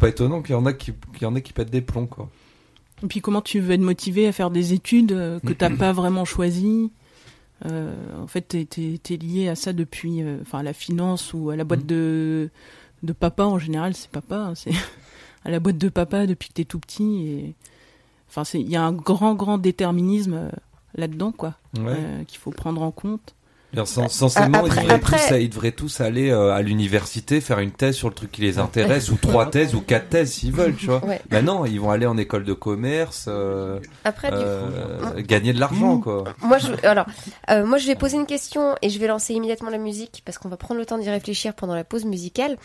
pas 0.00 0.08
étonnant 0.08 0.42
qu'il 0.42 0.54
y 0.54 0.58
en 0.58 0.66
a 0.66 0.72
qui 0.72 0.92
y 1.20 1.24
en 1.24 1.36
ait 1.36 1.42
qui 1.42 1.52
pètent 1.52 1.70
des 1.70 1.82
plombs, 1.82 2.06
quoi. 2.06 2.30
Et 3.02 3.06
puis 3.06 3.20
comment 3.20 3.40
tu 3.42 3.60
veux 3.60 3.72
être 3.72 3.80
motivé 3.80 4.26
à 4.28 4.32
faire 4.32 4.50
des 4.50 4.72
études 4.72 5.12
euh, 5.12 5.40
que 5.40 5.52
t'as 5.52 5.70
pas 5.70 5.92
vraiment 5.92 6.24
choisies 6.24 6.90
Euh, 7.66 7.94
En 8.20 8.26
fait, 8.26 8.42
t'es, 8.42 8.98
t'es 9.02 9.16
lié 9.16 9.48
à 9.48 9.54
ça 9.54 9.72
depuis, 9.72 10.22
euh, 10.22 10.38
enfin 10.42 10.58
à 10.60 10.62
la 10.62 10.72
finance 10.72 11.32
ou 11.34 11.50
à 11.50 11.56
la 11.56 11.64
boîte 11.64 11.86
de 11.86 12.50
de 13.02 13.12
papa 13.12 13.44
en 13.44 13.58
général, 13.58 13.94
c'est 13.94 14.08
papa, 14.10 14.36
hein, 14.36 14.54
c'est 14.54 14.70
à 15.44 15.50
la 15.50 15.58
boîte 15.60 15.78
de 15.78 15.88
papa 15.88 16.26
depuis 16.26 16.48
que 16.50 16.54
t'es 16.54 16.64
tout 16.64 16.78
petit. 16.78 17.26
Et 17.26 17.54
enfin, 18.28 18.44
c'est 18.44 18.60
il 18.60 18.68
y 18.70 18.76
a 18.76 18.82
un 18.84 18.92
grand 18.92 19.34
grand 19.34 19.58
déterminisme 19.58 20.50
là-dedans, 20.94 21.32
quoi, 21.32 21.54
Ouais. 21.78 21.94
euh, 21.96 22.24
qu'il 22.24 22.38
faut 22.38 22.50
prendre 22.52 22.82
en 22.82 22.90
compte. 22.92 23.34
Censément, 23.84 24.58
après- 24.58 24.68
ils, 24.68 24.80
devraient 24.82 24.94
après- 24.94 25.28
tous, 25.28 25.34
ils 25.40 25.48
devraient 25.48 25.72
tous 25.72 26.00
aller 26.02 26.30
euh, 26.30 26.52
à 26.52 26.60
l'université 26.62 27.40
faire 27.40 27.58
une 27.58 27.70
thèse 27.70 27.94
sur 27.96 28.08
le 28.08 28.14
truc 28.14 28.30
qui 28.30 28.42
les 28.42 28.58
intéresse, 28.58 29.10
ou 29.10 29.16
trois 29.16 29.48
thèses, 29.50 29.74
ou 29.74 29.80
quatre 29.80 30.10
thèses 30.10 30.32
s'ils 30.32 30.52
veulent, 30.52 30.76
tu 30.76 30.86
vois. 30.86 31.02
Ouais. 31.04 31.20
Ben 31.30 31.44
non, 31.44 31.64
ils 31.64 31.80
vont 31.80 31.90
aller 31.90 32.04
en 32.06 32.16
école 32.18 32.44
de 32.44 32.52
commerce, 32.52 33.26
euh, 33.28 33.80
Après, 34.04 34.30
du 34.30 34.36
euh, 34.38 35.22
gagner 35.22 35.52
de 35.54 35.60
l'argent, 35.60 35.98
quoi. 35.98 36.24
Moi, 36.42 36.58
je, 36.58 36.86
alors, 36.86 37.06
euh, 37.50 37.64
moi, 37.64 37.78
je 37.78 37.86
vais 37.86 37.94
poser 37.94 38.16
une 38.18 38.26
question 38.26 38.74
et 38.82 38.90
je 38.90 38.98
vais 38.98 39.06
lancer 39.06 39.32
immédiatement 39.32 39.70
la 39.70 39.78
musique 39.78 40.22
parce 40.24 40.36
qu'on 40.38 40.48
va 40.50 40.56
prendre 40.58 40.78
le 40.78 40.84
temps 40.86 40.98
d'y 40.98 41.08
réfléchir 41.08 41.54
pendant 41.54 41.74
la 41.74 41.84
pause 41.84 42.04
musicale. 42.04 42.56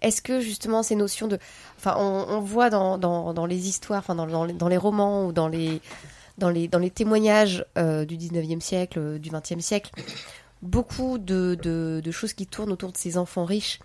Est-ce 0.00 0.22
que 0.22 0.40
justement 0.40 0.82
ces 0.82 0.94
notions 0.96 1.28
de, 1.28 1.38
enfin, 1.78 1.94
on, 1.98 2.24
on 2.28 2.40
voit 2.40 2.70
dans, 2.70 2.96
dans, 2.96 3.34
dans 3.34 3.46
les 3.46 3.68
histoires, 3.68 3.98
enfin, 3.98 4.14
dans, 4.14 4.26
dans, 4.26 4.44
les, 4.44 4.52
dans 4.54 4.68
les 4.68 4.76
romans 4.78 5.26
ou 5.26 5.32
dans 5.32 5.48
les 5.48 5.80
dans 6.36 6.50
les 6.50 6.66
dans 6.66 6.80
les 6.80 6.90
témoignages 6.90 7.64
euh, 7.78 8.04
du 8.04 8.16
19e 8.16 8.60
siècle, 8.60 8.98
euh, 8.98 9.18
du 9.18 9.30
20e 9.30 9.60
siècle, 9.60 9.92
beaucoup 10.64 11.18
de, 11.18 12.02
choses 12.10 12.32
qui 12.32 12.46
tournent 12.46 12.72
autour 12.72 12.92
de 12.92 12.96
ces 12.96 13.16
enfants 13.18 13.44
riches. 13.44 13.78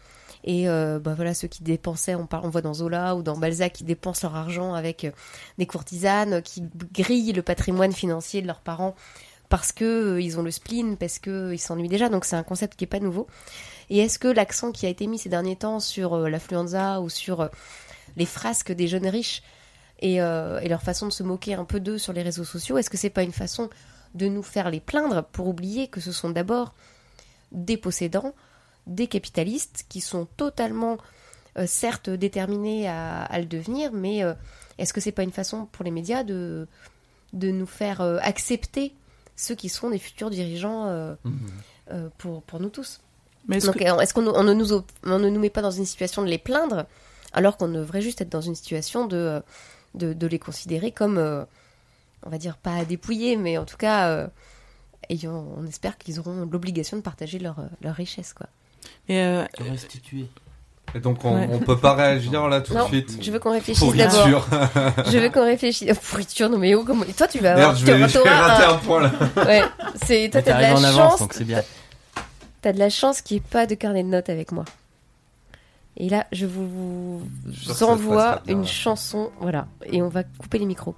Et 0.45 0.69
euh, 0.69 0.99
bah 0.99 1.13
voilà, 1.15 1.33
ceux 1.33 1.49
qui 1.49 1.63
dépensaient, 1.63 2.15
on, 2.15 2.27
voit 2.49 2.61
dans 2.61 2.73
Zola 2.73 3.15
ou 3.15 3.21
dans 3.21 3.37
Balzac, 3.37 3.73
qui 3.73 3.83
dépensent 3.83 4.25
leur 4.25 4.37
argent 4.37 4.73
avec 4.73 5.03
euh, 5.03 5.11
des 5.57 5.65
courtisanes, 5.65 6.41
qui 6.41 6.63
grillent 6.93 7.33
le 7.33 7.41
patrimoine 7.41 7.91
financier 7.91 8.41
de 8.41 8.47
leurs 8.47 8.61
parents 8.61 8.95
parce 9.49 9.71
que 9.71 9.83
euh, 10.15 10.21
ils 10.21 10.39
ont 10.39 10.43
le 10.43 10.51
spleen, 10.51 10.95
parce 10.95 11.19
que 11.19 11.53
euh, 11.53 11.57
s'ennuient 11.57 11.89
déjà. 11.89 12.07
Donc 12.09 12.23
c'est 12.23 12.35
un 12.35 12.43
concept 12.43 12.77
qui 12.77 12.85
est 12.85 12.87
pas 12.87 12.99
nouveau. 12.99 13.27
Et 13.89 13.99
est-ce 13.99 14.19
que 14.19 14.27
l'accent 14.27 14.71
qui 14.71 14.85
a 14.85 14.89
été 14.89 15.07
mis 15.07 15.17
ces 15.17 15.29
derniers 15.29 15.55
temps 15.55 15.79
sur 15.79 16.13
euh, 16.13 16.29
l'affluenza 16.29 17.01
ou 17.01 17.09
sur 17.09 17.41
euh, 17.41 17.47
les 18.15 18.25
frasques 18.25 18.71
des 18.71 18.87
jeunes 18.87 19.07
riches 19.07 19.41
et, 19.99 20.21
euh, 20.21 20.59
et 20.59 20.69
leur 20.69 20.81
façon 20.81 21.07
de 21.07 21.11
se 21.11 21.23
moquer 21.23 21.55
un 21.55 21.65
peu 21.65 21.79
d'eux 21.79 21.97
sur 21.97 22.13
les 22.13 22.21
réseaux 22.21 22.45
sociaux, 22.45 22.77
est-ce 22.77 22.89
que 22.89 22.97
c'est 22.97 23.09
pas 23.09 23.23
une 23.23 23.33
façon 23.33 23.69
de 24.15 24.27
nous 24.27 24.43
faire 24.43 24.69
les 24.69 24.79
plaindre 24.79 25.23
pour 25.23 25.47
oublier 25.47 25.87
que 25.87 25.99
ce 26.01 26.11
sont 26.11 26.29
d'abord 26.29 26.73
des 27.51 27.77
possédants, 27.77 28.33
des 28.87 29.07
capitalistes 29.07 29.85
qui 29.89 30.01
sont 30.01 30.25
totalement, 30.37 30.97
euh, 31.57 31.65
certes, 31.67 32.09
déterminés 32.09 32.87
à, 32.87 33.23
à 33.23 33.39
le 33.39 33.45
devenir, 33.45 33.91
mais 33.93 34.23
euh, 34.23 34.33
est-ce 34.77 34.93
que 34.93 35.01
c'est 35.01 35.11
pas 35.11 35.23
une 35.23 35.31
façon 35.31 35.65
pour 35.71 35.83
les 35.85 35.91
médias 35.91 36.23
de, 36.23 36.67
de 37.33 37.51
nous 37.51 37.65
faire 37.67 38.01
euh, 38.01 38.17
accepter 38.21 38.93
ceux 39.35 39.55
qui 39.55 39.69
seront 39.69 39.89
des 39.89 39.99
futurs 39.99 40.29
dirigeants 40.29 40.87
euh, 40.87 41.15
euh, 41.91 42.09
pour, 42.17 42.41
pour 42.43 42.59
nous 42.59 42.69
tous? 42.69 43.01
Mais 43.47 43.57
est-ce 43.57 43.67
Donc, 43.67 43.77
que- 43.77 44.01
est-ce 44.01 44.13
qu'on 44.13 44.27
on 44.27 44.43
ne, 44.43 44.53
nous, 44.53 44.73
op- 44.73 44.91
on 45.03 45.17
ne 45.19 45.29
nous 45.29 45.39
met 45.39 45.49
pas 45.49 45.61
dans 45.61 45.71
une 45.71 45.85
situation 45.85 46.21
de 46.23 46.27
les 46.27 46.37
plaindre 46.37 46.85
alors 47.31 47.57
qu'on 47.57 47.67
devrait 47.69 48.01
juste 48.01 48.21
être 48.21 48.29
dans 48.29 48.41
une 48.41 48.55
situation 48.55 49.05
de, 49.07 49.41
de, 49.93 50.13
de 50.13 50.27
les 50.27 50.39
considérer 50.39 50.91
comme, 50.91 51.17
euh, 51.17 51.45
on 52.25 52.29
va 52.29 52.37
dire, 52.37 52.57
pas 52.57 52.75
à 52.75 52.85
dépouiller, 52.85 53.35
mais 53.37 53.57
en 53.57 53.65
tout 53.65 53.77
cas, 53.77 54.09
euh, 54.09 54.27
ayant, 55.09 55.45
on 55.57 55.65
espère 55.67 55.97
qu'ils 55.97 56.19
auront 56.19 56.47
l'obligation 56.51 56.97
de 56.97 57.01
partager 57.01 57.39
leur, 57.39 57.59
euh, 57.59 57.63
leur 57.81 57.95
richesse. 57.95 58.33
Quoi. 58.33 58.47
Et, 59.07 59.19
euh, 59.19 59.43
Restituer. 59.59 60.25
Et 60.95 60.99
donc 60.99 61.23
on, 61.23 61.35
Ouais. 61.35 61.47
on 61.51 61.59
peut 61.59 61.77
pas 61.77 61.93
réagir 61.93 62.47
là 62.47 62.61
tout 62.61 62.73
de 62.73 62.77
Non, 62.79 62.87
suite. 62.87 63.19
je 63.21 63.31
veux 63.31 63.37
qu'on 63.37 63.51
réfléchisse 63.51 63.83
Pourriture. 63.83 64.47
d'abord. 64.49 65.05
Je 65.11 65.17
veux 65.19 65.29
qu'on 65.29 65.45
réfléchisse. 65.45 65.87
Oh, 65.91 65.99
pourriture, 66.09 66.49
non 66.49 66.57
mais 66.57 66.73
oh, 66.73 66.83
comment... 66.83 67.05
Toi, 67.15 67.27
tu 67.27 67.37
vas 67.39 67.51
avoir... 67.51 67.67
Merde, 67.73 67.77
je 67.77 67.85
vais, 67.85 68.09
je 68.09 68.17
vais 68.17 68.29
rater 68.29 68.63
un- 68.63 68.73
un 68.73 68.77
point 68.79 69.01
là. 69.01 69.11
Ouais, 69.45 69.61
c'est... 70.03 70.29
Toi, 70.31 70.41
t'as 70.41 70.57
de 70.57 70.61
la 70.63 70.73
en 70.73 71.17
chance... 71.17 71.23
T'as 72.61 72.73
de 72.73 72.79
la 72.79 72.89
chance 72.89 73.21
qu'il 73.21 73.37
n'y 73.37 73.41
ait 73.41 73.49
pas 73.51 73.67
de 73.67 73.75
carnet 73.75 74.01
de 74.03 74.07
notes 74.09 74.29
avec 74.29 74.51
moi. 74.51 74.65
Et 75.97 76.09
là, 76.09 76.25
je 76.31 76.45
vous 76.47 77.21
ça 77.67 77.73
se 77.75 77.83
envoie 77.83 78.41
une 78.47 78.65
chanson, 78.65 79.31
voilà, 79.41 79.67
et 79.85 80.01
on 80.01 80.07
va 80.09 80.23
couper 80.23 80.57
les 80.57 80.65
micros. 80.65 80.95